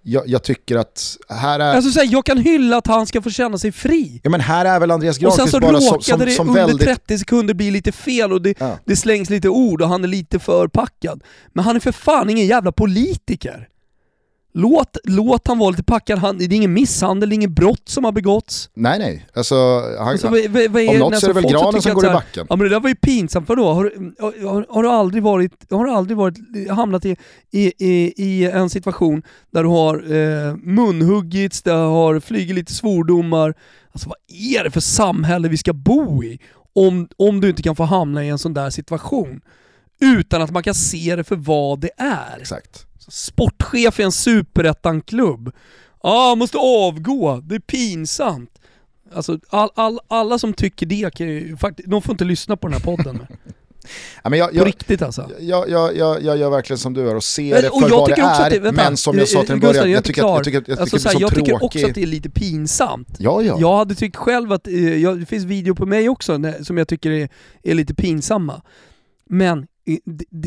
jag, 0.03 0.27
jag, 0.27 0.43
tycker 0.43 0.75
att 0.75 1.17
här 1.29 1.59
är... 1.59 1.75
Alltså, 1.75 1.99
här, 1.99 2.07
jag 2.11 2.25
kan 2.25 2.37
hylla 2.37 2.77
att 2.77 2.87
han 2.87 3.07
ska 3.07 3.21
få 3.21 3.29
känna 3.29 3.57
sig 3.57 3.71
fri. 3.71 4.21
Ja 4.23 4.29
men 4.29 4.41
här 4.41 4.65
är 4.65 4.79
väl 4.79 4.91
Andreas 4.91 5.17
Granqvist 5.17 5.59
bara 5.61 5.81
som, 5.81 6.01
som, 6.01 6.19
som, 6.19 6.29
som 6.29 6.49
under 6.49 6.65
väldigt... 6.65 6.87
30 6.87 7.17
sekunder 7.17 7.53
bli 7.53 7.71
lite 7.71 7.91
fel 7.91 8.33
och 8.33 8.41
det, 8.41 8.59
ja. 8.59 8.79
det 8.85 8.95
slängs 8.95 9.29
lite 9.29 9.49
ord 9.49 9.81
och 9.81 9.87
han 9.87 10.03
är 10.03 10.07
lite 10.07 10.39
för 10.39 10.67
packad. 10.67 11.23
Men 11.53 11.65
han 11.65 11.75
är 11.75 11.79
för 11.79 11.91
fan 11.91 12.29
ingen 12.29 12.47
jävla 12.47 12.71
politiker. 12.71 13.67
Låt, 14.55 14.97
låt 15.03 15.47
han 15.47 15.59
vara 15.59 15.69
lite 15.69 15.83
packad, 15.83 16.19
han, 16.19 16.37
det 16.37 16.45
är 16.45 16.53
ingen 16.53 16.73
misshandel, 16.73 17.29
det 17.29 17.33
är 17.33 17.35
inget 17.35 17.49
brott 17.49 17.89
som 17.89 18.03
har 18.03 18.11
begåtts. 18.11 18.69
Nej 18.73 18.99
nej, 18.99 19.27
alltså, 19.33 19.55
han, 19.99 20.07
alltså 20.07 20.27
vad, 20.27 20.49
vad 20.49 20.81
är, 20.81 20.89
om 20.89 20.97
något 20.99 21.19
så 21.19 21.25
är 21.25 21.33
det 21.33 21.41
väl 21.41 21.51
granen 21.51 21.81
som 21.81 21.93
går 21.93 22.05
i 22.05 22.09
backen. 22.09 22.47
Ja 22.49 22.55
men 22.55 22.63
det 22.63 22.69
där 22.69 22.79
var 22.79 22.89
ju 22.89 22.95
pinsamt, 22.95 23.49
vadå? 23.49 23.73
Har, 23.73 23.93
har, 24.47 24.65
har, 24.69 24.83
du 24.83 24.89
aldrig 24.89 25.23
varit, 25.23 25.71
har 25.71 25.85
du 25.85 25.91
aldrig 25.91 26.17
varit, 26.17 26.37
hamnat 26.69 27.05
i, 27.05 27.15
i, 27.51 27.73
i, 27.77 28.13
i 28.17 28.51
en 28.51 28.69
situation 28.69 29.23
där 29.51 29.63
du 29.63 29.69
har 29.69 29.95
eh, 29.95 30.55
munhuggits, 30.55 31.61
där 31.61 31.75
har 31.75 32.19
flugit 32.19 32.55
lite 32.55 32.73
svordomar. 32.73 33.53
Alltså 33.91 34.09
vad 34.09 34.17
är 34.27 34.63
det 34.63 34.71
för 34.71 34.79
samhälle 34.79 35.47
vi 35.47 35.57
ska 35.57 35.73
bo 35.73 36.23
i? 36.23 36.39
Om, 36.75 37.07
om 37.17 37.41
du 37.41 37.49
inte 37.49 37.61
kan 37.61 37.75
få 37.75 37.83
hamna 37.83 38.25
i 38.25 38.29
en 38.29 38.37
sån 38.37 38.53
där 38.53 38.69
situation. 38.69 39.41
Utan 39.99 40.41
att 40.41 40.51
man 40.51 40.63
kan 40.63 40.75
se 40.75 41.15
det 41.15 41.23
för 41.23 41.35
vad 41.35 41.79
det 41.79 41.91
är. 41.97 42.37
Exakt. 42.39 42.85
Sportchef 43.09 43.99
i 43.99 44.03
en 44.03 44.11
superettan-klubb. 44.11 45.51
Ja, 46.03 46.31
ah, 46.31 46.35
måste 46.35 46.57
avgå, 46.57 47.41
det 47.43 47.55
är 47.55 47.59
pinsamt. 47.59 48.49
Alltså 49.13 49.39
all, 49.49 49.69
all, 49.75 49.99
alla 50.07 50.39
som 50.39 50.53
tycker 50.53 50.85
det 50.85 51.15
kan 51.15 51.27
ju 51.27 51.57
faktiskt, 51.57 51.89
de 51.89 52.01
får 52.01 52.11
inte 52.11 52.25
lyssna 52.25 52.57
på 52.57 52.67
den 52.67 52.73
här 52.73 52.95
podden. 52.95 53.27
Ja, 54.23 54.29
men 54.29 54.39
jag, 54.39 54.53
jag, 54.53 54.59
på 54.59 54.65
riktigt 54.65 55.01
alltså. 55.01 55.29
Jag, 55.39 55.69
jag, 55.69 55.97
jag, 55.97 56.23
jag 56.23 56.37
gör 56.37 56.49
verkligen 56.49 56.77
som 56.77 56.93
du 56.93 57.01
gör 57.01 57.15
och 57.15 57.23
ser 57.23 57.61
det 57.61 57.69
för 57.69 57.89
vad 57.89 58.09
det 58.09 58.21
är, 58.21 58.49
det, 58.49 58.59
vänta, 58.59 58.83
men 58.83 58.97
som 58.97 59.17
jag 59.17 59.27
sa 59.27 59.41
till 59.43 59.51
en 59.51 59.59
början, 59.59 59.91
jag, 59.91 60.03
tycker, 60.03 60.23
att, 60.23 60.29
jag 60.29 60.43
tycker, 60.43 60.63
jag 60.67 60.79
alltså, 60.79 60.97
tycker, 60.97 61.09
så 61.09 61.17
här, 61.17 61.21
jag 61.21 61.35
tycker 61.35 61.63
också 61.63 61.87
att 61.87 61.95
det 61.95 62.01
är 62.01 62.07
lite 62.07 62.29
pinsamt. 62.29 63.07
Ja, 63.17 63.41
ja. 63.41 63.57
Jag 63.59 63.77
hade 63.77 63.95
tyckt 63.95 64.15
själv 64.15 64.51
att, 64.51 64.67
eh, 64.67 64.97
jag, 64.97 65.19
det 65.19 65.25
finns 65.25 65.45
video 65.45 65.75
på 65.75 65.85
mig 65.85 66.09
också 66.09 66.39
som 66.63 66.77
jag 66.77 66.87
tycker 66.87 67.11
är, 67.11 67.29
är 67.63 67.73
lite 67.73 67.93
pinsamma. 67.93 68.61
Men 69.29 69.67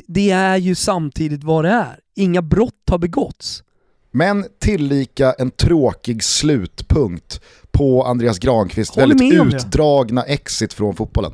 det 0.06 0.30
är 0.30 0.56
ju 0.56 0.74
samtidigt 0.74 1.44
vad 1.44 1.64
det 1.64 1.70
är. 1.70 2.00
Inga 2.14 2.42
brott 2.42 2.82
har 2.90 2.98
begåtts. 2.98 3.62
Men 4.10 4.44
tillika 4.58 5.32
en 5.32 5.50
tråkig 5.50 6.24
slutpunkt 6.24 7.40
på 7.70 8.04
Andreas 8.04 8.38
Granqvists 8.38 8.96
väldigt 8.96 9.32
utdragna 9.32 10.22
det. 10.22 10.32
exit 10.32 10.72
från 10.72 10.96
fotbollen. 10.96 11.32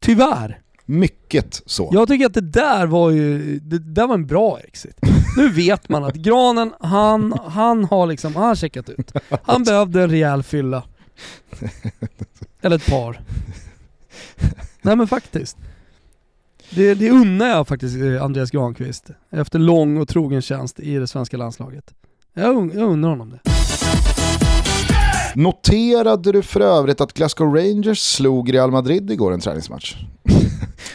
Tyvärr. 0.00 0.60
Mycket 0.86 1.62
så. 1.66 1.90
Jag 1.92 2.08
tycker 2.08 2.26
att 2.26 2.34
det 2.34 2.40
där 2.40 2.86
var 2.86 3.10
ju, 3.10 3.58
det 3.58 3.78
där 3.78 4.06
var 4.06 4.14
en 4.14 4.26
bra 4.26 4.58
exit. 4.60 4.96
Nu 5.36 5.48
vet 5.48 5.88
man 5.88 6.04
att 6.04 6.14
Granen, 6.14 6.72
han, 6.80 7.38
han 7.44 7.84
har 7.84 8.06
liksom, 8.06 8.34
han 8.36 8.44
har 8.44 8.54
checkat 8.54 8.88
ut. 8.88 9.12
Han 9.42 9.64
behövde 9.64 10.02
en 10.02 10.10
rejäl 10.10 10.42
fylla. 10.42 10.82
Eller 12.60 12.76
ett 12.76 12.86
par. 12.86 13.20
Nej 14.82 14.96
men 14.96 15.08
faktiskt. 15.08 15.56
Det, 16.74 16.94
det 16.94 17.10
unnar 17.10 17.48
jag 17.48 17.68
faktiskt 17.68 17.96
eh, 17.96 18.22
Andreas 18.22 18.50
Granqvist 18.50 19.10
efter 19.30 19.58
lång 19.58 19.96
och 19.96 20.08
trogen 20.08 20.42
tjänst 20.42 20.80
i 20.80 20.96
det 20.96 21.06
svenska 21.06 21.36
landslaget. 21.36 21.84
Jag, 22.34 22.74
jag 22.74 22.90
undrar 22.90 23.10
honom 23.10 23.30
det. 23.30 23.50
Noterade 25.34 26.32
du 26.32 26.42
för 26.42 26.60
övrigt 26.60 27.00
att 27.00 27.12
Glasgow 27.12 27.54
Rangers 27.54 27.98
slog 27.98 28.54
Real 28.54 28.70
Madrid 28.70 29.10
igår 29.10 29.32
en 29.32 29.40
träningsmatch? 29.40 29.96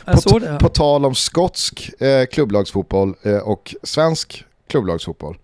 på, 0.28 0.39
det, 0.39 0.57
på 0.59 0.69
tal 0.69 1.05
om 1.05 1.15
skotsk 1.15 2.01
eh, 2.01 2.26
klubblagsfotboll 2.26 3.13
eh, 3.21 3.38
och 3.38 3.76
svensk 3.84 4.45
klubblagsfotboll. 4.67 5.38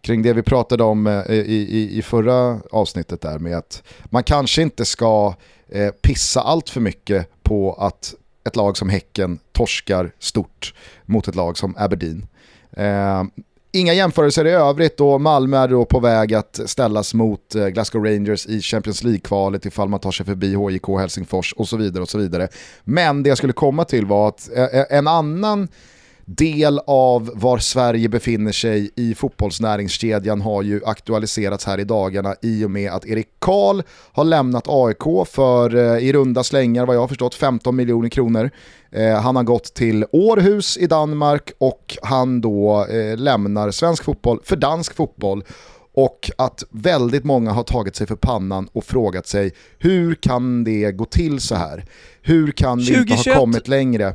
Kring 0.00 0.22
det 0.22 0.32
vi 0.32 0.42
pratade 0.42 0.84
om 0.84 1.06
eh, 1.06 1.30
i, 1.30 1.66
i, 1.70 1.98
i, 1.98 2.02
förra 2.02 2.60
avsnittet 2.70 3.20
där 3.20 3.38
med 3.38 3.56
att 3.56 3.82
man 4.04 4.22
kanske 4.22 4.62
inte 4.62 4.84
ska 4.84 5.34
eh, 5.68 5.90
pissa 5.90 6.40
allt 6.40 6.70
för 6.70 6.80
mycket 6.80 7.42
på 7.42 7.72
att 7.72 8.14
ett 8.44 8.56
lag 8.56 8.76
som 8.76 8.88
Häcken 8.88 9.38
torskar 9.52 10.12
stort 10.18 10.74
mot 11.04 11.28
ett 11.28 11.34
lag 11.34 11.58
som 11.58 11.74
Aberdeen. 11.78 12.26
Eh, 12.76 13.22
Inga 13.76 13.94
jämförelser 13.94 14.44
i 14.44 14.50
övrigt 14.50 15.00
och 15.00 15.20
Malmö 15.20 15.56
är 15.56 15.68
då 15.68 15.84
på 15.84 16.00
väg 16.00 16.34
att 16.34 16.60
ställas 16.66 17.14
mot 17.14 17.54
eh, 17.54 17.66
Glasgow 17.66 18.04
Rangers 18.04 18.46
i 18.46 18.60
Champions 18.60 19.04
League-kvalet 19.04 19.66
ifall 19.66 19.88
man 19.88 20.00
tar 20.00 20.10
sig 20.10 20.26
förbi 20.26 20.54
HJK 20.54 20.86
Helsingfors 20.98 21.52
och 21.52 21.68
så 21.68 21.76
vidare 21.76 22.02
och 22.02 22.08
så 22.08 22.18
vidare. 22.18 22.48
Men 22.84 23.22
det 23.22 23.28
jag 23.28 23.38
skulle 23.38 23.52
komma 23.52 23.84
till 23.84 24.06
var 24.06 24.28
att 24.28 24.50
eh, 24.56 24.64
eh, 24.64 24.84
en 24.90 25.06
annan 25.06 25.68
del 26.26 26.80
av 26.86 27.30
var 27.34 27.58
Sverige 27.58 28.08
befinner 28.08 28.52
sig 28.52 28.90
i 28.96 29.14
fotbollsnäringskedjan 29.14 30.40
har 30.40 30.62
ju 30.62 30.80
aktualiserats 30.84 31.66
här 31.66 31.80
i 31.80 31.84
dagarna 31.84 32.34
i 32.42 32.64
och 32.64 32.70
med 32.70 32.90
att 32.92 33.06
Erik 33.06 33.28
Karl 33.38 33.82
har 34.12 34.24
lämnat 34.24 34.64
AIK 34.68 35.28
för 35.28 35.98
i 35.98 36.12
runda 36.12 36.44
slängar 36.44 36.86
vad 36.86 36.96
jag 36.96 37.00
har 37.00 37.08
förstått 37.08 37.34
15 37.34 37.76
miljoner 37.76 38.08
kronor. 38.08 38.50
Eh, 38.90 39.20
han 39.20 39.36
har 39.36 39.42
gått 39.42 39.74
till 39.74 40.04
Århus 40.12 40.76
i 40.76 40.86
Danmark 40.86 41.52
och 41.58 41.98
han 42.02 42.40
då 42.40 42.86
eh, 42.86 43.16
lämnar 43.16 43.70
svensk 43.70 44.04
fotboll 44.04 44.40
för 44.44 44.56
dansk 44.56 44.94
fotboll. 44.94 45.44
Och 45.96 46.30
att 46.38 46.64
väldigt 46.70 47.24
många 47.24 47.52
har 47.52 47.62
tagit 47.62 47.96
sig 47.96 48.06
för 48.06 48.16
pannan 48.16 48.68
och 48.72 48.84
frågat 48.84 49.26
sig 49.26 49.52
hur 49.78 50.14
kan 50.14 50.64
det 50.64 50.92
gå 50.92 51.04
till 51.04 51.40
så 51.40 51.54
här? 51.54 51.84
Hur 52.22 52.52
kan 52.52 52.78
vi 52.78 52.98
inte 52.98 53.14
ha 53.14 53.38
kommit 53.38 53.68
längre? 53.68 54.14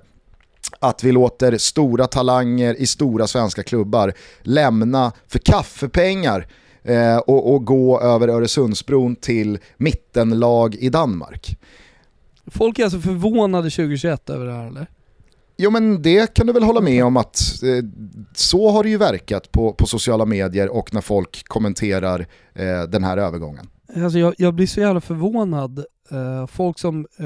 Att 0.80 1.04
vi 1.04 1.12
låter 1.12 1.58
stora 1.58 2.08
talanger 2.08 2.82
i 2.82 2.88
stora 2.88 3.28
svenska 3.28 3.64
klubbar 3.64 4.14
lämna 4.42 5.12
för 5.28 5.40
kaffepengar 5.40 6.48
eh, 6.84 7.18
och, 7.18 7.54
och, 7.54 7.66
gå 7.66 8.02
över 8.02 8.28
Öresundsbron 8.28 9.16
till 9.16 9.60
mittenlag 9.78 10.76
i 10.76 10.90
Danmark. 10.90 11.58
Folk 12.48 12.80
är 12.80 12.84
alltså 12.84 13.00
förvånade 13.00 13.70
2021 13.70 14.30
över 14.30 14.46
det 14.46 14.54
här 14.54 14.68
eller? 14.68 14.88
Jo 15.62 15.72
men 15.72 16.02
det 16.02 16.34
kan 16.34 16.48
du 16.48 16.54
väl 16.54 16.64
hålla 16.64 16.82
med 16.82 17.06
om 17.06 17.18
att 17.18 17.64
eh, 17.64 17.86
så 18.34 18.70
har 18.70 18.84
det 18.84 18.90
ju 18.90 18.98
verkat 18.98 19.52
på, 19.52 19.74
på 19.74 19.86
sociala 19.86 20.26
medier 20.26 20.70
och 20.70 20.94
när 20.94 21.02
folk 21.02 21.48
kommenterar 21.48 22.26
eh, 22.54 22.84
den 22.84 23.04
här 23.04 23.18
övergången. 23.18 23.68
Alltså 23.96 24.20
jag, 24.20 24.34
jag 24.38 24.54
blir 24.54 24.68
så 24.68 24.80
jävla 24.80 25.02
förvånad. 25.02 25.86
Eh, 26.12 26.48
folk 26.48 26.80
som 26.80 27.08
eh, 27.18 27.26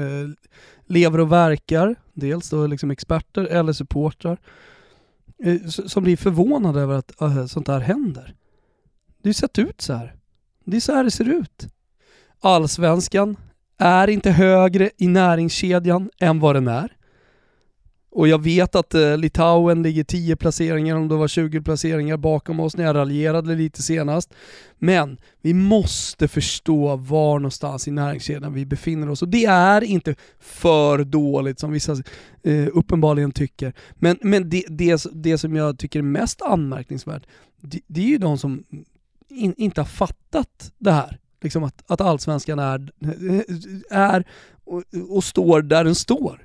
lever 0.86 1.20
och 1.20 1.32
verkar, 1.32 1.96
dels 2.14 2.50
då 2.50 2.66
liksom 2.66 2.90
experter 2.90 3.44
eller 3.44 3.72
supportrar, 3.72 4.38
eh, 5.44 5.66
som 5.66 6.02
blir 6.02 6.16
förvånade 6.16 6.80
över 6.80 6.94
att 6.94 7.20
äh, 7.20 7.46
sånt 7.46 7.68
här 7.68 7.80
händer. 7.80 8.34
Det 9.22 9.28
har 9.28 9.30
ju 9.30 9.34
sett 9.34 9.58
ut 9.58 9.80
så 9.80 9.92
här. 9.92 10.14
Det 10.64 10.76
är 10.76 10.80
så 10.80 10.92
här 10.92 11.04
det 11.04 11.10
ser 11.10 11.28
ut. 11.28 11.66
Allsvenskan 12.40 13.36
är 13.78 14.08
inte 14.08 14.30
högre 14.30 14.90
i 14.96 15.08
näringskedjan 15.08 16.10
än 16.20 16.40
vad 16.40 16.56
den 16.56 16.68
är. 16.68 16.96
Och 18.14 18.28
jag 18.28 18.42
vet 18.42 18.74
att 18.74 18.94
eh, 18.94 19.18
Litauen 19.18 19.82
ligger 19.82 20.04
10 20.04 20.36
placeringar, 20.36 20.96
om 20.96 21.08
det 21.08 21.16
var 21.16 21.28
20 21.28 21.62
placeringar 21.62 22.16
bakom 22.16 22.60
oss 22.60 22.76
när 22.76 22.84
jag 22.84 22.96
raljerade 22.96 23.54
lite 23.54 23.82
senast. 23.82 24.34
Men 24.78 25.18
vi 25.42 25.54
måste 25.54 26.28
förstå 26.28 26.96
var 26.96 27.38
någonstans 27.38 27.88
i 27.88 27.90
näringskedjan 27.90 28.54
vi 28.54 28.66
befinner 28.66 29.10
oss. 29.10 29.22
Och 29.22 29.28
det 29.28 29.44
är 29.44 29.84
inte 29.84 30.14
för 30.40 31.04
dåligt 31.04 31.58
som 31.58 31.72
vissa 31.72 31.92
eh, 32.42 32.66
uppenbarligen 32.72 33.32
tycker. 33.32 33.72
Men, 33.94 34.18
men 34.22 34.50
det, 34.50 34.64
det, 34.68 35.06
det 35.12 35.38
som 35.38 35.56
jag 35.56 35.78
tycker 35.78 35.98
är 35.98 36.02
mest 36.02 36.42
anmärkningsvärt, 36.42 37.22
det, 37.60 37.80
det 37.86 38.00
är 38.00 38.08
ju 38.08 38.18
de 38.18 38.38
som 38.38 38.64
in, 39.28 39.54
inte 39.56 39.80
har 39.80 39.86
fattat 39.86 40.72
det 40.78 40.92
här. 40.92 41.18
Liksom 41.42 41.64
att, 41.64 41.82
att 41.86 42.00
allsvenskan 42.00 42.58
är, 42.58 42.92
eh, 43.00 43.40
är 43.90 44.24
och, 44.64 44.82
och 45.08 45.24
står 45.24 45.62
där 45.62 45.84
den 45.84 45.94
står 45.94 46.44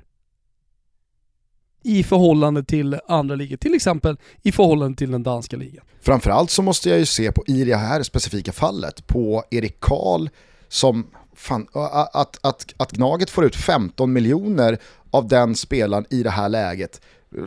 i 1.82 2.02
förhållande 2.02 2.64
till 2.64 2.98
andra 3.08 3.34
ligor, 3.34 3.56
till 3.56 3.74
exempel 3.74 4.16
i 4.42 4.52
förhållande 4.52 4.98
till 4.98 5.10
den 5.10 5.22
danska 5.22 5.56
ligan. 5.56 5.84
Framförallt 6.00 6.50
så 6.50 6.62
måste 6.62 6.88
jag 6.88 6.98
ju 6.98 7.06
se 7.06 7.32
på, 7.32 7.44
i 7.46 7.64
det 7.64 7.76
här 7.76 8.02
specifika 8.02 8.52
fallet, 8.52 9.06
på 9.06 9.44
Erik 9.50 9.80
Karl 9.80 10.28
som, 10.68 11.06
fan, 11.34 11.66
att, 11.72 12.38
att, 12.42 12.74
att, 12.76 12.92
Gnaget 12.92 13.30
får 13.30 13.44
ut 13.44 13.56
15 13.56 14.12
miljoner 14.12 14.78
av 15.10 15.28
den 15.28 15.56
spelaren 15.56 16.06
i 16.10 16.22
det 16.22 16.30
här 16.30 16.48
läget. 16.48 17.00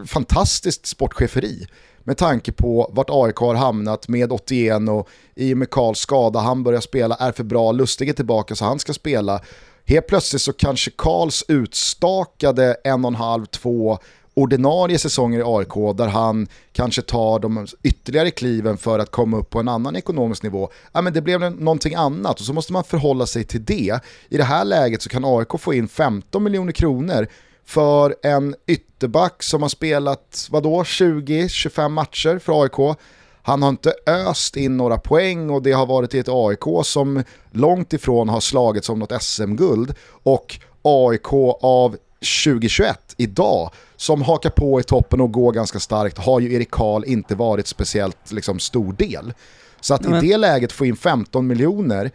Fantastiskt 0.05 0.85
sportcheferi 0.85 1.67
med 2.03 2.17
tanke 2.17 2.51
på 2.51 2.91
vart 2.93 3.09
AIK 3.09 3.37
har 3.37 3.55
hamnat 3.55 4.07
med 4.07 4.31
81 4.31 4.89
och 4.89 5.09
i 5.35 5.53
och 5.53 5.57
med 5.57 5.69
Karls 5.69 5.99
skada, 5.99 6.39
han 6.39 6.63
börjar 6.63 6.81
spela, 6.81 7.15
är 7.15 7.31
för 7.31 7.43
bra, 7.43 7.71
Lustig 7.71 8.09
är 8.09 8.13
tillbaka 8.13 8.55
så 8.55 8.65
han 8.65 8.79
ska 8.79 8.93
spela. 8.93 9.41
Helt 9.85 10.07
plötsligt 10.07 10.41
så 10.41 10.53
kanske 10.53 10.91
Karls 10.97 11.43
utstakade 11.47 12.77
1,5-2 12.83 13.97
ordinarie 14.33 14.99
säsonger 14.99 15.39
i 15.39 15.43
AIK 15.45 15.97
där 15.97 16.07
han 16.07 16.47
kanske 16.71 17.01
tar 17.01 17.39
de 17.39 17.67
ytterligare 17.83 18.31
kliven 18.31 18.77
för 18.77 18.99
att 18.99 19.11
komma 19.11 19.37
upp 19.37 19.49
på 19.49 19.59
en 19.59 19.67
annan 19.67 19.95
ekonomisk 19.95 20.43
nivå. 20.43 20.69
Ja, 20.91 21.01
men 21.01 21.13
det 21.13 21.21
blev 21.21 21.41
någonting 21.41 21.95
annat 21.95 22.39
och 22.39 22.45
så 22.45 22.53
måste 22.53 22.73
man 22.73 22.83
förhålla 22.83 23.25
sig 23.25 23.43
till 23.43 23.65
det. 23.65 23.99
I 24.29 24.37
det 24.37 24.43
här 24.43 24.65
läget 24.65 25.01
så 25.01 25.09
kan 25.09 25.25
AIK 25.25 25.59
få 25.59 25.73
in 25.73 25.87
15 25.87 26.43
miljoner 26.43 26.71
kronor 26.71 27.27
för 27.65 28.15
en 28.23 28.55
ytterback 28.67 29.43
som 29.43 29.61
har 29.61 29.69
spelat, 29.69 30.47
vadå, 30.51 30.83
20-25 30.83 31.89
matcher 31.89 32.39
för 32.39 32.63
AIK. 32.63 32.97
Han 33.41 33.61
har 33.61 33.69
inte 33.69 33.93
öst 34.07 34.57
in 34.57 34.77
några 34.77 34.97
poäng 34.97 35.49
och 35.49 35.63
det 35.63 35.71
har 35.71 35.85
varit 35.85 36.13
i 36.13 36.19
ett 36.19 36.29
AIK 36.29 36.85
som 36.85 37.23
långt 37.51 37.93
ifrån 37.93 38.29
har 38.29 38.39
slagits 38.39 38.89
om 38.89 38.99
något 38.99 39.23
SM-guld. 39.23 39.95
Och 40.23 40.59
AIK 40.81 41.33
av 41.61 41.97
2021, 42.45 43.15
idag, 43.17 43.71
som 43.95 44.21
hakar 44.21 44.49
på 44.49 44.79
i 44.79 44.83
toppen 44.83 45.21
och 45.21 45.31
går 45.31 45.51
ganska 45.51 45.79
starkt 45.79 46.17
har 46.17 46.39
ju 46.39 46.53
Erik 46.53 46.71
Karl 46.71 47.03
inte 47.05 47.35
varit 47.35 47.67
speciellt 47.67 48.31
liksom, 48.31 48.59
stor 48.59 48.93
del. 48.93 49.33
Så 49.81 49.93
att 49.93 50.01
Men... 50.01 50.25
i 50.25 50.27
det 50.27 50.37
läget 50.37 50.71
få 50.71 50.85
in 50.85 50.95
15 50.95 51.47
miljoner 51.47 52.11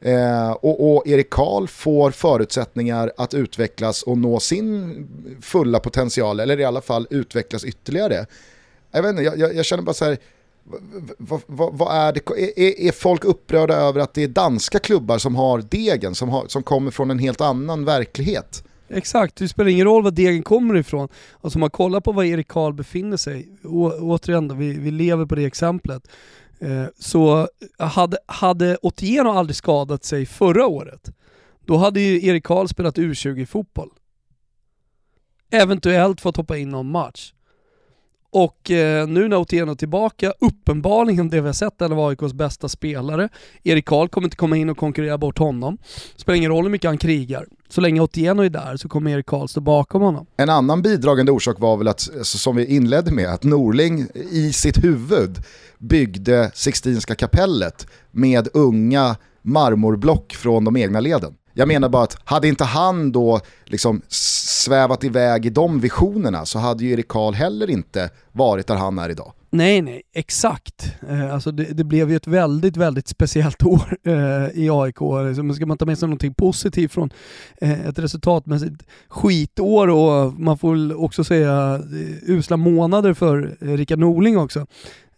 eh, 0.00 0.50
och, 0.50 0.94
och, 0.94 1.06
Erik 1.06 1.30
Karl 1.30 1.66
får 1.66 2.10
förutsättningar 2.10 3.12
att 3.16 3.34
utvecklas 3.34 4.02
och 4.02 4.18
nå 4.18 4.40
sin 4.40 5.38
fulla 5.42 5.80
potential, 5.80 6.40
eller 6.40 6.60
i 6.60 6.64
alla 6.64 6.80
fall 6.80 7.06
utvecklas 7.10 7.64
ytterligare. 7.64 8.26
Jag, 8.90 9.02
vet 9.02 9.10
inte, 9.10 9.22
jag, 9.22 9.54
jag 9.54 9.64
känner 9.64 9.82
bara 9.82 9.94
så 9.94 10.04
här, 10.04 10.18
vad, 11.16 11.40
vad, 11.46 11.74
vad, 11.74 11.96
är, 11.96 12.12
det, 12.12 12.20
är, 12.56 12.80
är, 12.80 12.92
folk 12.92 13.24
upprörda 13.24 13.74
över 13.74 14.00
att 14.00 14.14
det 14.14 14.22
är 14.22 14.28
danska 14.28 14.78
klubbar 14.78 15.18
som 15.18 15.36
har 15.36 15.58
degen, 15.58 16.14
som, 16.14 16.28
har, 16.28 16.44
som 16.48 16.62
kommer 16.62 16.90
från 16.90 17.10
en 17.10 17.18
helt 17.18 17.40
annan 17.40 17.84
verklighet? 17.84 18.64
Exakt, 18.92 19.36
det 19.36 19.48
spelar 19.48 19.70
ingen 19.70 19.86
roll 19.86 20.02
var 20.02 20.10
degen 20.10 20.42
kommer 20.42 20.76
ifrån. 20.76 21.08
Alltså 21.40 21.56
om 21.56 21.60
man 21.60 21.70
kollar 21.70 22.00
på 22.00 22.12
var 22.12 22.24
Erik 22.24 22.48
Karl 22.48 22.72
befinner 22.72 23.16
sig, 23.16 23.48
å, 23.64 23.92
återigen 24.00 24.48
då, 24.48 24.54
vi, 24.54 24.78
vi 24.78 24.90
lever 24.90 25.26
på 25.26 25.34
det 25.34 25.44
exemplet. 25.44 26.08
Eh, 26.60 26.84
så 26.98 27.48
hade, 27.78 28.18
hade 28.26 28.78
Otieno 28.82 29.30
aldrig 29.30 29.56
skadat 29.56 30.04
sig 30.04 30.26
förra 30.26 30.66
året, 30.66 31.10
då 31.66 31.76
hade 31.76 32.00
ju 32.00 32.26
Erik 32.26 32.44
Karl 32.44 32.66
spelat 32.66 32.98
U20-fotboll. 32.98 33.90
Eventuellt 35.50 36.20
fått 36.20 36.36
hoppa 36.36 36.58
in 36.58 36.68
någon 36.68 36.90
match. 36.90 37.32
Och 38.30 38.70
eh, 38.70 39.08
nu 39.08 39.28
när 39.28 39.36
Otieno 39.36 39.72
är 39.72 39.76
tillbaka, 39.76 40.32
uppenbarligen 40.40 41.28
det 41.28 41.40
vi 41.40 41.46
har 41.46 41.52
sett, 41.52 41.82
en 41.82 41.92
av 41.92 42.00
AIKs 42.00 42.32
bästa 42.32 42.68
spelare. 42.68 43.28
Erik 43.62 43.84
Karl 43.84 44.08
kommer 44.08 44.26
inte 44.26 44.36
komma 44.36 44.56
in 44.56 44.70
och 44.70 44.76
konkurrera 44.76 45.18
bort 45.18 45.38
honom. 45.38 45.78
Spelar 46.16 46.36
ingen 46.36 46.50
roll 46.50 46.64
hur 46.64 46.70
mycket 46.70 46.88
han 46.88 46.98
krigar. 46.98 47.46
Så 47.72 47.80
länge 47.80 48.00
Otieno 48.00 48.42
är 48.42 48.50
där 48.50 48.76
så 48.76 48.88
kommer 48.88 49.10
Erik 49.10 49.26
Karl 49.26 49.48
stå 49.48 49.60
bakom 49.60 50.02
honom. 50.02 50.26
En 50.36 50.50
annan 50.50 50.82
bidragande 50.82 51.32
orsak 51.32 51.60
var 51.60 51.76
väl 51.76 51.88
att, 51.88 52.10
alltså, 52.18 52.38
som 52.38 52.56
vi 52.56 52.66
inledde 52.66 53.12
med, 53.12 53.28
att 53.28 53.42
Norling 53.42 54.06
i 54.30 54.52
sitt 54.52 54.84
huvud 54.84 55.38
byggde 55.78 56.50
Sixtinska 56.54 57.14
kapellet 57.14 57.86
med 58.10 58.48
unga 58.52 59.16
marmorblock 59.42 60.34
från 60.34 60.64
de 60.64 60.76
egna 60.76 61.00
leden. 61.00 61.34
Jag 61.54 61.68
menar 61.68 61.88
bara 61.88 62.02
att 62.02 62.16
hade 62.24 62.48
inte 62.48 62.64
han 62.64 63.12
då 63.12 63.40
liksom 63.64 64.02
svävat 64.08 65.04
iväg 65.04 65.46
i 65.46 65.50
de 65.50 65.80
visionerna 65.80 66.46
så 66.46 66.58
hade 66.58 66.84
ju 66.84 66.92
Erik 66.92 67.08
Karl 67.08 67.34
heller 67.34 67.70
inte 67.70 68.10
varit 68.32 68.66
där 68.66 68.76
han 68.76 68.98
är 68.98 69.08
idag. 69.08 69.32
Nej, 69.54 69.82
nej, 69.82 70.02
exakt. 70.12 70.94
Eh, 71.08 71.34
alltså 71.34 71.50
det, 71.50 71.64
det, 71.64 71.84
blev 71.84 72.10
ju 72.10 72.16
ett 72.16 72.26
väldigt, 72.26 72.76
väldigt 72.76 73.08
speciellt 73.08 73.62
år 73.66 73.96
eh, 74.02 74.48
i 74.54 74.70
AIK. 74.72 75.00
Liksom, 75.28 75.50
så 75.50 75.54
ska 75.54 75.66
man 75.66 75.78
ta 75.78 75.86
med 75.86 75.98
sig 75.98 76.08
någonting 76.08 76.34
positivt 76.34 76.92
från 76.92 77.10
eh, 77.60 77.86
ett 77.86 77.98
resultatmässigt 77.98 78.82
skitår 79.08 79.88
och 79.88 80.40
man 80.40 80.58
får 80.58 80.70
väl 80.70 80.92
också 80.92 81.24
säga 81.24 81.74
eh, 81.74 82.30
usla 82.30 82.56
månader 82.56 83.14
för 83.14 83.56
eh, 83.60 83.68
Rickard 83.68 83.98
Norling 83.98 84.38
också. 84.38 84.66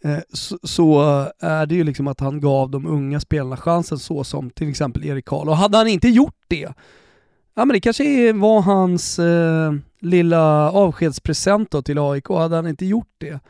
Eh, 0.04 0.18
så, 0.32 0.58
så, 0.62 1.00
är 1.40 1.66
det 1.66 1.74
ju 1.74 1.84
liksom 1.84 2.06
att 2.06 2.20
han 2.20 2.40
gav 2.40 2.70
de 2.70 2.86
unga 2.86 3.20
spelarna 3.20 3.56
chansen 3.56 3.98
så 3.98 4.24
som 4.24 4.50
till 4.50 4.70
exempel 4.70 5.04
Erik 5.04 5.24
Karl. 5.24 5.48
Och 5.48 5.56
hade 5.56 5.76
han 5.76 5.88
inte 5.88 6.08
gjort 6.08 6.44
det, 6.48 6.68
ja 7.54 7.64
men 7.64 7.68
det 7.68 7.80
kanske 7.80 8.32
var 8.32 8.60
hans 8.60 9.18
eh, 9.18 9.72
lilla 10.00 10.70
avskedspresent 10.70 11.70
då 11.70 11.82
till 11.82 11.98
AIK. 11.98 12.28
Hade 12.28 12.56
han 12.56 12.66
inte 12.66 12.86
gjort 12.86 13.14
det 13.18 13.40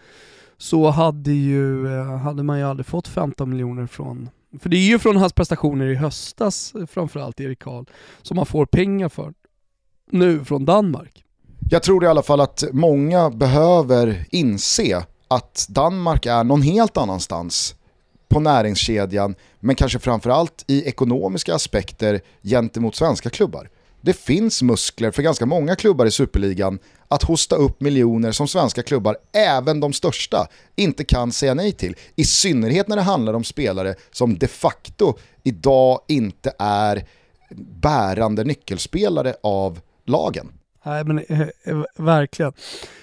så 0.65 0.91
hade, 0.91 1.33
ju, 1.33 1.95
eh, 1.99 2.17
hade 2.17 2.43
man 2.43 2.59
ju 2.59 2.65
aldrig 2.65 2.87
fått 2.87 3.09
15 3.09 3.51
miljoner 3.51 3.87
från 3.87 4.29
för 4.61 4.69
det 4.69 4.77
är 4.77 4.89
ju 4.89 4.99
från 4.99 5.17
hans 5.17 5.33
prestationer 5.33 5.87
i 5.87 5.95
höstas, 5.95 6.75
eh, 6.75 6.87
framförallt 6.87 7.41
Erik 7.41 7.59
Karl, 7.59 7.85
som 8.23 8.37
man 8.37 8.47
får 8.47 8.67
pengar 8.67 9.09
för 9.09 9.35
nu 10.11 10.45
från 10.45 10.65
Danmark. 10.65 11.25
Jag 11.71 11.83
tror 11.83 12.05
i 12.05 12.07
alla 12.07 12.23
fall 12.23 12.41
att 12.41 12.65
många 12.73 13.31
behöver 13.31 14.25
inse 14.31 15.05
att 15.29 15.67
Danmark 15.69 16.27
är 16.27 16.45
någon 16.45 16.62
helt 16.62 16.97
annanstans 16.97 17.75
på 18.29 18.41
näringskedjan, 18.41 19.35
men 19.61 19.75
kanske 19.75 19.99
framförallt 19.99 20.65
i 20.67 20.85
ekonomiska 20.85 21.55
aspekter 21.55 22.21
gentemot 22.43 22.95
svenska 22.95 23.31
klubbar. 23.31 23.69
Det 24.05 24.12
finns 24.12 24.62
muskler 24.62 25.11
för 25.11 25.22
ganska 25.22 25.46
många 25.46 25.76
klubbar 25.76 26.07
i 26.07 26.11
superligan 26.11 26.78
att 27.09 27.22
hosta 27.22 27.57
upp 27.57 27.80
miljoner 27.80 28.32
som 28.32 28.48
svenska 28.48 28.82
klubbar, 28.82 29.16
även 29.32 29.80
de 29.80 29.92
största, 29.92 30.46
inte 30.76 31.05
kan 31.05 31.32
säga 31.32 31.55
nej 31.55 31.72
till. 31.72 31.96
I 32.16 32.24
synnerhet 32.24 32.88
när 32.88 32.96
det 32.96 33.02
handlar 33.02 33.34
om 33.34 33.44
spelare 33.44 33.94
som 34.12 34.38
de 34.38 34.48
facto 34.48 35.14
idag 35.42 36.00
inte 36.09 36.52
är 36.59 37.05
bärande 37.80 38.44
nyckelspelare 38.44 39.34
av 39.42 39.80
lagen. 40.07 40.52
Nej 40.84 41.05
men 41.05 41.18
eh, 41.18 41.40
eh, 41.40 41.82
verkligen. 41.96 42.52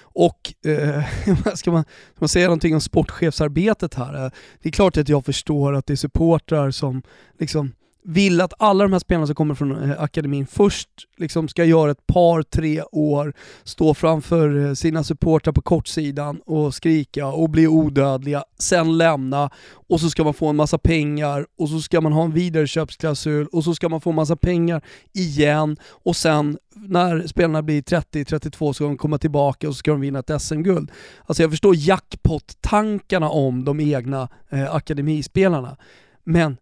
Och 0.02 0.54
eh, 0.66 1.04
ska, 1.56 1.72
man, 1.72 1.84
ska 1.84 2.20
man 2.20 2.30
säga 2.30 2.46
någonting 2.46 2.76
om 2.76 2.82
sportchefsarbetet 2.82 3.94
här? 3.94 4.26
Eh, 4.26 4.32
det 4.62 4.70
är 4.70 4.74
klart 4.74 4.98
att 4.98 5.10
jag 5.10 5.26
förstår 5.26 5.76
att 5.76 5.86
det 5.86 5.94
är 5.94 5.98
supportrar 5.98 6.72
som 6.72 7.02
liksom 7.40 7.72
vill 8.04 8.42
att 8.42 8.54
alla 8.60 8.84
de 8.84 8.92
här 8.92 9.00
spelarna 9.00 9.28
som 9.28 9.36
kommer 9.36 9.56
från 9.56 9.92
eh, 9.92 10.02
akademin 10.02 10.48
först 10.48 10.90
liksom 11.18 11.48
ska 11.48 11.66
göra 11.66 11.92
ett 11.92 12.08
par, 12.08 12.44
tre 12.44 12.82
år, 12.92 13.34
stå 13.64 13.94
framför 13.94 14.66
eh, 14.66 14.74
sina 14.74 15.04
supportrar 15.04 15.54
på 15.54 15.62
kortsidan 15.62 16.42
och 16.46 16.74
skrika 16.74 17.28
och 17.28 17.50
bli 17.50 17.68
odödliga, 17.68 18.44
sen 18.60 18.98
lämna 18.98 19.50
och 19.72 20.00
så 20.00 20.10
ska 20.10 20.24
man 20.24 20.34
få 20.34 20.48
en 20.48 20.56
massa 20.56 20.78
pengar 20.78 21.48
och 21.58 21.70
så 21.70 21.82
ska 21.82 22.02
man 22.02 22.14
ha 22.14 22.24
en 22.24 22.32
vidareköpsklausul 22.32 23.48
och 23.48 23.64
så 23.64 23.76
ska 23.76 23.90
man 23.90 24.02
få 24.02 24.10
en 24.10 24.16
massa 24.16 24.36
pengar 24.36 24.82
igen 25.14 25.78
och 25.84 26.16
sen 26.16 26.58
när 26.74 27.28
spelarna 27.28 27.62
blir 27.62 27.82
30-32 27.82 28.74
ska 28.74 28.84
de 28.84 28.98
komma 28.98 29.18
tillbaka 29.18 29.68
och 29.68 29.74
så 29.74 29.78
ska 29.78 29.92
de 29.92 30.02
vinna 30.02 30.20
ett 30.20 30.42
SM-guld. 30.42 30.92
Alltså 31.26 31.44
jag 31.44 31.52
förstår 31.52 31.76
jackpot-tankarna 31.76 33.30
om 33.30 33.66
de 33.66 33.80
egna 33.80 34.30
eh, 34.50 34.76
akademispelarna, 34.76 35.78
men 36.24 36.58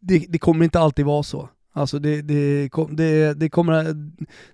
det, 0.00 0.26
det, 0.28 0.38
kommer 0.38 0.64
inte 0.64 0.80
alltid 0.80 1.04
vara 1.04 1.22
så. 1.22 1.48
Alltså 1.72 1.98
det, 1.98 2.22
det, 2.22 2.68
det, 2.90 3.34
det, 3.34 3.48
kommer, 3.48 3.84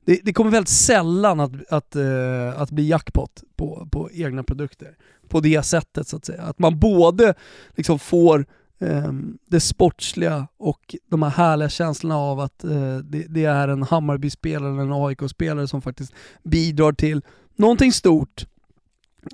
det, 0.05 0.21
det 0.23 0.33
kommer 0.33 0.51
väldigt 0.51 0.69
sällan 0.69 1.41
att, 1.41 1.53
att, 1.71 1.97
eh, 1.97 2.61
att 2.61 2.71
bli 2.71 2.89
jackpot 2.89 3.43
på, 3.57 3.89
på 3.93 4.11
egna 4.13 4.43
produkter. 4.43 4.97
På 5.29 5.41
det 5.41 5.63
sättet 5.63 6.09
så 6.09 6.17
att 6.17 6.25
säga. 6.25 6.43
Att 6.43 6.59
man 6.59 6.79
både 6.79 7.35
liksom 7.77 7.99
får 7.99 8.47
um, 8.79 9.39
det 9.47 9.61
sportsliga 9.61 10.49
och 10.57 10.97
de 11.11 11.23
här 11.23 11.31
härliga 11.31 11.69
känslorna 11.69 12.17
av 12.17 12.41
att 12.41 12.65
uh, 12.65 12.99
det, 12.99 13.27
det, 13.29 13.45
är 13.45 13.69
en 13.69 13.83
Hammarby-spelare 13.83 14.71
eller 14.71 14.83
en 14.83 14.93
AIK-spelare 14.93 15.69
som 15.69 15.83
faktiskt 15.83 16.13
bidrar 16.43 16.93
till 16.93 17.23
någonting 17.57 17.93
stort. 17.93 18.47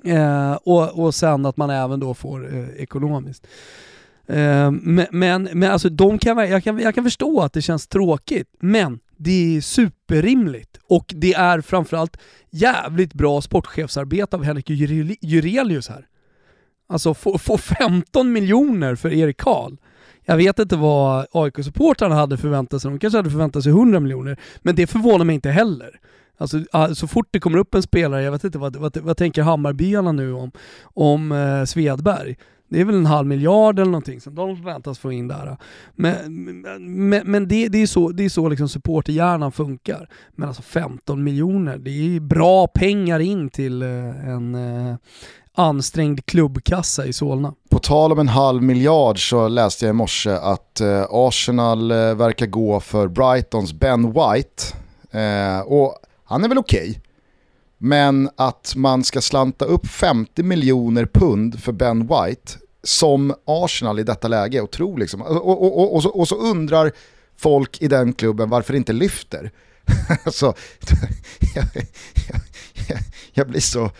Uh, 0.07 0.53
och, 0.53 1.03
och 1.03 1.15
sen 1.15 1.45
att 1.45 1.57
man 1.57 1.69
även 1.69 1.99
då 1.99 2.13
får 2.13 2.69
ekonomiskt. 2.77 3.47
Ehm, 4.29 4.79
men, 4.83 5.07
men, 5.11 5.49
men 5.53 5.71
alltså 5.71 5.89
de 5.89 6.19
kan, 6.19 6.37
jag, 6.37 6.63
kan, 6.63 6.79
jag 6.79 6.95
kan 6.95 7.03
förstå 7.03 7.41
att 7.41 7.53
det 7.53 7.61
känns 7.61 7.87
tråkigt, 7.87 8.47
men 8.59 8.99
det 9.17 9.57
är 9.57 9.61
superrimligt. 9.61 10.79
Och 10.89 11.13
det 11.15 11.33
är 11.33 11.61
framförallt 11.61 12.17
jävligt 12.49 13.13
bra 13.13 13.41
sportchefsarbete 13.41 14.35
av 14.35 14.43
Henrik 14.43 14.69
Jurelius 15.21 15.89
här. 15.89 16.05
Alltså 16.89 17.13
få, 17.13 17.37
få 17.37 17.57
15 17.57 18.31
miljoner 18.31 18.95
för 18.95 19.13
Erik 19.13 19.37
Karl. 19.37 19.75
Jag 20.25 20.37
vet 20.37 20.59
inte 20.59 20.75
vad 20.75 21.25
AIK-supportrarna 21.31 22.15
hade 22.15 22.37
förväntat 22.37 22.81
sig, 22.81 22.91
de 22.91 22.99
kanske 22.99 23.17
hade 23.17 23.29
förväntat 23.29 23.63
sig 23.63 23.71
100 23.71 23.99
miljoner, 23.99 24.39
men 24.61 24.75
det 24.75 24.87
förvånar 24.87 25.25
mig 25.25 25.35
inte 25.35 25.49
heller. 25.49 25.99
Alltså 26.37 26.59
så 26.95 27.07
fort 27.07 27.27
det 27.31 27.39
kommer 27.39 27.57
upp 27.57 27.75
en 27.75 27.83
spelare, 27.83 28.23
jag 28.23 28.31
vet 28.31 28.43
inte 28.43 28.57
vad, 28.57 28.75
vad, 28.75 28.97
vad 28.97 29.17
tänker 29.17 29.41
Hammarbyarna 29.41 30.11
nu 30.11 30.33
om, 30.33 30.51
om 30.81 31.31
eh, 31.31 31.65
Svedberg? 31.65 32.37
Det 32.69 32.81
är 32.81 32.85
väl 32.85 32.95
en 32.95 33.05
halv 33.05 33.27
miljard 33.27 33.79
eller 33.79 33.91
någonting 33.91 34.21
som 34.21 34.35
de 34.35 34.57
förväntas 34.57 34.99
få 34.99 35.11
in 35.11 35.27
där. 35.27 35.57
Men, 35.95 36.33
men, 37.09 37.31
men 37.31 37.47
det, 37.47 37.67
det, 37.67 37.81
är 37.81 37.87
så, 37.87 38.09
det 38.09 38.25
är 38.25 38.29
så 38.29 38.49
liksom 38.49 38.69
supporterhjärnan 38.69 39.51
funkar. 39.51 40.09
Men 40.35 40.47
alltså 40.47 40.61
15 40.61 41.23
miljoner, 41.23 41.77
det 41.77 42.15
är 42.15 42.19
bra 42.19 42.67
pengar 42.67 43.19
in 43.19 43.49
till 43.49 43.81
eh, 43.81 44.29
en 44.29 44.55
eh, 44.55 44.95
ansträngd 45.53 46.25
klubbkassa 46.25 47.05
i 47.05 47.13
Solna. 47.13 47.53
På 47.69 47.79
tal 47.79 48.11
om 48.11 48.19
en 48.19 48.27
halv 48.27 48.63
miljard 48.63 49.29
så 49.29 49.47
läste 49.47 49.85
jag 49.85 49.93
i 49.93 49.97
morse 49.97 50.29
att 50.29 50.81
eh, 50.81 51.05
Arsenal 51.09 51.87
verkar 51.91 52.45
gå 52.45 52.79
för 52.79 53.07
Brightons 53.07 53.73
Ben 53.73 54.13
White. 54.13 54.63
Och 55.65 55.95
han 56.23 56.43
är 56.43 56.49
väl 56.49 56.57
okej. 56.57 56.89
Okay. 56.89 57.01
Men 57.81 58.29
att 58.35 58.73
man 58.75 59.03
ska 59.03 59.21
slanta 59.21 59.65
upp 59.65 59.87
50 59.87 60.43
miljoner 60.43 61.05
pund 61.05 61.59
för 61.59 61.71
Ben 61.71 61.99
White 61.99 62.51
som 62.83 63.33
Arsenal 63.45 63.99
i 63.99 64.03
detta 64.03 64.27
läge 64.27 64.61
och 64.61 64.71
tror 64.71 64.97
liksom, 64.97 65.21
och, 65.21 65.49
och, 65.49 65.79
och, 65.79 65.95
och, 65.95 66.03
så, 66.03 66.25
så 66.25 66.35
undrar 66.35 66.91
folk 67.37 67.81
i 67.81 67.87
den 67.87 68.13
klubben 68.13 68.49
varför 68.49 68.73
det 68.73 68.77
inte 68.77 68.93
lyfter. 68.93 69.51
alltså, 70.23 70.53
jag, 71.55 71.65
jag, 72.89 72.99
jag, 73.33 73.47
blir 73.47 73.61
så, 73.61 73.91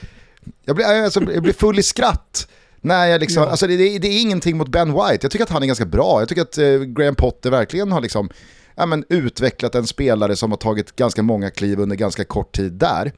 jag 0.66 0.76
blir, 0.76 0.86
alltså, 0.86 1.24
jag 1.34 1.44
blir 1.44 1.54
full 1.54 1.80
i 1.80 1.84
skratt. 1.84 2.48
Nej, 2.82 3.12
jag 3.12 3.22
liksom, 3.22 3.44
ja. 3.44 3.50
alltså, 3.50 3.68
det, 3.68 4.00
det, 4.00 4.08
är 4.08 4.22
ingenting 4.22 4.58
mot 4.58 4.70
Ben 4.70 4.94
White, 4.94 5.20
jag 5.22 5.32
tycker 5.32 5.44
att 5.44 5.50
han 5.50 5.64
är 5.64 5.68
ganska 5.68 5.86
bra. 5.86 6.22
Jag 6.22 6.30
tycker 6.30 6.42
att 6.42 6.58
eh, 6.58 6.80
Graham 6.80 7.16
Potter 7.16 7.52
verkligen 7.52 7.92
har 7.92 8.02
liksom, 8.02 8.30
ja, 8.76 8.86
men, 8.86 9.06
utvecklat 9.10 9.76
en 9.76 9.88
spelare 9.88 10.36
som 10.36 10.52
har 10.52 10.58
tagit 10.58 10.96
ganska 10.96 11.24
många 11.24 11.50
kliv 11.50 11.80
under 11.80 11.96
ganska 11.96 12.24
kort 12.26 12.56
tid 12.56 12.74
där 12.74 13.12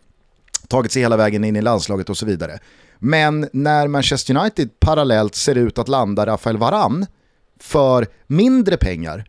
tagit 0.72 0.92
sig 0.92 1.02
hela 1.02 1.18
vägen 1.18 1.44
in 1.44 1.56
i 1.56 1.62
landslaget 1.62 2.10
och 2.10 2.18
så 2.18 2.26
vidare. 2.26 2.60
Men 3.00 3.50
när 3.54 3.88
Manchester 3.88 4.38
United 4.38 4.80
parallellt 4.80 5.36
ser 5.36 5.56
ut 5.56 5.78
att 5.78 5.88
landa 5.88 6.26
Rafael 6.26 6.58
Varan 6.58 7.06
för 7.60 8.08
mindre 8.28 8.78
pengar, 8.78 9.26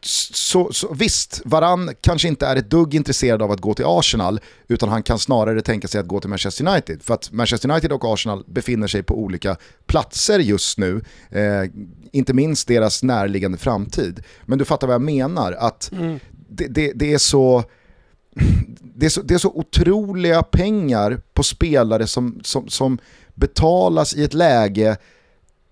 så, 0.00 0.72
så, 0.72 0.94
visst, 0.94 1.42
Varan 1.44 1.90
kanske 2.00 2.28
inte 2.28 2.46
är 2.46 2.56
ett 2.56 2.70
dugg 2.70 2.94
intresserad 2.94 3.42
av 3.42 3.50
att 3.50 3.60
gå 3.60 3.74
till 3.74 3.84
Arsenal, 3.88 4.40
utan 4.68 4.88
han 4.88 5.02
kan 5.02 5.18
snarare 5.18 5.62
tänka 5.62 5.88
sig 5.88 6.00
att 6.00 6.06
gå 6.06 6.20
till 6.20 6.30
Manchester 6.30 6.68
United. 6.68 7.02
För 7.02 7.14
att 7.14 7.32
Manchester 7.32 7.70
United 7.70 7.92
och 7.92 8.04
Arsenal 8.04 8.44
befinner 8.46 8.86
sig 8.86 9.02
på 9.02 9.18
olika 9.18 9.56
platser 9.86 10.38
just 10.38 10.78
nu, 10.78 11.02
eh, 11.30 11.70
inte 12.12 12.32
minst 12.32 12.68
deras 12.68 13.02
närliggande 13.02 13.58
framtid. 13.58 14.22
Men 14.44 14.58
du 14.58 14.64
fattar 14.64 14.86
vad 14.86 14.94
jag 14.94 15.02
menar, 15.02 15.52
att 15.52 15.92
mm. 15.92 16.18
det, 16.48 16.66
det, 16.66 16.92
det 16.94 17.14
är 17.14 17.18
så 17.18 17.64
det 18.94 19.06
är, 19.06 19.10
så, 19.10 19.22
det 19.22 19.34
är 19.34 19.38
så 19.38 19.50
otroliga 19.50 20.42
pengar 20.42 21.20
på 21.34 21.42
spelare 21.42 22.06
som, 22.06 22.40
som, 22.42 22.68
som 22.68 22.98
betalas 23.34 24.14
i 24.14 24.24
ett 24.24 24.34
läge 24.34 24.96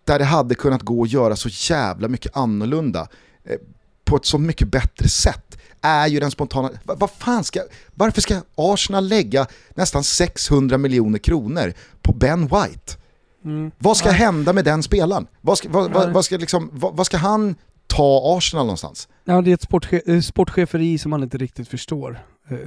där 0.05 0.19
det 0.19 0.25
hade 0.25 0.55
kunnat 0.55 0.83
gå 0.83 1.03
att 1.03 1.13
göra 1.13 1.37
så 1.37 1.49
jävla 1.73 2.09
mycket 2.09 2.37
annorlunda 2.37 3.09
eh, 3.45 3.57
på 4.05 4.17
ett 4.17 4.25
så 4.25 4.39
mycket 4.39 4.69
bättre 4.69 5.09
sätt 5.09 5.59
är 5.81 6.07
ju 6.07 6.21
den 6.21 6.31
spontana, 6.31 6.71
vad, 6.85 6.99
vad 6.99 7.11
fan 7.11 7.45
ska, 7.45 7.61
varför 7.95 8.21
ska 8.21 8.41
Arsenal 8.55 9.09
lägga 9.09 9.47
nästan 9.75 10.05
600 10.05 10.79
miljoner 10.79 11.19
kronor 11.19 11.73
på 12.03 12.13
Ben 12.13 12.41
White? 12.43 12.97
Mm. 13.45 13.71
Vad 13.79 13.97
ska 13.97 14.09
ja. 14.09 14.13
hända 14.13 14.53
med 14.53 14.65
den 14.65 14.83
spelaren? 14.83 15.27
Vad 15.41 15.59
ska, 15.59 15.69
vad, 15.69 15.93
vad, 15.93 16.13
vad 16.13 16.25
ska, 16.25 16.37
liksom, 16.37 16.71
vad, 16.73 17.07
ska 17.07 17.17
han 17.17 17.55
ta 17.87 18.37
Arsenal 18.37 18.67
någonstans? 18.67 19.09
Ja, 19.25 19.41
det 19.41 19.51
är 19.51 19.55
ett 19.55 19.63
sportche 19.63 20.01
eh, 20.07 20.21
sportcheferi 20.21 20.99
som 20.99 21.11
man 21.11 21.23
inte 21.23 21.39
riktigt 21.39 21.69
förstår. 21.69 22.25
Eh, 22.49 22.59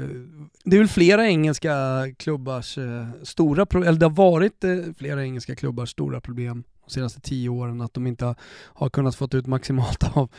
det 0.63 0.75
är 0.75 0.80
väl 0.80 0.88
flera 0.88 1.28
engelska 1.28 2.05
klubbars 2.17 2.78
eh, 2.78 3.07
stora 3.23 3.65
problem, 3.65 3.89
eller 3.89 3.99
det 3.99 4.05
har 4.05 4.11
varit 4.11 4.65
flera 4.97 5.23
engelska 5.23 5.55
klubbars 5.55 5.89
stora 5.89 6.21
problem 6.21 6.63
de 6.86 6.91
senaste 6.91 7.21
tio 7.21 7.49
åren, 7.49 7.82
att 7.82 7.93
de 7.93 8.07
inte 8.07 8.36
har 8.51 8.89
kunnat 8.89 9.15
få 9.15 9.28
ut 9.32 9.47
maximalt 9.47 10.03
av 10.13 10.30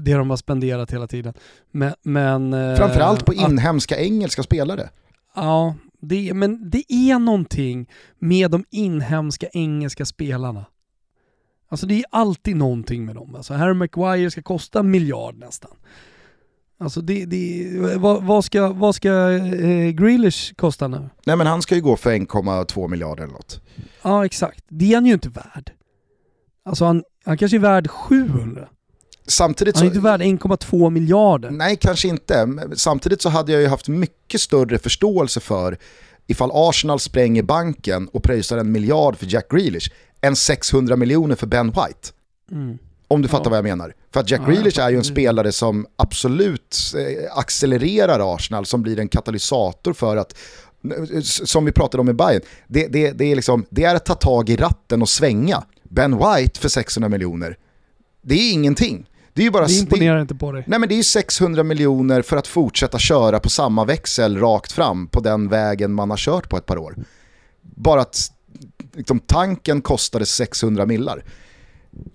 det 0.00 0.14
de 0.14 0.30
har 0.30 0.36
spenderat 0.36 0.90
hela 0.90 1.06
tiden. 1.06 1.34
Men, 1.70 1.94
men 2.02 2.76
Framförallt 2.76 3.26
på 3.26 3.32
att, 3.32 3.50
inhemska 3.50 3.98
engelska 3.98 4.42
spelare. 4.42 4.90
Ja, 5.34 5.74
det, 6.00 6.34
men 6.34 6.70
det 6.70 6.92
är 6.92 7.18
någonting 7.18 7.90
med 8.18 8.50
de 8.50 8.64
inhemska 8.70 9.46
engelska 9.52 10.04
spelarna 10.04 10.64
Alltså 11.74 11.86
det 11.86 11.94
är 11.94 12.04
alltid 12.10 12.56
någonting 12.56 13.04
med 13.04 13.14
dem. 13.14 13.34
Alltså 13.34 13.54
Harry 13.54 13.74
Maguire 13.74 14.30
ska 14.30 14.42
kosta 14.42 14.78
en 14.78 14.90
miljard 14.90 15.38
nästan. 15.38 15.70
Alltså 16.78 17.00
det, 17.00 17.24
det, 17.24 17.96
vad, 17.96 18.24
vad 18.24 18.44
ska, 18.44 18.68
vad 18.68 18.94
ska 18.94 19.30
eh, 19.32 19.90
Grealish 19.90 20.54
kosta 20.56 20.88
nu? 20.88 21.10
Nej 21.26 21.36
men 21.36 21.46
han 21.46 21.62
ska 21.62 21.74
ju 21.74 21.80
gå 21.80 21.96
för 21.96 22.10
1,2 22.10 22.88
miljarder 22.88 23.22
eller 23.22 23.32
något. 23.32 23.60
Ja 24.02 24.24
exakt, 24.24 24.64
det 24.68 24.90
är 24.90 24.94
han 24.94 25.06
ju 25.06 25.12
inte 25.12 25.28
värd. 25.28 25.72
Alltså 26.64 26.84
han, 26.84 27.02
han 27.24 27.38
kanske 27.38 27.56
är 27.56 27.58
värd 27.58 27.90
700. 27.90 28.68
Samtidigt 29.26 29.76
han 29.76 29.84
är 29.84 29.88
inte 29.88 30.00
värd 30.00 30.20
1,2 30.20 30.90
miljarder. 30.90 31.50
Nej 31.50 31.76
kanske 31.76 32.08
inte, 32.08 32.48
samtidigt 32.76 33.22
så 33.22 33.28
hade 33.28 33.52
jag 33.52 33.60
ju 33.60 33.68
haft 33.68 33.88
mycket 33.88 34.40
större 34.40 34.78
förståelse 34.78 35.40
för 35.40 35.78
ifall 36.26 36.50
Arsenal 36.52 37.00
spränger 37.00 37.42
banken 37.42 38.08
och 38.08 38.22
pröjsar 38.22 38.58
en 38.58 38.72
miljard 38.72 39.16
för 39.16 39.26
Jack 39.34 39.50
Grealish 39.50 39.90
än 40.20 40.36
600 40.36 40.96
miljoner 40.96 41.36
för 41.36 41.46
Ben 41.46 41.66
White. 41.66 42.08
Mm. 42.50 42.78
Om 43.08 43.22
du 43.22 43.28
fattar 43.28 43.44
ja. 43.44 43.50
vad 43.50 43.58
jag 43.58 43.64
menar. 43.64 43.94
För 44.12 44.20
att 44.20 44.30
Jack 44.30 44.40
ja, 44.40 44.50
Grealish 44.50 44.80
är 44.80 44.90
ju 44.90 44.96
en 44.96 45.04
spelare 45.04 45.52
som 45.52 45.86
absolut 45.96 46.76
eh, 46.96 47.38
accelererar 47.38 48.34
Arsenal, 48.34 48.66
som 48.66 48.82
blir 48.82 49.00
en 49.00 49.08
katalysator 49.08 49.92
för 49.92 50.16
att 50.16 50.34
som 51.22 51.64
vi 51.64 51.72
pratade 51.72 52.00
om 52.00 52.08
i 52.08 52.12
Bayern, 52.12 52.42
det, 52.66 52.86
det, 52.86 53.10
det, 53.10 53.24
är 53.24 53.36
liksom, 53.36 53.66
det 53.70 53.84
är 53.84 53.94
att 53.94 54.04
ta 54.04 54.14
tag 54.14 54.50
i 54.50 54.56
ratten 54.56 55.02
och 55.02 55.08
svänga. 55.08 55.64
Ben 55.82 56.18
White 56.18 56.60
för 56.60 56.68
600 56.68 57.08
miljoner, 57.08 57.58
det 58.22 58.34
är 58.34 58.52
ingenting. 58.52 59.06
Det, 59.32 59.42
är 59.42 59.44
ju 59.44 59.50
bara, 59.50 59.66
det 59.66 59.72
imponerar 59.72 60.14
det, 60.14 60.20
inte 60.20 60.34
på 60.34 60.52
dig. 60.52 60.64
Nej 60.66 60.78
men 60.78 60.88
det 60.88 60.94
är 60.94 60.96
ju 60.96 61.02
600 61.02 61.62
miljoner 61.62 62.22
för 62.22 62.36
att 62.36 62.46
fortsätta 62.46 62.98
köra 62.98 63.40
på 63.40 63.50
samma 63.50 63.84
växel 63.84 64.38
rakt 64.38 64.72
fram 64.72 65.06
på 65.06 65.20
den 65.20 65.48
vägen 65.48 65.92
man 65.92 66.10
har 66.10 66.16
kört 66.16 66.48
på 66.48 66.56
ett 66.56 66.66
par 66.66 66.78
år. 66.78 66.96
Bara 67.62 68.00
att 68.00 68.30
liksom, 68.92 69.20
tanken 69.20 69.82
kostade 69.82 70.26
600 70.26 70.86
millar. 70.86 71.24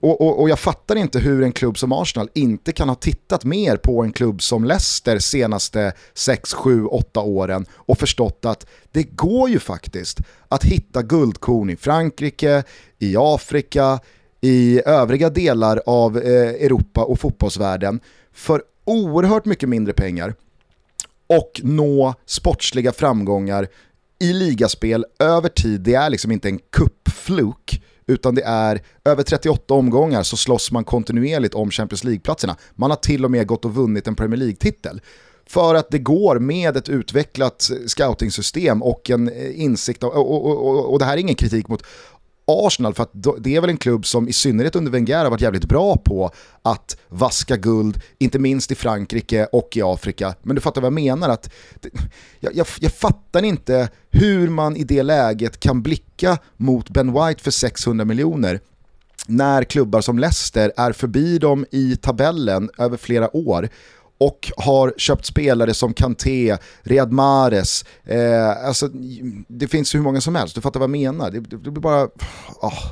Och, 0.02 0.22
och, 0.22 0.42
och, 0.42 0.50
jag 0.50 0.60
fattar 0.60 0.96
inte 0.96 1.20
hur 1.20 1.44
en 1.44 1.52
klubb 1.52 1.78
som 1.78 1.92
Arsenal 1.92 2.30
inte 2.34 2.72
kan 2.72 2.90
ha 2.90 2.96
tittat 2.96 3.46
mer 3.46 3.78
på 3.78 4.04
en 4.04 4.12
klubb 4.12 4.42
som 4.42 4.64
Leicester 4.64 5.20
senaste 5.20 5.94
6, 6.14 6.54
7, 6.54 6.86
8 6.86 7.20
åren 7.20 7.66
och 7.74 7.98
förstått 7.98 8.46
att 8.46 8.66
det 8.92 9.04
går 9.04 9.50
ju 9.50 9.60
faktiskt 9.60 10.20
att 10.48 10.64
hitta 10.64 11.02
guldkorn 11.02 11.70
i 11.70 11.76
Frankrike, 11.76 12.64
i 13.00 13.16
Afrika, 13.18 14.00
i 14.42 14.82
övriga 14.86 15.30
delar 15.30 15.82
av 15.86 16.18
eh, 16.18 16.50
Europa 16.50 17.04
och 17.04 17.20
fotbollsvärlden 17.20 18.00
för 18.34 18.64
oerhört 18.86 19.46
mycket 19.46 19.70
mindre 19.70 19.94
pengar 19.94 20.34
och 21.28 21.62
nå 21.64 22.14
sportsliga 22.26 22.92
framgångar 22.92 23.68
i 24.20 24.34
ligaspel 24.34 25.06
över 25.20 25.50
tid. 25.50 25.82
Det 25.82 25.94
är 25.94 26.10
liksom 26.10 26.32
inte 26.32 26.48
en 26.48 26.60
kuppfluk 26.72 27.84
utan 28.10 28.36
det 28.36 28.42
är 28.42 28.82
över 29.06 29.24
38 29.24 29.74
omgångar 29.74 30.24
så 30.24 30.38
slåss 30.38 30.72
man 30.72 30.84
kontinuerligt 30.84 31.56
om 31.56 31.72
Champions 31.72 32.04
League-platserna. 32.04 32.56
Man 32.76 32.90
har 32.90 32.98
till 32.98 33.26
och 33.26 33.32
med 33.32 33.48
gått 33.48 33.66
och 33.66 33.76
vunnit 33.76 34.08
en 34.08 34.16
Premier 34.16 34.38
League-titel. 34.38 35.02
För 35.50 35.76
att 35.76 35.92
det 35.92 36.00
går 36.00 36.40
med 36.40 36.78
ett 36.78 36.90
utvecklat 36.90 37.70
scouting-system 37.88 38.84
och 38.84 39.10
en 39.10 39.30
eh, 39.30 39.62
insikt, 39.62 40.04
och, 40.04 40.16
och, 40.16 40.46
och, 40.46 40.94
och 40.94 41.00
det 41.00 41.06
här 41.06 41.14
är 41.14 41.18
ingen 41.18 41.36
kritik 41.36 41.68
mot 41.68 41.84
Arsenal, 42.50 42.94
för 42.94 43.04
att 43.04 43.12
det 43.38 43.56
är 43.56 43.62
väl 43.62 43.70
en 43.70 43.78
klubb 43.78 44.06
som 44.06 44.28
i 44.28 44.34
synnerhet 44.34 44.76
under 44.76 44.92
Wenger 44.92 45.24
har 45.24 45.30
varit 45.30 45.42
jävligt 45.42 45.66
bra 45.66 45.98
på 45.98 46.32
att 46.62 46.98
vaska 47.08 47.58
guld, 47.58 48.02
inte 48.18 48.40
minst 48.40 48.72
i 48.72 48.76
Frankrike 48.76 49.46
och 49.46 49.78
i 49.78 49.82
Afrika. 49.82 50.36
Men 50.42 50.56
du 50.56 50.62
fattar 50.62 50.82
vad 50.82 50.86
jag 50.86 50.94
menar, 50.94 51.30
att 51.30 51.50
jag, 52.40 52.56
jag, 52.56 52.68
jag 52.80 52.94
fattar 52.94 53.44
inte 53.44 53.90
hur 54.10 54.50
man 54.50 54.76
i 54.76 54.84
det 54.84 55.04
läget 55.04 55.60
kan 55.60 55.82
blicka 55.82 56.38
mot 56.58 56.90
Ben 56.90 57.14
White 57.14 57.44
för 57.44 57.52
600 57.52 58.06
miljoner 58.06 58.60
när 59.28 59.64
klubbar 59.64 60.02
som 60.02 60.20
Leicester 60.20 60.72
är 60.78 60.92
förbi 60.92 61.38
dem 61.38 61.66
i 61.72 61.96
tabellen 61.96 62.70
över 62.78 62.98
flera 62.98 63.36
år 63.36 63.70
och 64.20 64.52
har 64.58 64.94
köpt 64.98 65.26
spelare 65.26 65.74
som 65.74 65.94
Kanté, 65.94 66.58
Riyad 66.82 67.12
Mahrez, 67.12 67.86
eh, 68.06 68.66
alltså, 68.68 68.88
det 69.48 69.68
finns 69.68 69.96
hur 69.96 70.02
många 70.02 70.22
som 70.22 70.36
helst, 70.36 70.56
du 70.56 70.62
fattar 70.62 70.80
vad 70.80 70.90
jag 70.90 71.00
menar. 71.00 71.32
Det, 71.32 71.40
det, 71.40 71.58
det 71.58 71.72
blir 71.72 71.82
bara... 71.82 72.04
Oh, 72.62 72.86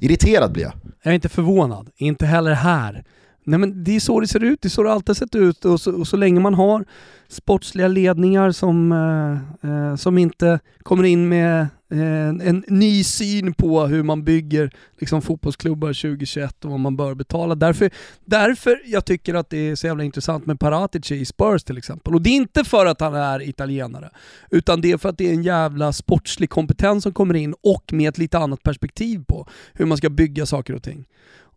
irriterad 0.00 0.52
blir 0.52 0.62
jag. 0.62 0.72
Jag 1.02 1.10
är 1.10 1.14
inte 1.14 1.28
förvånad, 1.28 1.90
inte 1.96 2.26
heller 2.26 2.52
här. 2.52 3.04
Nej 3.48 3.58
men 3.58 3.84
det 3.84 3.96
är 3.96 4.00
så 4.00 4.20
det 4.20 4.26
ser 4.26 4.44
ut, 4.44 4.62
det 4.62 4.66
är 4.66 4.70
så 4.70 4.82
det 4.82 4.92
alltid 4.92 5.08
har 5.08 5.14
sett 5.14 5.34
ut 5.34 5.64
och 5.64 5.80
så, 5.80 6.00
och 6.00 6.08
så 6.08 6.16
länge 6.16 6.40
man 6.40 6.54
har 6.54 6.84
sportsliga 7.28 7.88
ledningar 7.88 8.50
som, 8.50 8.92
eh, 8.92 9.70
eh, 9.70 9.96
som 9.96 10.18
inte 10.18 10.60
kommer 10.82 11.04
in 11.04 11.28
med 11.28 11.60
eh, 11.90 12.48
en 12.48 12.64
ny 12.68 13.04
syn 13.04 13.54
på 13.54 13.86
hur 13.86 14.02
man 14.02 14.24
bygger 14.24 14.70
liksom, 14.98 15.22
fotbollsklubbar 15.22 15.88
2021 15.88 16.64
och 16.64 16.70
vad 16.70 16.80
man 16.80 16.96
bör 16.96 17.14
betala. 17.14 17.54
Därför, 17.54 17.90
därför 18.24 18.80
jag 18.84 19.04
tycker 19.04 19.34
att 19.34 19.50
det 19.50 19.58
är 19.58 19.74
så 19.74 19.86
jävla 19.86 20.04
intressant 20.04 20.46
med 20.46 20.60
Paratici 20.60 21.14
i 21.14 21.24
Spurs 21.24 21.64
till 21.64 21.78
exempel. 21.78 22.14
Och 22.14 22.22
det 22.22 22.30
är 22.30 22.36
inte 22.36 22.64
för 22.64 22.86
att 22.86 23.00
han 23.00 23.14
är 23.14 23.48
italienare, 23.48 24.10
utan 24.50 24.80
det 24.80 24.92
är 24.92 24.98
för 24.98 25.08
att 25.08 25.18
det 25.18 25.28
är 25.28 25.34
en 25.34 25.42
jävla 25.42 25.92
sportslig 25.92 26.50
kompetens 26.50 27.02
som 27.02 27.12
kommer 27.12 27.34
in 27.34 27.54
och 27.62 27.92
med 27.92 28.08
ett 28.08 28.18
lite 28.18 28.38
annat 28.38 28.62
perspektiv 28.62 29.24
på 29.28 29.48
hur 29.72 29.86
man 29.86 29.98
ska 29.98 30.10
bygga 30.10 30.46
saker 30.46 30.74
och 30.74 30.82
ting. 30.82 31.04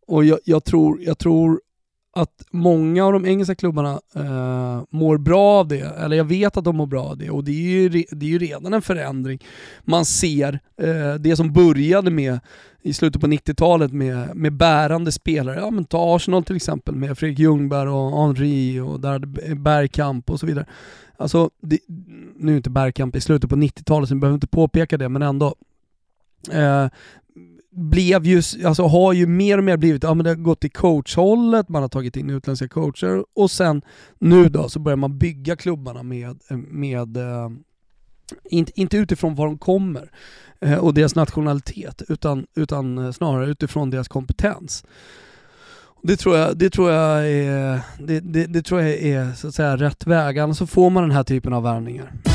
Och 0.08 0.26
jag, 0.26 0.40
jag 0.46 0.64
tror, 0.64 1.02
jag 1.02 1.18
tror 1.18 1.60
att 2.14 2.44
många 2.52 3.06
av 3.06 3.14
de 3.14 3.26
engelska 3.26 3.56
klubbarna 3.56 4.02
eh, 4.16 4.84
mår 4.90 5.18
bra 5.18 5.60
av 5.60 5.68
det, 5.68 5.80
eller 5.80 6.18
jag 6.18 6.24
vet 6.24 6.58
att 6.58 6.64
de 6.64 6.78
mår 6.78 6.86
bra 6.86 7.04
av 7.04 7.18
det 7.18 7.30
och 7.30 7.44
det 7.44 7.52
är 7.52 7.56
ju, 7.56 7.90
det 7.90 8.26
är 8.26 8.30
ju 8.30 8.40
redan 8.40 8.74
en 8.74 8.82
förändring. 8.82 9.40
Man 9.84 10.06
ser 10.06 10.60
eh, 10.78 11.14
det 11.20 11.36
som 11.36 11.54
började 11.54 12.12
med 12.12 12.40
i 12.82 12.94
slutet 12.94 13.22
på 13.22 13.28
90-talet 13.28 13.94
med, 13.94 14.36
med 14.36 14.54
bärande 14.54 15.12
spelare, 15.12 15.60
ja 15.60 15.72
men 15.72 15.86
ta 15.86 16.16
Arsenal 16.16 16.44
till 16.44 16.56
exempel 16.56 16.96
med 16.96 17.18
Fredrik 17.18 17.40
Ljungberg 17.40 17.90
och 17.90 18.22
Henri 18.22 18.80
och 18.80 19.00
där 19.00 19.12
hade 19.12 19.56
Bergkamp 19.56 20.30
och 20.30 20.40
så 20.40 20.46
vidare. 20.46 20.66
Alltså, 21.18 21.50
det, 21.62 21.80
nu 22.36 22.52
är 22.52 22.58
inte 22.58 22.70
Bergkamp 22.70 23.16
i 23.16 23.22
slutet 23.22 23.50
på 23.50 23.56
90-talet 23.56 24.10
så 24.10 24.16
vi 24.16 24.22
behöver 24.22 24.36
inte 24.36 24.48
påpeka 24.48 24.98
det, 24.98 25.10
men 25.10 25.22
ändå. 25.22 25.56
Eh, 26.52 26.88
blev 27.72 28.26
ju, 28.26 28.42
alltså 28.66 28.84
har 28.84 29.14
ju 29.14 29.28
mer 29.28 29.58
och 29.58 29.64
mer 29.64 29.78
blivit, 29.78 30.04
ja 30.04 30.14
men 30.14 30.24
det 30.24 30.30
har 30.30 30.36
gått 30.36 30.60
till 30.60 30.72
coachhållet, 30.72 31.70
man 31.70 31.82
har 31.82 31.90
tagit 31.90 32.16
in 32.16 32.30
utländska 32.30 32.68
coacher 32.68 33.26
och 33.36 33.52
sen 33.52 33.82
nu 34.20 34.50
då 34.50 34.70
så 34.70 34.80
börjar 34.80 34.98
man 34.98 35.18
bygga 35.18 35.56
klubbarna 35.56 36.04
med, 36.04 36.40
eh, 36.50 36.58
med 36.58 37.18
eh, 37.18 37.50
inte, 38.50 38.72
inte 38.76 38.98
utifrån 38.98 39.36
var 39.36 39.46
de 39.46 39.58
kommer 39.58 40.12
eh, 40.62 40.78
och 40.78 40.94
deras 40.94 41.16
nationalitet 41.16 42.02
utan, 42.10 42.46
utan 42.56 43.14
snarare 43.14 43.50
utifrån 43.50 43.90
deras 43.90 44.08
kompetens. 44.08 44.86
Det 46.04 46.18
tror 46.18 46.38
jag, 46.38 46.58
det 46.58 46.70
tror 46.70 46.92
jag, 46.92 47.32
är, 47.32 47.82
det, 48.00 48.20
det, 48.20 48.46
det 48.46 48.62
tror 48.62 48.82
jag 48.82 48.92
är 48.92 49.34
så 49.34 49.48
att 49.48 49.56
säga 49.56 49.78
rätt 49.78 50.08
väg, 50.08 50.40
annars 50.40 50.58
så 50.58 50.68
får 50.68 50.90
man 50.90 51.04
den 51.04 51.12
här 51.12 51.24
typen 51.24 51.54
av 51.54 51.64
värvningar. 51.64 52.31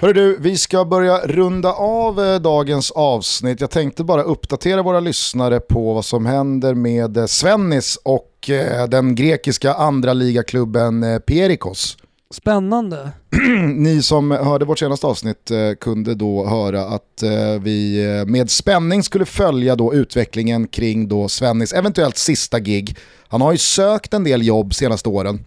Hörru 0.00 0.12
du, 0.12 0.38
vi 0.40 0.58
ska 0.58 0.84
börja 0.84 1.18
runda 1.18 1.72
av 1.72 2.20
eh, 2.20 2.40
dagens 2.40 2.90
avsnitt. 2.90 3.60
Jag 3.60 3.70
tänkte 3.70 4.04
bara 4.04 4.22
uppdatera 4.22 4.82
våra 4.82 5.00
lyssnare 5.00 5.60
på 5.60 5.94
vad 5.94 6.04
som 6.04 6.26
händer 6.26 6.74
med 6.74 7.16
eh, 7.16 7.26
Svennis 7.26 7.98
och 8.02 8.50
eh, 8.50 8.88
den 8.88 9.14
grekiska 9.14 9.74
andra 9.74 10.12
ligaklubben 10.12 11.20
Perikos. 11.26 11.96
Spännande. 12.34 13.10
Ni 13.74 14.02
som 14.02 14.30
hörde 14.30 14.64
vårt 14.64 14.78
senaste 14.78 15.06
avsnitt 15.06 15.50
kunde 15.80 16.14
då 16.14 16.46
höra 16.46 16.84
att 16.84 17.22
vi 17.60 18.04
med 18.26 18.50
spänning 18.50 19.02
skulle 19.02 19.24
följa 19.24 19.76
då 19.76 19.94
utvecklingen 19.94 20.66
kring 20.66 21.08
då 21.08 21.28
Svennis 21.28 21.72
eventuellt 21.72 22.16
sista 22.16 22.58
gig. 22.60 22.96
Han 23.28 23.40
har 23.40 23.52
ju 23.52 23.58
sökt 23.58 24.14
en 24.14 24.24
del 24.24 24.46
jobb 24.46 24.74
senaste 24.74 25.08
åren. 25.08 25.44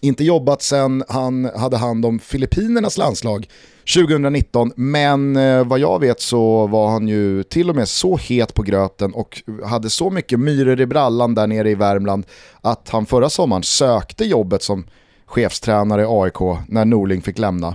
Inte 0.00 0.24
jobbat 0.24 0.62
sen 0.62 1.04
han 1.08 1.44
hade 1.44 1.76
hand 1.76 2.06
om 2.06 2.18
Filippinernas 2.18 2.98
landslag 2.98 3.48
2019, 3.94 4.72
men 4.76 5.36
eh, 5.36 5.64
vad 5.64 5.78
jag 5.78 6.00
vet 6.00 6.20
så 6.20 6.66
var 6.66 6.90
han 6.90 7.08
ju 7.08 7.42
till 7.42 7.70
och 7.70 7.76
med 7.76 7.88
så 7.88 8.16
het 8.16 8.54
på 8.54 8.62
gröten 8.62 9.14
och 9.14 9.42
hade 9.64 9.90
så 9.90 10.10
mycket 10.10 10.40
myror 10.40 10.80
i 10.80 10.86
brallan 10.86 11.34
där 11.34 11.46
nere 11.46 11.70
i 11.70 11.74
Värmland 11.74 12.26
att 12.60 12.88
han 12.88 13.06
förra 13.06 13.30
sommaren 13.30 13.62
sökte 13.62 14.24
jobbet 14.24 14.62
som 14.62 14.86
chefstränare 15.26 16.02
i 16.02 16.06
AIK 16.08 16.58
när 16.68 16.84
Norling 16.84 17.22
fick 17.22 17.38
lämna. 17.38 17.68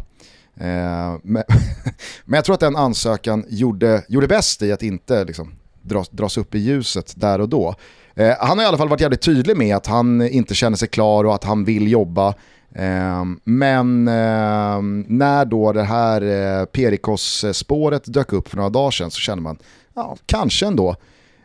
Eh, 0.56 1.18
men, 1.24 1.44
men, 2.26 2.38
jag 2.38 2.46
tror 2.46 2.54
att 2.54 2.60
den 2.60 2.76
ansökan 2.76 3.46
gjorde, 3.50 4.04
gjorde 4.08 4.28
bäst 4.28 4.62
i 4.62 4.72
att 4.72 4.84
inte 4.84 5.26
liksom, 5.26 5.54
dras, 5.82 6.10
dras 6.10 6.38
upp 6.38 6.56
i 6.56 6.60
ljuset 6.60 7.14
där 7.16 7.42
och 7.42 7.50
då. 7.50 7.76
Eh, 8.16 8.36
han 8.40 8.58
har 8.58 8.66
i 8.66 8.68
alla 8.68 8.78
fall 8.78 8.90
varit 8.90 9.02
jävligt 9.02 9.22
tydlig 9.22 9.58
med 9.58 9.76
att 9.76 9.88
han 9.88 10.28
inte 10.28 10.56
känner 10.56 10.78
sig 10.78 10.88
klar 10.88 11.24
och 11.24 11.36
att 11.36 11.44
han 11.44 11.66
vill 11.66 11.92
jobba. 11.92 12.34
Eh, 12.76 13.26
men 13.44 14.08
eh, 14.08 14.82
när 15.08 15.46
då 15.46 15.72
det 15.72 15.84
här 15.84 16.22
eh, 16.22 16.66
Perikos-spåret 16.66 18.14
dök 18.14 18.34
upp 18.34 18.48
för 18.48 18.58
några 18.58 18.70
dagar 18.70 18.92
sedan 18.92 19.12
så 19.12 19.20
kände 19.20 19.42
man, 19.44 19.58
ja, 19.94 20.18
kanske 20.26 20.66
ändå. 20.68 20.96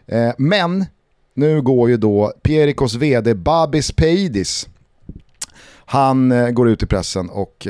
Eh, 0.06 0.32
men 0.38 0.84
nu 1.34 1.62
går 1.62 1.90
ju 1.90 1.96
då 1.96 2.32
Perikos 2.42 2.94
vd 2.94 3.34
Babis 3.34 3.92
Peidis 3.92 4.68
han 5.88 6.32
eh, 6.32 6.50
går 6.50 6.68
ut 6.68 6.82
i 6.82 6.86
pressen 6.86 7.30
och 7.30 7.66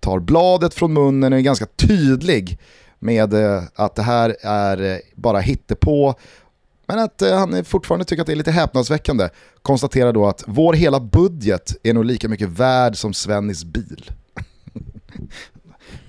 tar 0.00 0.18
bladet 0.18 0.74
från 0.74 0.92
munnen 0.92 1.32
och 1.32 1.38
är 1.38 1.42
ganska 1.42 1.66
tydlig 1.66 2.58
med 2.98 3.34
att 3.74 3.94
det 3.94 4.02
här 4.02 4.36
är 4.42 5.00
bara 5.14 5.40
hittepå 5.40 6.14
men 6.90 6.98
att 6.98 7.22
eh, 7.22 7.38
han 7.38 7.64
fortfarande 7.64 8.04
tycker 8.04 8.20
att 8.20 8.26
det 8.26 8.32
är 8.32 8.36
lite 8.36 8.50
häpnadsväckande. 8.50 9.28
Konstaterar 9.62 10.12
då 10.12 10.26
att 10.26 10.44
vår 10.46 10.74
hela 10.74 11.00
budget 11.00 11.76
är 11.82 11.94
nog 11.94 12.04
lika 12.04 12.28
mycket 12.28 12.48
värd 12.48 12.96
som 12.96 13.14
Svennis 13.14 13.64
bil. 13.64 14.10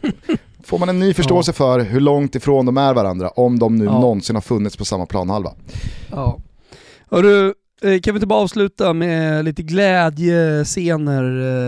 Får 0.64 0.80
man 0.80 0.90
en 0.90 1.00
ny 1.00 1.14
förståelse 1.14 1.50
ja. 1.52 1.54
för 1.54 1.80
hur 1.80 2.00
långt 2.00 2.36
ifrån 2.36 2.66
de 2.66 2.78
är 2.78 2.94
varandra, 2.94 3.30
om 3.30 3.60
de 3.60 3.76
nu 3.76 3.86
ja. 3.86 4.00
någonsin 4.00 4.36
har 4.36 4.42
funnits 4.42 4.78
på 4.78 4.86
samma 4.86 5.06
planhalva. 5.06 5.54
Ja. 6.12 6.38
Hörru, 7.12 7.54
eh, 7.82 8.00
kan 8.00 8.14
vi 8.14 8.18
inte 8.18 8.28
bara 8.28 8.40
avsluta 8.40 8.94
med 8.94 9.46
lite 9.46 9.64
glädjescener 9.64 11.24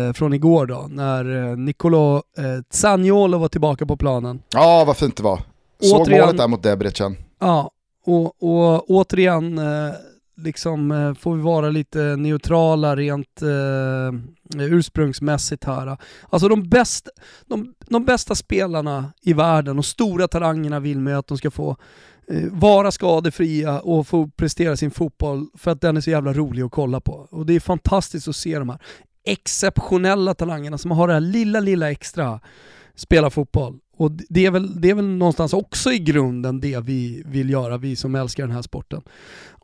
eh, 0.08 0.14
från 0.14 0.34
igår 0.34 0.66
då, 0.66 0.88
när 0.90 1.56
Nicolo 1.56 2.22
Zaniolo 2.70 3.38
var 3.38 3.48
tillbaka 3.48 3.86
på 3.86 3.98
planen. 3.98 4.42
Ja, 4.54 4.84
vad 4.88 4.98
fint 4.98 5.18
det 5.18 5.24
var. 5.24 5.42
Såg 5.82 6.02
Återigen, 6.02 6.22
målet 6.22 6.38
där 6.38 6.48
mot 6.48 6.64
Debrecen. 6.64 7.18
Ja, 7.40 7.72
och, 8.06 8.44
och 8.44 8.90
återigen, 8.90 9.58
eh, 9.58 9.94
liksom 10.36 10.92
eh, 10.92 11.14
får 11.14 11.36
vi 11.36 11.42
vara 11.42 11.70
lite 11.70 12.00
neutrala 12.00 12.96
rent 12.96 13.42
eh, 13.42 14.62
ursprungsmässigt 14.62 15.64
här. 15.64 15.98
Alltså 16.30 16.48
de 16.48 16.70
bästa, 16.70 17.12
de, 17.46 17.74
de 17.80 18.06
bästa 18.06 18.36
spelarna 18.36 19.14
i 19.22 19.34
världen, 19.34 19.78
och 19.78 19.86
stora 19.86 20.28
talangerna 20.28 20.80
vill 20.80 21.00
med 21.00 21.18
att 21.18 21.28
de 21.28 21.38
ska 21.38 21.52
få 21.52 21.78
eh, 22.28 22.44
vara 22.52 22.92
skadefria 22.92 23.80
och 23.80 24.08
få 24.08 24.28
prestera 24.28 24.78
sin 24.78 24.92
fotboll 24.92 25.48
för 25.58 25.72
att 25.72 25.82
den 25.82 25.98
är 25.98 26.02
så 26.02 26.10
jävla 26.10 26.34
rolig 26.34 26.62
att 26.62 26.72
kolla 26.72 27.00
på. 27.00 27.28
Och 27.32 27.46
det 27.46 27.54
är 27.54 27.60
fantastiskt 27.60 28.28
att 28.28 28.36
se 28.36 28.60
de 28.60 28.70
här 28.70 28.80
exceptionella 29.26 30.34
talangerna 30.34 30.78
som 30.78 30.92
har 30.92 31.08
det 31.08 31.14
här 31.14 31.22
lilla, 31.22 31.60
lilla 31.60 31.92
extra 31.92 32.40
spela 32.96 33.30
fotboll. 33.30 33.80
Och 33.98 34.12
det 34.12 34.46
är, 34.46 34.52
väl, 34.52 34.82
det 34.82 34.90
är 34.90 34.96
väl 34.96 35.06
någonstans 35.06 35.54
också 35.54 35.92
i 35.92 36.00
grunden 36.00 36.60
det 36.60 36.80
vi 36.80 37.24
vill 37.26 37.50
göra, 37.50 37.78
vi 37.78 37.96
som 37.96 38.16
älskar 38.16 38.44
den 38.44 38.56
här 38.56 38.62
sporten. 38.62 39.02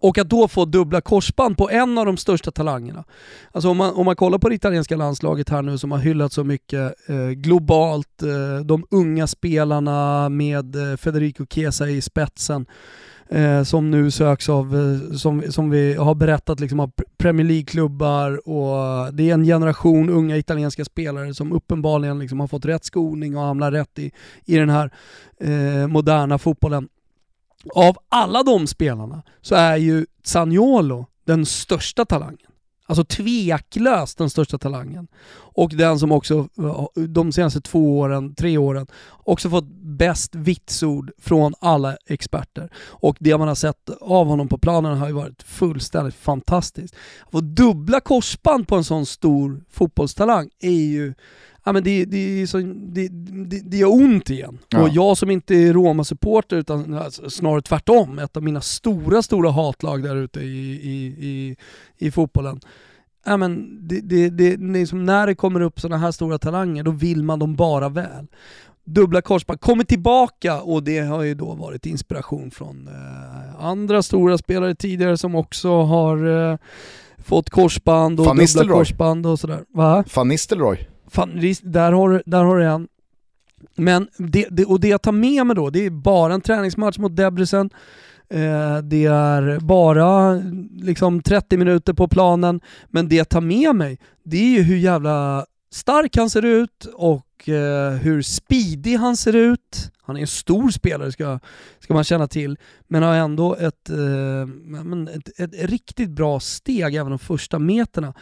Och 0.01 0.17
att 0.17 0.29
då 0.29 0.47
få 0.47 0.65
dubbla 0.65 1.01
korsband 1.01 1.57
på 1.57 1.69
en 1.69 1.97
av 1.97 2.05
de 2.05 2.17
största 2.17 2.51
talangerna. 2.51 3.03
Alltså 3.51 3.69
om 3.69 3.77
man, 3.77 3.93
om 3.93 4.05
man 4.05 4.15
kollar 4.15 4.37
på 4.37 4.49
det 4.49 4.55
italienska 4.55 4.95
landslaget 4.95 5.49
här 5.49 5.61
nu 5.61 5.77
som 5.77 5.91
har 5.91 5.99
hyllat 5.99 6.33
så 6.33 6.43
mycket 6.43 7.09
eh, 7.09 7.29
globalt, 7.29 8.21
eh, 8.21 8.65
de 8.65 8.85
unga 8.91 9.27
spelarna 9.27 10.29
med 10.29 10.75
eh, 10.75 10.97
Federico 10.97 11.45
Chiesa 11.49 11.89
i 11.89 12.01
spetsen 12.01 12.65
eh, 13.31 13.63
som 13.63 13.91
nu 13.91 14.11
söks 14.11 14.49
av, 14.49 14.75
eh, 14.75 15.15
som, 15.15 15.43
som 15.51 15.69
vi 15.69 15.93
har 15.93 16.15
berättat, 16.15 16.59
liksom 16.59 16.79
av 16.79 16.91
Premier 17.17 17.47
League-klubbar 17.47 18.49
och 18.49 18.77
eh, 18.77 19.11
det 19.11 19.29
är 19.29 19.33
en 19.33 19.43
generation 19.43 20.09
unga 20.09 20.37
italienska 20.37 20.85
spelare 20.85 21.33
som 21.33 21.51
uppenbarligen 21.51 22.19
liksom 22.19 22.39
har 22.39 22.47
fått 22.47 22.65
rätt 22.65 22.85
skolning 22.85 23.37
och 23.37 23.43
hamnar 23.43 23.71
rätt 23.71 23.99
i, 23.99 24.11
i 24.45 24.57
den 24.57 24.69
här 24.69 24.91
eh, 25.39 25.87
moderna 25.87 26.37
fotbollen. 26.37 26.89
Av 27.75 27.97
alla 28.09 28.43
de 28.43 28.67
spelarna 28.67 29.23
så 29.41 29.55
är 29.55 29.77
ju 29.77 30.05
Zaniolo 30.23 31.05
den 31.25 31.45
största 31.45 32.05
talangen. 32.05 32.48
Alltså 32.89 33.03
tveklöst 33.03 34.17
den 34.17 34.29
största 34.29 34.57
talangen. 34.57 35.07
Och 35.35 35.69
den 35.69 35.99
som 35.99 36.11
också 36.11 36.47
de 36.95 37.31
senaste 37.31 37.61
två 37.61 37.99
åren, 37.99 38.35
tre 38.35 38.57
åren, 38.57 38.87
också 39.23 39.49
fått 39.49 39.67
bäst 39.81 40.35
vitsord 40.35 41.11
från 41.17 41.53
alla 41.59 41.97
experter. 42.05 42.69
Och 42.77 43.17
det 43.19 43.37
man 43.37 43.47
har 43.47 43.55
sett 43.55 43.89
av 44.01 44.27
honom 44.27 44.47
på 44.47 44.57
planen 44.57 44.97
har 44.97 45.07
ju 45.07 45.13
varit 45.13 45.43
fullständigt 45.43 46.15
fantastiskt. 46.15 46.95
Att 47.25 47.31
få 47.31 47.41
dubbla 47.41 47.99
korsband 47.99 48.67
på 48.67 48.75
en 48.75 48.83
sån 48.83 49.05
stor 49.05 49.63
fotbollstalang 49.69 50.49
är 50.59 50.69
ju 50.69 51.13
ja, 51.69 51.73
men 51.73 51.83
det, 51.83 52.05
det, 52.05 52.47
så, 52.47 52.57
det, 52.75 53.07
det, 53.07 53.59
det 53.59 53.77
gör 53.77 53.91
ont 53.91 54.29
igen. 54.29 54.57
Ja. 54.69 54.81
Och 54.81 54.89
jag 54.89 55.17
som 55.17 55.31
inte 55.31 55.55
är 55.55 55.73
Roma-supporter 55.73 56.57
utan 56.57 56.93
alltså, 56.93 57.29
snarare 57.29 57.61
tvärtom, 57.61 58.19
ett 58.19 58.37
av 58.37 58.43
mina 58.43 58.61
stora, 58.61 59.21
stora 59.21 59.51
hatlag 59.51 60.03
där 60.03 60.15
ute 60.15 60.39
i, 60.39 60.79
i, 60.83 61.05
i, 61.27 61.55
i 61.97 62.11
fotbollen. 62.11 62.59
Ja, 63.25 63.37
men 63.37 63.79
det, 63.87 63.99
det, 64.01 64.29
det, 64.29 64.55
det 64.55 64.87
som 64.87 65.05
när 65.05 65.27
det 65.27 65.35
kommer 65.35 65.61
upp 65.61 65.79
sådana 65.79 65.97
här 65.97 66.11
stora 66.11 66.37
talanger, 66.37 66.83
då 66.83 66.91
vill 66.91 67.23
man 67.23 67.39
dem 67.39 67.55
bara 67.55 67.89
väl. 67.89 68.27
Dubbla 68.83 69.21
korsband 69.21 69.61
kommer 69.61 69.83
tillbaka 69.83 70.61
och 70.61 70.83
det 70.83 70.99
har 70.99 71.23
ju 71.23 71.33
då 71.33 71.53
varit 71.53 71.85
inspiration 71.85 72.51
från 72.51 72.87
eh, 72.87 73.65
andra 73.65 74.03
stora 74.03 74.37
spelare 74.37 74.75
tidigare 74.75 75.17
som 75.17 75.35
också 75.35 75.81
har 75.81 76.51
eh, 76.51 76.57
fått 77.17 77.49
korsband 77.49 78.19
och 78.19 78.25
Van 78.25 78.37
dubbla 78.37 78.73
korsband 78.73 79.25
och 79.25 79.39
sådär. 79.39 79.63
Va? 79.73 80.03
Van 80.15 80.27
Nistelrooy. 80.27 80.88
Fan, 81.09 81.41
där 81.63 81.91
har, 81.91 82.23
där 82.25 82.43
har 82.43 82.57
du 82.57 82.65
en. 82.65 82.87
Men 83.75 84.07
det, 84.17 84.47
det, 84.51 84.65
och 84.65 84.79
det 84.79 84.87
jag 84.87 85.01
tar 85.01 85.11
med 85.11 85.47
mig 85.47 85.55
då, 85.55 85.69
det 85.69 85.85
är 85.85 85.89
bara 85.89 86.33
en 86.33 86.41
träningsmatch 86.41 86.97
mot 86.97 87.15
Debrecen. 87.15 87.69
Eh, 88.29 88.77
det 88.77 89.05
är 89.05 89.59
bara 89.59 90.33
liksom 90.79 91.21
30 91.21 91.57
minuter 91.57 91.93
på 91.93 92.07
planen. 92.07 92.61
Men 92.87 93.09
det 93.09 93.15
jag 93.15 93.29
tar 93.29 93.41
med 93.41 93.75
mig, 93.75 93.99
det 94.23 94.37
är 94.37 94.57
ju 94.57 94.61
hur 94.61 94.77
jävla 94.77 95.45
stark 95.71 96.17
han 96.17 96.29
ser 96.29 96.45
ut 96.45 96.85
och 96.93 97.49
eh, 97.49 97.91
hur 97.91 98.21
speedig 98.21 98.95
han 98.95 99.17
ser 99.17 99.35
ut. 99.35 99.91
Han 100.01 100.17
är 100.17 100.21
en 100.21 100.27
stor 100.27 100.69
spelare 100.69 101.11
ska, 101.11 101.39
ska 101.79 101.93
man 101.93 102.03
känna 102.03 102.27
till, 102.27 102.57
men 102.87 103.03
har 103.03 103.15
ändå 103.15 103.55
ett, 103.55 103.89
eh, 103.89 105.15
ett, 105.15 105.39
ett, 105.39 105.69
riktigt 105.69 106.09
bra 106.09 106.39
steg 106.39 106.95
även 106.95 107.09
de 107.09 107.19
första 107.19 107.59
meterna. 107.59 108.13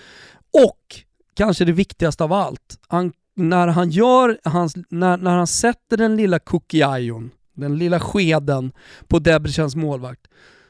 Och 0.67 1.06
kanske 1.37 1.65
det 1.65 1.71
viktigaste 1.71 2.23
av 2.23 2.33
allt, 2.33 2.79
han, 2.87 3.13
när 3.35 3.67
han 3.67 3.89
gör, 3.89 4.39
hans, 4.43 4.75
när, 4.89 5.17
när 5.17 5.37
han 5.37 5.47
sätter 5.47 5.97
den 5.97 6.17
lilla 6.17 6.39
kukiajon, 6.39 7.31
den 7.53 7.77
lilla 7.77 7.99
skeden 7.99 8.71
på 9.07 9.19
Debrecens 9.19 9.75
målvakt, 9.75 10.21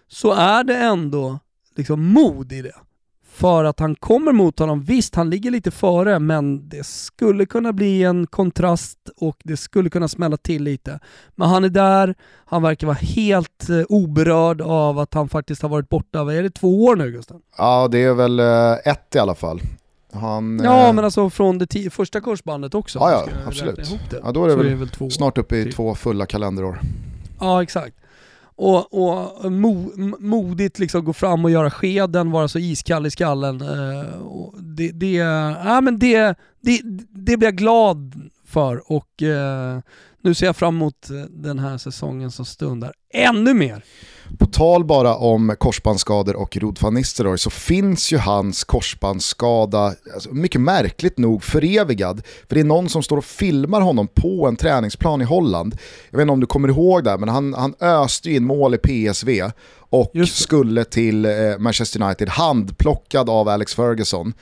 så 0.07 0.34
är 0.34 0.63
det 0.63 0.78
ändå 0.78 1.39
liksom 1.76 2.03
mod 2.13 2.51
i 2.51 2.61
det. 2.61 2.76
För 3.30 3.63
att 3.63 3.80
han 3.80 3.95
kommer 3.95 4.32
mot 4.32 4.59
honom, 4.59 4.84
visst 4.84 5.15
han 5.15 5.30
ligger 5.30 5.51
lite 5.51 5.72
före 5.72 6.20
men 6.20 6.70
det 6.70 6.86
skulle 6.86 7.45
kunna 7.45 7.74
bli 7.74 8.03
en 8.03 8.28
kontrast 8.28 9.09
och 9.18 9.38
det 9.43 9.57
skulle 9.57 9.89
kunna 9.89 10.07
smälla 10.07 10.38
till 10.38 10.63
lite. 10.63 10.99
Men 11.36 11.49
han 11.49 11.63
är 11.63 11.70
där, 11.70 12.15
han 12.45 12.61
verkar 12.61 12.88
vara 12.88 12.97
helt 12.97 13.70
eh, 13.70 13.84
oberörd 13.89 14.61
av 14.61 14.99
att 14.99 15.13
han 15.13 15.30
faktiskt 15.30 15.61
har 15.61 15.70
varit 15.70 15.89
borta, 15.89 16.24
vad 16.24 16.36
är 16.36 16.43
det, 16.43 16.49
två 16.49 16.86
år 16.86 16.95
nu 16.95 17.11
Gustav? 17.11 17.41
Ja 17.57 17.88
det 17.91 18.03
är 18.03 18.13
väl 18.13 18.39
eh, 18.39 18.74
ett 18.86 19.15
i 19.15 19.20
alla 19.20 19.36
fall. 19.36 19.61
Han, 20.18 20.61
ja 20.63 20.88
eh, 20.88 20.93
men 20.93 21.05
alltså 21.05 21.30
från 21.30 21.57
det 21.57 21.93
första 21.93 22.22
korsbandet 22.22 22.76
också. 22.76 22.99
Ja, 22.99 23.11
ja 23.11 23.28
absolut. 23.47 23.80
Ja, 24.24 24.32
då 24.32 24.45
är 24.45 24.49
det, 24.49 24.55
väl, 24.55 24.65
är 24.65 24.70
det 24.70 24.76
väl 24.76 24.89
två, 24.89 25.09
snart 25.09 25.38
uppe 25.38 25.57
i 25.57 25.63
typ. 25.63 25.76
två 25.76 25.95
fulla 25.95 26.26
kalenderår. 26.26 26.80
Ja 27.39 27.63
exakt. 27.63 27.97
Och, 28.55 28.93
och 28.93 29.51
mo, 29.51 29.91
modigt 30.20 30.80
liksom 30.80 31.05
gå 31.05 31.13
fram 31.13 31.45
och 31.45 31.51
göra 31.51 31.72
skeden, 31.72 32.32
vara 32.32 32.47
så 32.47 32.59
iskall 32.59 33.05
i 33.05 33.11
skallen. 33.11 33.61
Eh, 33.61 34.03
det, 34.59 34.91
det, 34.91 35.13
ja, 35.65 35.82
men 35.82 35.99
det, 35.99 36.36
det, 36.61 36.82
det 37.09 37.38
blir 37.38 37.47
jag 37.47 37.55
glad 37.55 38.30
för 38.45 38.91
och 38.91 39.24
eh, 39.24 39.80
nu 40.22 40.34
ser 40.34 40.45
jag 40.45 40.55
fram 40.55 40.76
emot 40.76 41.07
den 41.30 41.59
här 41.59 41.78
säsongen 41.78 42.32
som 42.32 42.45
stundar 42.45 42.93
ännu 43.13 43.53
mer. 43.53 43.84
På 44.39 44.45
tal 44.45 44.86
bara 44.86 45.15
om 45.15 45.55
korsbandsskador 45.59 46.36
och 46.36 46.57
Rod 46.57 46.82
van 46.82 46.93
Nistelrooy 46.93 47.38
så 47.38 47.49
finns 47.49 48.11
ju 48.13 48.17
hans 48.17 48.63
korsbandsskada, 48.63 49.93
alltså 50.13 50.30
mycket 50.32 50.61
märkligt 50.61 51.17
nog, 51.17 51.43
förevigad. 51.43 52.21
För 52.47 52.55
det 52.55 52.61
är 52.61 52.65
någon 52.65 52.89
som 52.89 53.03
står 53.03 53.17
och 53.17 53.25
filmar 53.25 53.82
honom 53.82 54.07
på 54.07 54.47
en 54.47 54.55
träningsplan 54.55 55.21
i 55.21 55.25
Holland. 55.25 55.78
Jag 56.09 56.17
vet 56.17 56.23
inte 56.23 56.34
om 56.34 56.39
du 56.39 56.47
kommer 56.47 56.67
ihåg 56.69 57.03
det, 57.03 57.17
men 57.17 57.30
han, 57.30 57.53
han 57.53 57.75
öste 57.80 58.32
in 58.32 58.45
mål 58.45 58.75
i 58.75 58.78
PSV 58.78 59.51
och 59.89 60.11
skulle 60.28 60.84
till 60.84 61.25
eh, 61.25 61.32
Manchester 61.59 62.01
United, 62.01 62.30
handplockad 62.30 63.30
av 63.30 63.49
Alex 63.49 63.75
Ferguson. 63.75 64.34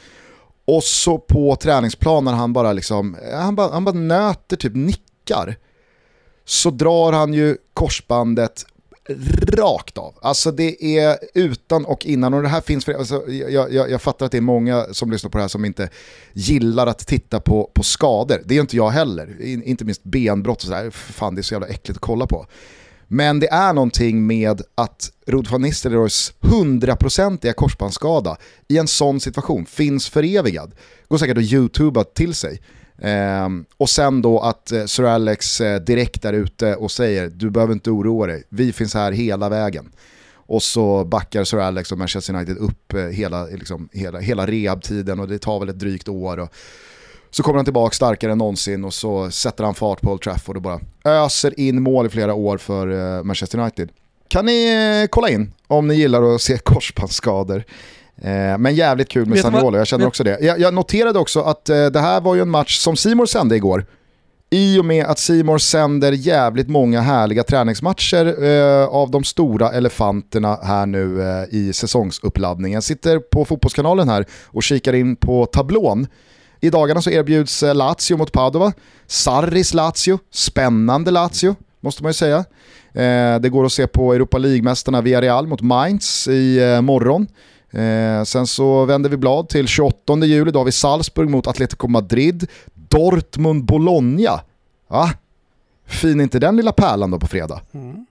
Och 0.67 0.83
så 0.83 1.17
på 1.17 1.55
träningsplanen 1.55 2.33
han 2.33 2.53
bara 2.53 2.73
liksom, 2.73 3.17
han 3.33 3.55
bara, 3.55 3.71
han 3.71 3.85
bara 3.85 3.95
nöter, 3.95 4.57
typ 4.57 4.75
nickar. 4.75 5.55
Så 6.45 6.69
drar 6.69 7.11
han 7.11 7.33
ju 7.33 7.57
korsbandet 7.73 8.65
rakt 9.47 9.97
av. 9.97 10.15
Alltså 10.21 10.51
det 10.51 10.97
är 10.97 11.17
utan 11.33 11.85
och 11.85 12.05
innan 12.05 12.33
och 12.33 12.41
det 12.41 12.47
här 12.47 12.61
finns 12.61 12.85
för, 12.85 12.93
alltså, 12.93 13.31
jag, 13.31 13.73
jag, 13.73 13.91
jag, 13.91 14.01
fattar 14.01 14.25
att 14.25 14.31
det 14.31 14.37
är 14.37 14.41
många 14.41 14.85
som 14.91 15.11
lyssnar 15.11 15.29
på 15.29 15.37
det 15.37 15.43
här 15.43 15.47
som 15.49 15.65
inte 15.65 15.89
gillar 16.33 16.87
att 16.87 17.07
titta 17.07 17.39
på, 17.39 17.71
på 17.73 17.83
skador. 17.83 18.41
Det 18.45 18.57
är 18.57 18.61
inte 18.61 18.75
jag 18.75 18.89
heller, 18.89 19.41
In, 19.41 19.63
inte 19.63 19.85
minst 19.85 20.03
benbrott 20.03 20.57
och 20.57 20.63
sådär, 20.63 20.89
fan 20.89 21.35
det 21.35 21.41
är 21.41 21.43
så 21.43 21.53
jävla 21.53 21.67
äckligt 21.67 21.97
att 21.97 22.01
kolla 22.01 22.27
på. 22.27 22.45
Men 23.07 23.39
det 23.39 23.47
är 23.47 23.73
någonting 23.73 24.27
med 24.27 24.61
att 24.75 25.11
Rod 25.27 25.47
van 25.47 25.61
Nistelrooys 25.61 26.33
hundraprocentiga 26.39 27.53
korsbandsskada 27.53 28.37
i 28.67 28.77
en 28.77 28.87
sån 28.87 29.19
situation 29.19 29.65
finns 29.65 30.09
förevigad. 30.09 30.75
Går 31.07 31.17
säkert 31.17 31.37
att 31.37 31.43
youtuba 31.43 32.03
till 32.03 32.33
sig. 32.33 32.61
Ehm, 33.01 33.65
och 33.77 33.89
sen 33.89 34.21
då 34.21 34.39
att 34.39 34.71
eh, 34.71 34.85
Sir 34.85 35.03
Alex 35.03 35.61
eh, 35.61 35.81
direkt 35.81 36.25
är 36.25 36.33
ute 36.33 36.75
och 36.75 36.91
säger 36.91 37.29
du 37.29 37.49
behöver 37.49 37.73
inte 37.73 37.91
oroa 37.91 38.27
dig, 38.27 38.43
vi 38.49 38.73
finns 38.73 38.93
här 38.93 39.11
hela 39.11 39.49
vägen. 39.49 39.91
Och 40.47 40.63
så 40.63 41.05
backar 41.05 41.43
Sir 41.43 41.57
Alex 41.57 41.91
och 41.91 41.97
Manchester 41.97 42.33
United 42.33 42.57
upp 42.57 42.93
eh, 42.93 43.01
hela, 43.01 43.45
liksom, 43.45 43.89
hela, 43.91 44.19
hela 44.19 44.47
rehabtiden 44.47 45.19
och 45.19 45.27
det 45.27 45.39
tar 45.39 45.59
väl 45.59 45.69
ett 45.69 45.79
drygt 45.79 46.09
år. 46.09 46.39
Och 46.39 46.49
så 47.31 47.43
kommer 47.43 47.57
han 47.57 47.65
tillbaka 47.65 47.93
starkare 47.93 48.31
än 48.31 48.37
någonsin 48.37 48.85
och 48.85 48.93
så 48.93 49.31
sätter 49.31 49.63
han 49.63 49.75
fart 49.75 50.01
på 50.01 50.11
Old 50.11 50.21
Trafford 50.21 50.55
och 50.55 50.61
bara 50.61 50.79
öser 51.03 51.59
in 51.59 51.81
mål 51.81 52.05
i 52.05 52.09
flera 52.09 52.33
år 52.33 52.57
för 52.57 53.23
Manchester 53.23 53.59
United. 53.59 53.89
Kan 54.27 54.45
ni 54.45 55.07
kolla 55.11 55.29
in 55.29 55.53
om 55.67 55.87
ni 55.87 55.95
gillar 55.95 56.35
att 56.35 56.41
se 56.41 56.57
korsbandsskador. 56.57 57.63
Eh, 58.21 58.57
men 58.57 58.75
jävligt 58.75 59.09
kul 59.09 59.25
med 59.25 59.39
Saniolo, 59.39 59.77
jag 59.77 59.87
känner 59.87 60.07
också 60.07 60.23
det. 60.23 60.37
Jag, 60.41 60.59
jag 60.59 60.73
noterade 60.73 61.19
också 61.19 61.41
att 61.41 61.69
eh, 61.69 61.85
det 61.85 61.99
här 61.99 62.21
var 62.21 62.35
ju 62.35 62.41
en 62.41 62.49
match 62.49 62.77
som 62.77 62.95
Simor 62.95 63.25
sände 63.25 63.55
igår. 63.55 63.85
I 64.49 64.79
och 64.79 64.85
med 64.85 65.05
att 65.05 65.19
Simor 65.19 65.57
sänder 65.57 66.11
jävligt 66.11 66.69
många 66.69 67.01
härliga 67.01 67.43
träningsmatcher 67.43 68.43
eh, 68.43 68.87
av 68.87 69.11
de 69.11 69.23
stora 69.23 69.71
elefanterna 69.71 70.59
här 70.63 70.85
nu 70.85 71.21
eh, 71.21 71.45
i 71.49 71.73
säsongsuppladdningen. 71.73 72.77
Jag 72.77 72.83
sitter 72.83 73.19
på 73.19 73.45
Fotbollskanalen 73.45 74.09
här 74.09 74.25
och 74.45 74.63
kikar 74.63 74.93
in 74.93 75.15
på 75.15 75.45
tablån. 75.45 76.07
I 76.61 76.69
dagarna 76.69 77.01
så 77.01 77.09
erbjuds 77.09 77.63
eh, 77.63 77.75
Lazio 77.75 78.17
mot 78.17 78.31
Padova, 78.31 78.73
Sarris 79.07 79.73
Lazio, 79.73 80.19
spännande 80.33 81.11
Lazio 81.11 81.55
måste 81.79 82.03
man 82.03 82.09
ju 82.09 82.13
säga. 82.13 82.37
Eh, 82.93 83.39
det 83.39 83.49
går 83.51 83.65
att 83.65 83.71
se 83.71 83.87
på 83.87 84.13
Europa 84.13 84.37
League-mästarna 84.37 85.01
Villarreal 85.01 85.47
mot 85.47 85.61
Mainz 85.61 86.27
i 86.27 86.79
morgon. 86.81 87.27
Eh, 87.75 88.23
sen 88.23 88.47
så 88.47 88.85
vänder 88.85 89.09
vi 89.09 89.17
blad 89.17 89.49
till 89.49 89.67
28 89.67 90.25
juli, 90.25 90.51
då 90.51 90.59
har 90.59 90.65
vi 90.65 90.71
Salzburg 90.71 91.29
mot 91.29 91.47
Atletico 91.47 91.87
Madrid, 91.87 92.47
Dortmund-Bologna. 92.73 94.39
Ja, 94.89 95.09
fin 95.85 96.21
inte 96.21 96.39
den 96.39 96.55
lilla 96.55 96.71
pärlan 96.71 97.11
då 97.11 97.19
på 97.19 97.27
fredag? 97.27 97.61
Mm. 97.71 98.05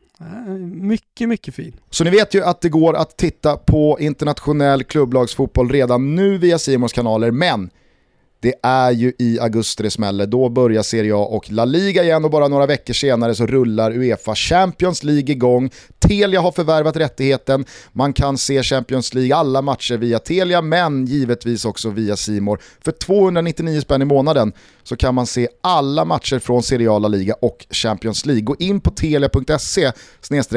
Mycket, 0.88 1.28
mycket 1.28 1.54
fin. 1.54 1.72
Så 1.90 2.04
ni 2.04 2.10
vet 2.10 2.34
ju 2.34 2.44
att 2.44 2.60
det 2.60 2.68
går 2.68 2.96
att 2.96 3.16
titta 3.16 3.56
på 3.56 3.96
internationell 4.00 4.84
klubblagsfotboll 4.84 5.70
redan 5.70 6.14
nu 6.14 6.38
via 6.38 6.58
Simons 6.58 6.92
kanaler, 6.92 7.30
men 7.30 7.70
det 8.44 8.54
är 8.62 8.90
ju 8.90 9.12
i 9.18 9.38
augusti 9.40 9.82
det 9.82 9.90
smäller, 9.90 10.26
då 10.26 10.48
börjar 10.48 10.82
Serie 10.82 11.14
A 11.14 11.18
och 11.18 11.50
La 11.50 11.64
Liga 11.64 12.04
igen 12.04 12.24
och 12.24 12.30
bara 12.30 12.48
några 12.48 12.66
veckor 12.66 12.94
senare 12.94 13.34
så 13.34 13.46
rullar 13.46 13.90
Uefa 13.90 14.34
Champions 14.34 15.02
League 15.02 15.32
igång. 15.32 15.70
Telia 15.98 16.40
har 16.40 16.52
förvärvat 16.52 16.96
rättigheten, 16.96 17.64
man 17.92 18.12
kan 18.12 18.38
se 18.38 18.62
Champions 18.62 19.14
League 19.14 19.36
alla 19.36 19.62
matcher 19.62 19.96
via 19.96 20.18
Telia 20.18 20.62
men 20.62 21.06
givetvis 21.06 21.64
också 21.64 21.90
via 21.90 22.16
Simor. 22.16 22.60
För 22.84 22.92
299 22.92 23.80
spänn 23.80 24.02
i 24.02 24.04
månaden 24.04 24.52
så 24.82 24.96
kan 24.96 25.14
man 25.14 25.26
se 25.26 25.48
alla 25.60 26.04
matcher 26.04 26.38
från 26.38 26.62
Serie 26.62 26.90
A, 26.90 26.98
La 26.98 27.08
Liga 27.08 27.34
och 27.40 27.66
Champions 27.70 28.26
League. 28.26 28.42
Gå 28.42 28.56
in 28.58 28.80
på 28.80 28.90
telia.se 28.90 29.92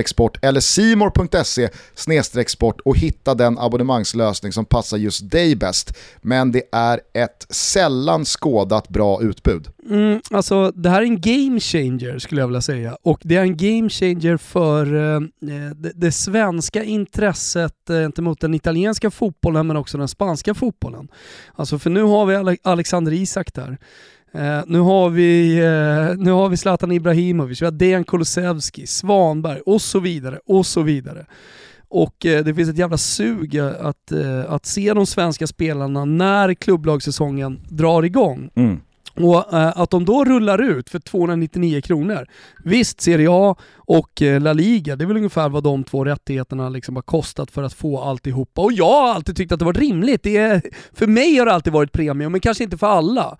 sport 0.06 0.38
eller 0.42 0.60
simor.se 0.60 1.70
sport 2.48 2.82
och 2.86 2.98
hitta 2.98 3.34
den 3.34 3.60
abonnemangslösning 3.60 4.52
som 4.52 4.66
passar 4.66 4.98
just 4.98 5.32
dig 5.32 5.56
bäst. 5.56 5.98
Men 6.22 6.52
det 6.52 6.64
är 6.72 7.00
ett 7.14 7.46
sällan 7.78 8.26
skådat 8.26 8.90
bra 8.90 9.22
utbud. 9.22 9.68
Mm, 9.90 10.22
alltså 10.32 10.72
det 10.72 10.90
här 10.90 11.02
är 11.02 11.06
en 11.06 11.22
game 11.22 11.60
changer 11.60 12.20
skulle 12.20 12.42
jag 12.42 12.48
vilja 12.48 12.62
säga. 12.62 12.98
Och 13.02 13.20
det 13.24 13.36
är 13.36 13.42
en 13.42 13.58
game 13.58 13.90
changer 13.90 14.38
för 14.38 14.96
eh, 14.96 15.16
eh 15.16 15.72
det, 15.76 15.92
det, 15.96 16.12
svenska 16.12 16.84
intresset 16.84 17.90
eh, 17.90 17.96
gentemot 17.96 18.40
den 18.42 18.54
italienska 18.54 19.12
fotbollen 19.12 19.68
men 19.68 19.78
också 19.78 19.98
den 19.98 20.08
spanska 20.08 20.54
fotbollen. 20.54 21.08
Alltså 21.56 21.80
för 21.80 21.90
nu 21.90 22.04
har 22.04 22.26
vi 22.26 22.58
Alexander 22.64 23.14
Isak 23.14 23.54
där. 23.54 23.78
Eh, 24.34 24.64
nu, 24.68 24.80
har 24.80 25.10
vi, 25.10 25.58
eh, 25.58 26.18
nu 26.18 26.32
har 26.32 26.50
vi 26.50 26.58
Zlatan 26.58 26.92
Ibrahimovic, 26.92 27.62
vi 27.62 27.66
har 27.66 27.72
Dejan 27.72 28.04
Kulusevski, 28.04 28.88
Svanberg 28.88 29.60
och 29.66 29.82
så 29.82 30.00
vidare 30.00 30.40
och 30.46 30.66
så 30.66 30.82
vidare. 30.82 31.26
Och 31.90 32.26
uh, 32.26 32.44
det 32.44 32.54
finns 32.54 32.70
ett 32.70 32.78
jävla 32.78 32.98
sug 32.98 33.58
att, 33.60 34.12
att 34.48 34.66
se 34.66 34.94
de 34.94 35.06
svenska 35.06 35.48
spelarna 35.48 36.06
när 36.06 36.54
klubblagssäsongen 36.54 37.60
drar 37.70 38.04
igång. 38.04 38.50
Mm. 38.56 38.80
Och 39.20 39.46
att 39.82 39.90
de 39.90 40.06
då 40.06 40.26
rullar 40.26 40.62
ut 40.62 40.90
för 40.90 41.00
299 41.00 41.82
kronor. 41.82 42.28
Visst, 42.64 43.02
Serie 43.02 43.28
A 43.32 43.56
och 43.76 44.22
La 44.22 44.54
Liga, 44.54 44.96
det 44.96 45.04
är 45.04 45.06
väl 45.06 45.18
ungefär 45.18 45.50
vad 45.50 45.64
de 45.64 45.84
två 45.84 46.06
rättigheterna 46.06 46.70
liksom 46.70 46.96
har 46.96 47.04
kostat 47.04 47.52
för 47.52 47.64
att 47.64 47.74
få 47.74 48.02
alltihopa. 48.02 48.62
Och 48.62 48.74
jag 48.74 48.86
har 48.86 49.14
alltid 49.14 49.38
tyckt 49.38 49.52
att 49.52 49.60
det 49.60 49.66
var 49.66 49.74
rimligt. 49.74 50.24
Det 50.24 50.38
är, 50.38 50.62
för 50.94 51.08
mig 51.08 51.38
har 51.38 51.46
det 51.46 51.54
alltid 51.54 51.74
varit 51.74 51.92
premium, 51.92 52.32
men 52.32 52.42
kanske 52.42 52.64
inte 52.64 52.78
för 52.78 52.88
alla. 52.88 53.38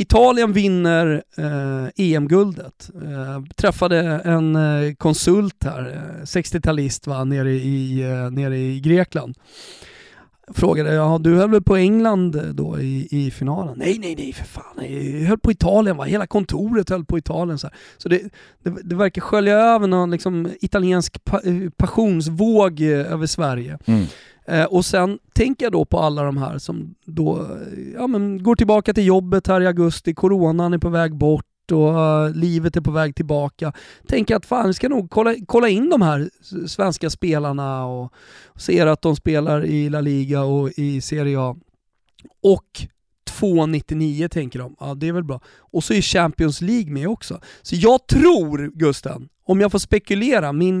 Italien 0.00 0.52
vinner 0.52 1.22
eh, 1.36 1.86
EM-guldet. 1.96 2.90
Eh, 2.94 3.42
träffade 3.56 3.98
en 4.24 4.56
eh, 4.56 4.94
konsult 4.94 5.64
här, 5.64 5.88
eh, 6.20 6.22
60-talist 6.22 7.06
va, 7.06 7.24
nere 7.24 7.50
i, 7.50 8.00
eh, 8.02 8.30
nere 8.30 8.58
i 8.58 8.80
Grekland. 8.80 9.34
Frågade, 10.54 10.94
ja 10.94 11.18
du 11.20 11.36
höll 11.36 11.50
väl 11.50 11.62
på 11.62 11.76
England 11.76 12.36
eh, 12.36 12.42
då 12.42 12.80
i, 12.80 13.08
i 13.10 13.30
finalen? 13.30 13.74
Nej, 13.78 13.98
nej, 13.98 14.14
nej 14.16 14.32
för 14.32 14.44
fan. 14.44 14.64
Jag 15.20 15.28
höll 15.28 15.38
på 15.38 15.52
Italien 15.52 15.96
va, 15.96 16.04
hela 16.04 16.26
kontoret 16.26 16.90
höll 16.90 17.04
på 17.04 17.18
Italien. 17.18 17.58
Så, 17.58 17.66
här. 17.66 17.76
så 17.96 18.08
det, 18.08 18.22
det, 18.62 18.74
det 18.84 18.94
verkar 18.94 19.22
skölja 19.22 19.56
över 19.58 19.86
någon 19.86 20.10
liksom, 20.10 20.48
italiensk 20.60 21.24
pa 21.24 21.40
eh, 21.44 21.70
passionsvåg 21.76 22.80
över 22.80 23.26
Sverige. 23.26 23.78
Mm. 23.84 24.04
Eh, 24.48 24.64
och 24.64 24.84
sen 24.84 25.18
tänker 25.32 25.66
jag 25.66 25.72
då 25.72 25.84
på 25.84 25.98
alla 25.98 26.22
de 26.22 26.36
här 26.36 26.58
som 26.58 26.94
då 27.04 27.46
ja, 27.94 28.06
men 28.06 28.42
går 28.42 28.56
tillbaka 28.56 28.94
till 28.94 29.06
jobbet 29.06 29.46
här 29.46 29.60
i 29.60 29.66
augusti, 29.66 30.14
coronan 30.14 30.74
är 30.74 30.78
på 30.78 30.88
väg 30.88 31.14
bort 31.14 31.44
och 31.72 31.94
uh, 31.94 32.34
livet 32.34 32.76
är 32.76 32.80
på 32.80 32.90
väg 32.90 33.14
tillbaka. 33.14 33.72
Tänker 34.06 34.36
att 34.36 34.46
fan, 34.46 34.66
jag 34.66 34.74
ska 34.74 34.88
nog 34.88 35.10
kolla, 35.10 35.34
kolla 35.46 35.68
in 35.68 35.90
de 35.90 36.02
här 36.02 36.30
svenska 36.66 37.10
spelarna 37.10 37.86
och, 37.86 38.12
och 38.46 38.60
ser 38.60 38.86
att 38.86 39.02
de 39.02 39.16
spelar 39.16 39.64
i 39.64 39.90
La 39.90 40.00
Liga 40.00 40.42
och 40.42 40.70
i 40.76 41.00
Serie 41.00 41.40
A. 41.40 41.56
Och 42.42 42.88
2,99 43.40 44.28
tänker 44.28 44.58
de. 44.58 44.76
Ja, 44.80 44.94
det 44.94 45.08
är 45.08 45.12
väl 45.12 45.24
bra. 45.24 45.40
Och 45.58 45.84
så 45.84 45.94
är 45.94 46.00
Champions 46.00 46.60
League 46.60 46.92
med 46.92 47.08
också. 47.08 47.40
Så 47.62 47.76
jag 47.76 48.06
tror, 48.06 48.70
Gusten, 48.74 49.28
om 49.44 49.60
jag 49.60 49.72
får 49.72 49.78
spekulera, 49.78 50.52
min, 50.52 50.80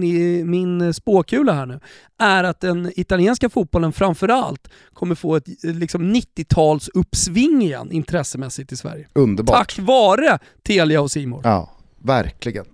min 0.50 0.94
spåkula 0.94 1.52
här 1.52 1.66
nu, 1.66 1.80
är 2.18 2.44
att 2.44 2.60
den 2.60 2.92
italienska 2.96 3.48
fotbollen 3.48 3.92
framförallt 3.92 4.68
kommer 4.92 5.14
få 5.14 5.36
ett 5.36 5.64
liksom 5.64 6.14
90-tals 6.14 6.88
uppsving 6.88 7.62
igen 7.62 7.92
intressemässigt 7.92 8.72
i 8.72 8.76
Sverige. 8.76 9.06
Underbart. 9.12 9.56
Tack 9.56 9.78
vare 9.78 10.38
Telia 10.62 11.00
och 11.00 11.10
Simor. 11.10 11.40
Ja, 11.44 11.70
verkligen. 11.98 12.64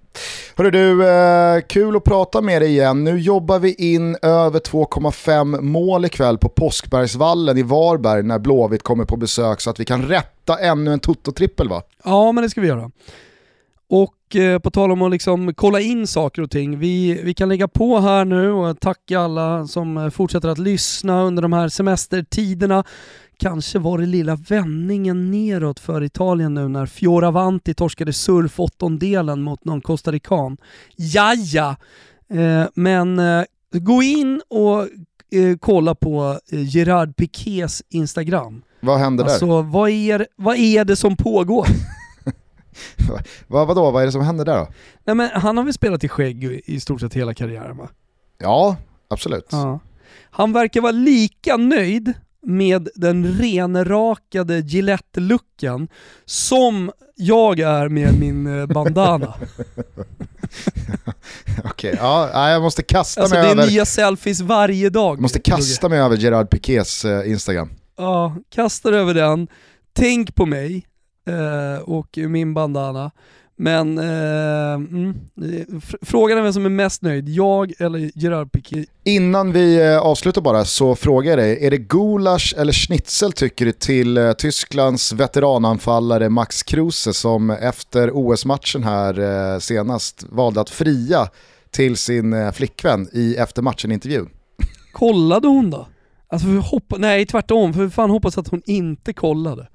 Hörru 0.56 0.70
du, 0.70 1.08
eh, 1.08 1.60
kul 1.68 1.96
att 1.96 2.04
prata 2.04 2.40
med 2.40 2.62
dig 2.62 2.70
igen. 2.70 3.04
Nu 3.04 3.18
jobbar 3.18 3.58
vi 3.58 3.74
in 3.74 4.16
över 4.22 4.60
2,5 4.60 5.60
mål 5.60 6.04
ikväll 6.04 6.38
på 6.38 6.48
Påskbergsvallen 6.48 7.58
i 7.58 7.62
Varberg 7.62 8.22
när 8.22 8.38
Blåvitt 8.38 8.82
kommer 8.82 9.04
på 9.04 9.16
besök 9.16 9.60
så 9.60 9.70
att 9.70 9.80
vi 9.80 9.84
kan 9.84 10.02
rätta 10.02 10.58
ännu 10.58 10.92
en 10.92 11.00
Toto-trippel 11.00 11.68
va? 11.68 11.82
Ja, 12.04 12.32
men 12.32 12.44
det 12.44 12.50
ska 12.50 12.60
vi 12.60 12.68
göra. 12.68 12.90
Och 13.88 14.36
eh, 14.36 14.58
på 14.58 14.70
tal 14.70 14.92
om 14.92 15.02
att 15.02 15.10
liksom 15.10 15.54
kolla 15.54 15.80
in 15.80 16.06
saker 16.06 16.42
och 16.42 16.50
ting, 16.50 16.78
vi, 16.78 17.20
vi 17.24 17.34
kan 17.34 17.48
lägga 17.48 17.68
på 17.68 17.98
här 17.98 18.24
nu 18.24 18.50
och 18.50 18.80
tacka 18.80 19.20
alla 19.20 19.66
som 19.66 19.96
eh, 19.96 20.10
fortsätter 20.10 20.48
att 20.48 20.58
lyssna 20.58 21.22
under 21.22 21.42
de 21.42 21.52
här 21.52 21.68
semestertiderna. 21.68 22.84
Kanske 23.36 23.78
var 23.78 23.98
det 23.98 24.06
lilla 24.06 24.36
vändningen 24.36 25.30
neråt 25.30 25.80
för 25.80 26.02
Italien 26.02 26.54
nu 26.54 26.68
när 26.68 26.86
Fioravanti 26.86 27.74
torskade 27.74 28.12
surf-åttondelen 28.12 29.42
mot 29.42 29.64
någon 29.64 29.80
costarican. 29.80 30.56
Jaja! 30.96 31.76
Eh, 32.28 32.64
men 32.74 33.18
eh, 33.18 33.44
gå 33.72 34.02
in 34.02 34.42
och 34.48 34.80
eh, 35.38 35.56
kolla 35.60 35.94
på 35.94 36.38
eh, 36.52 36.76
Gerard 36.76 37.16
Piqués 37.16 37.82
Instagram. 37.88 38.62
Vad 38.80 38.98
händer 38.98 39.24
alltså, 39.24 39.46
där? 39.46 39.62
Vad 39.62 39.90
är, 39.90 40.26
vad 40.36 40.56
är 40.56 40.84
det 40.84 40.96
som 40.96 41.16
pågår? 41.16 41.66
vad, 43.48 43.66
vadå, 43.66 43.90
vad 43.90 44.02
är 44.02 44.06
det 44.06 44.12
som 44.12 44.22
händer 44.22 44.44
där 44.44 44.58
då? 44.58 44.68
Nej, 45.04 45.16
men 45.16 45.30
han 45.32 45.56
har 45.56 45.64
väl 45.64 45.72
spelat 45.74 46.04
i 46.04 46.08
skägg 46.08 46.44
i 46.64 46.80
stort 46.80 47.00
sett 47.00 47.14
hela 47.14 47.34
karriären 47.34 47.76
va? 47.76 47.88
Ja, 48.38 48.76
absolut. 49.08 49.48
Ja. 49.50 49.80
Han 50.30 50.52
verkar 50.52 50.80
vara 50.80 50.92
lika 50.92 51.56
nöjd 51.56 52.12
med 52.44 52.88
den 52.94 53.38
renrakade 53.38 54.60
Gillette-looken 54.60 55.88
som 56.24 56.90
jag 57.16 57.60
är 57.60 57.88
med 57.88 58.18
min 58.20 58.60
eh, 58.60 58.66
bandana. 58.66 59.34
Okej, 61.64 61.92
okay, 61.92 61.94
ja, 62.00 62.50
jag 62.50 62.62
måste 62.62 62.82
kasta 62.82 63.20
alltså, 63.20 63.36
mig 63.36 63.44
över... 63.44 63.56
det 63.56 63.62
är 63.62 63.70
nya 63.70 63.84
selfies 63.84 64.40
varje 64.40 64.90
dag. 64.90 65.16
Jag 65.16 65.22
måste 65.22 65.40
kasta 65.40 65.88
mig 65.88 66.00
över 66.00 66.16
Gerard 66.16 66.50
Piqués 66.50 67.04
eh, 67.04 67.30
Instagram. 67.30 67.70
Ja, 67.96 68.36
kasta 68.54 68.88
över 68.88 69.14
den. 69.14 69.48
Tänk 69.92 70.34
på 70.34 70.46
mig 70.46 70.86
eh, 71.26 71.82
och 71.82 72.18
min 72.28 72.54
bandana. 72.54 73.10
Men 73.56 73.98
eh, 73.98 74.74
mm, 74.74 75.14
frågan 76.02 76.38
är 76.38 76.42
vem 76.42 76.52
som 76.52 76.66
är 76.66 76.70
mest 76.70 77.02
nöjd, 77.02 77.28
jag 77.28 77.72
eller 77.78 78.10
Gerard 78.14 78.52
Piqué? 78.52 78.84
Innan 79.04 79.52
vi 79.52 79.92
eh, 79.92 79.98
avslutar 79.98 80.42
bara 80.42 80.64
så 80.64 80.96
frågar 80.96 81.30
jag 81.30 81.38
dig, 81.38 81.66
är 81.66 81.70
det 81.70 81.78
gulasch 81.78 82.54
eller 82.58 82.72
schnitzel 82.72 83.32
tycker 83.32 83.64
du 83.64 83.72
till 83.72 84.16
eh, 84.16 84.32
Tysklands 84.32 85.12
veterananfallare 85.12 86.28
Max 86.28 86.62
Kruse 86.62 87.12
som 87.12 87.50
efter 87.50 88.10
OS-matchen 88.14 88.84
här 88.84 89.20
eh, 89.54 89.58
senast 89.58 90.24
valde 90.30 90.60
att 90.60 90.70
fria 90.70 91.28
till 91.70 91.96
sin 91.96 92.52
flickvän 92.52 93.08
i 93.12 93.36
efter 93.36 93.62
matchen-intervjun? 93.62 94.28
Kollade 94.92 95.48
hon 95.48 95.70
då? 95.70 95.86
Alltså, 96.28 96.48
hoppa, 96.48 96.96
nej 96.98 97.26
tvärtom, 97.26 97.74
för 97.74 97.88
fan 97.88 98.10
hoppas 98.10 98.38
att 98.38 98.48
hon 98.48 98.62
inte 98.66 99.12
kollade. 99.12 99.68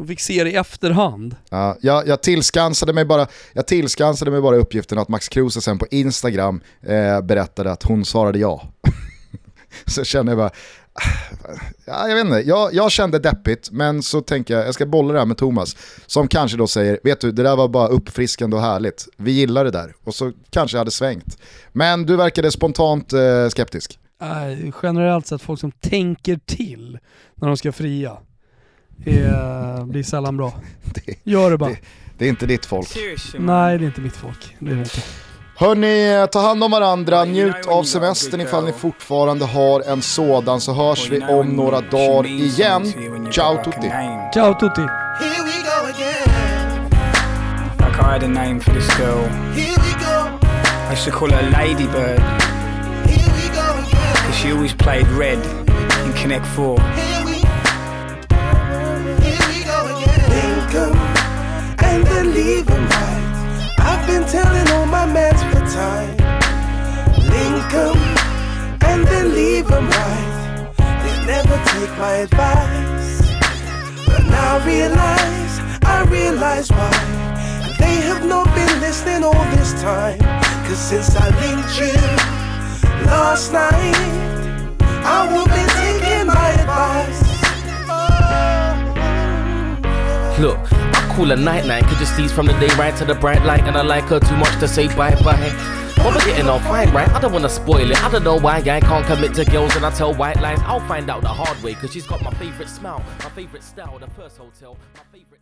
Hon 0.00 0.06
fick 0.06 0.20
se 0.20 0.44
det 0.44 0.50
i 0.50 0.54
efterhand. 0.54 1.36
Ja, 1.50 1.76
jag, 1.80 2.08
jag, 2.08 2.22
tillskansade 2.22 2.92
mig 2.92 3.04
bara, 3.04 3.26
jag 3.52 3.66
tillskansade 3.66 4.30
mig 4.30 4.40
bara 4.40 4.56
uppgiften 4.56 4.98
att 4.98 5.08
Max 5.08 5.28
Kruse 5.28 5.60
sen 5.60 5.78
på 5.78 5.86
Instagram 5.90 6.60
eh, 6.82 7.20
berättade 7.20 7.72
att 7.72 7.82
hon 7.82 8.04
svarade 8.04 8.38
ja. 8.38 8.62
så 9.86 10.04
känner 10.04 10.32
jag 10.32 10.38
bara, 10.38 10.50
ja, 11.84 12.08
jag 12.08 12.14
vet 12.14 12.24
inte, 12.24 12.42
jag, 12.48 12.74
jag, 12.74 12.90
kände 12.90 13.18
deppigt 13.18 13.70
men 13.70 14.02
så 14.02 14.20
tänker 14.20 14.54
jag, 14.54 14.66
jag 14.66 14.74
ska 14.74 14.86
bolla 14.86 15.12
det 15.12 15.18
här 15.18 15.26
med 15.26 15.36
Thomas 15.36 15.76
som 16.06 16.28
kanske 16.28 16.58
då 16.58 16.66
säger, 16.66 17.00
vet 17.04 17.20
du 17.20 17.32
det 17.32 17.42
där 17.42 17.56
var 17.56 17.68
bara 17.68 17.88
uppfriskande 17.88 18.56
och 18.56 18.62
härligt, 18.62 19.08
vi 19.16 19.30
gillar 19.30 19.64
det 19.64 19.70
där 19.70 19.94
och 20.04 20.14
så 20.14 20.32
kanske 20.50 20.76
jag 20.76 20.80
hade 20.80 20.90
svängt. 20.90 21.38
Men 21.72 22.06
du 22.06 22.16
verkade 22.16 22.50
spontant 22.50 23.12
eh, 23.12 23.48
skeptisk. 23.48 23.98
Äh, 24.22 24.70
generellt 24.82 25.26
sett 25.26 25.42
folk 25.42 25.60
som 25.60 25.72
tänker 25.72 26.40
till 26.46 26.98
när 27.34 27.48
de 27.48 27.56
ska 27.56 27.72
fria 27.72 28.16
är, 29.06 29.84
blir 29.84 30.02
sällan 30.02 30.36
bra. 30.36 30.52
Det, 30.94 31.14
Gör 31.24 31.50
det 31.50 31.58
bara. 31.58 31.70
Det, 31.70 31.76
Det 32.18 32.24
är 32.24 32.28
inte 32.28 32.46
ditt 32.46 32.66
folk. 32.66 32.88
Nej, 33.38 33.78
det 33.78 33.84
är 33.84 33.86
inte 33.86 34.00
mitt 34.00 34.16
folk. 34.16 34.56
Det 34.58 34.70
är 34.70 34.74
det 34.74 34.80
inte. 34.80 35.00
Hörni, 35.56 36.26
ta 36.32 36.40
hand 36.40 36.64
om 36.64 36.70
varandra, 36.70 37.24
njut 37.24 37.66
av 37.66 37.82
semestern 37.84 38.40
ifall 38.40 38.64
ni 38.64 38.72
fortfarande 38.72 39.44
har 39.44 39.80
en 39.80 40.02
sådan 40.02 40.60
så 40.60 40.72
hörs 40.72 41.10
vi 41.10 41.20
om 41.22 41.46
några 41.48 41.80
dagar 41.80 42.26
igen. 42.30 42.92
Ciao 43.32 43.64
tutti! 43.64 43.92
Ciao 44.34 44.54
tutti! 44.54 44.80
Here 44.80 45.44
we 45.44 45.52
go 45.62 45.86
again. 45.94 46.90
Like 47.78 47.98
I 48.00 48.02
had 48.12 48.22
a 48.22 48.28
name 48.28 48.60
for 48.60 48.72
this 48.72 48.98
girl. 48.98 49.28
Here 49.54 49.76
we 49.76 49.92
go. 50.04 50.46
I 50.88 50.92
used 50.92 51.04
to 51.04 51.10
call 51.10 51.30
her 51.30 51.50
Ladybird. 51.50 52.20
Here 53.06 53.32
we 53.36 53.48
go 53.54 53.66
again. 53.86 54.14
Cause 54.26 54.36
she 54.42 54.52
always 54.52 54.74
played 54.74 55.06
red 55.08 55.38
in 56.06 56.12
Connect 56.22 56.46
4. 56.46 56.76
And 61.92 62.06
then 62.06 62.32
leave 62.32 62.66
them 62.66 62.84
right. 62.86 63.74
I've 63.78 64.06
been 64.06 64.24
telling 64.24 64.68
all 64.74 64.86
my 64.86 65.06
mans 65.06 65.42
for 65.50 65.62
time. 65.82 66.16
Link 67.32 67.72
and 68.90 69.06
then 69.06 69.34
leave 69.34 69.66
them 69.68 69.86
right. 69.88 70.72
They 71.02 71.16
never 71.26 71.56
take 71.72 71.92
my 71.98 72.14
advice. 72.26 73.00
But 74.06 74.24
now 74.26 74.56
I 74.56 74.66
realize, 74.66 75.54
I 75.84 76.02
realize 76.10 76.70
why 76.70 76.90
They 77.78 77.96
have 78.08 78.24
not 78.26 78.46
been 78.54 78.80
listening 78.80 79.22
all 79.22 79.44
this 79.56 79.72
time 79.80 80.18
Cause 80.66 80.78
since 80.78 81.16
I 81.16 81.28
linked 81.42 81.78
you 81.78 81.94
last 83.06 83.52
night 83.52 83.94
I 85.04 85.28
won't 85.32 85.48
be 85.48 85.64
taking 85.80 86.26
my 86.26 86.48
advice 86.60 87.20
Look, 90.40 90.62
Call 91.16 91.26
her 91.26 91.36
night 91.36 91.66
night 91.66 91.84
Cause 91.84 91.98
just 91.98 92.16
sees 92.16 92.32
from 92.32 92.46
the 92.46 92.52
day 92.54 92.72
right 92.76 92.96
to 92.96 93.04
the 93.04 93.14
bright 93.14 93.44
light 93.44 93.64
And 93.64 93.76
I 93.76 93.82
like 93.82 94.04
her 94.04 94.20
too 94.20 94.36
much 94.36 94.58
to 94.60 94.68
say 94.68 94.88
bye 94.96 95.14
bye 95.22 95.76
but 96.02 96.14
we're 96.14 96.24
getting 96.24 96.48
on 96.48 96.60
fine, 96.60 96.90
right? 96.92 97.10
I 97.10 97.20
don't 97.20 97.30
wanna 97.30 97.50
spoil 97.50 97.90
it. 97.90 98.02
I 98.02 98.10
don't 98.10 98.24
know 98.24 98.40
why 98.40 98.56
I 98.56 98.80
can't 98.80 99.04
commit 99.04 99.34
to 99.34 99.44
girls 99.44 99.76
and 99.76 99.84
I 99.84 99.90
tell 99.90 100.14
white 100.14 100.40
lies. 100.40 100.58
I'll 100.62 100.80
find 100.88 101.10
out 101.10 101.20
the 101.20 101.28
hard 101.28 101.62
way, 101.62 101.74
cause 101.74 101.92
she's 101.92 102.06
got 102.06 102.22
my 102.22 102.30
favorite 102.30 102.70
smile, 102.70 103.04
my 103.18 103.28
favorite 103.28 103.62
style, 103.62 103.98
the 103.98 104.06
first 104.06 104.38
hotel, 104.38 104.78
my 104.94 105.02
favorite. 105.12 105.39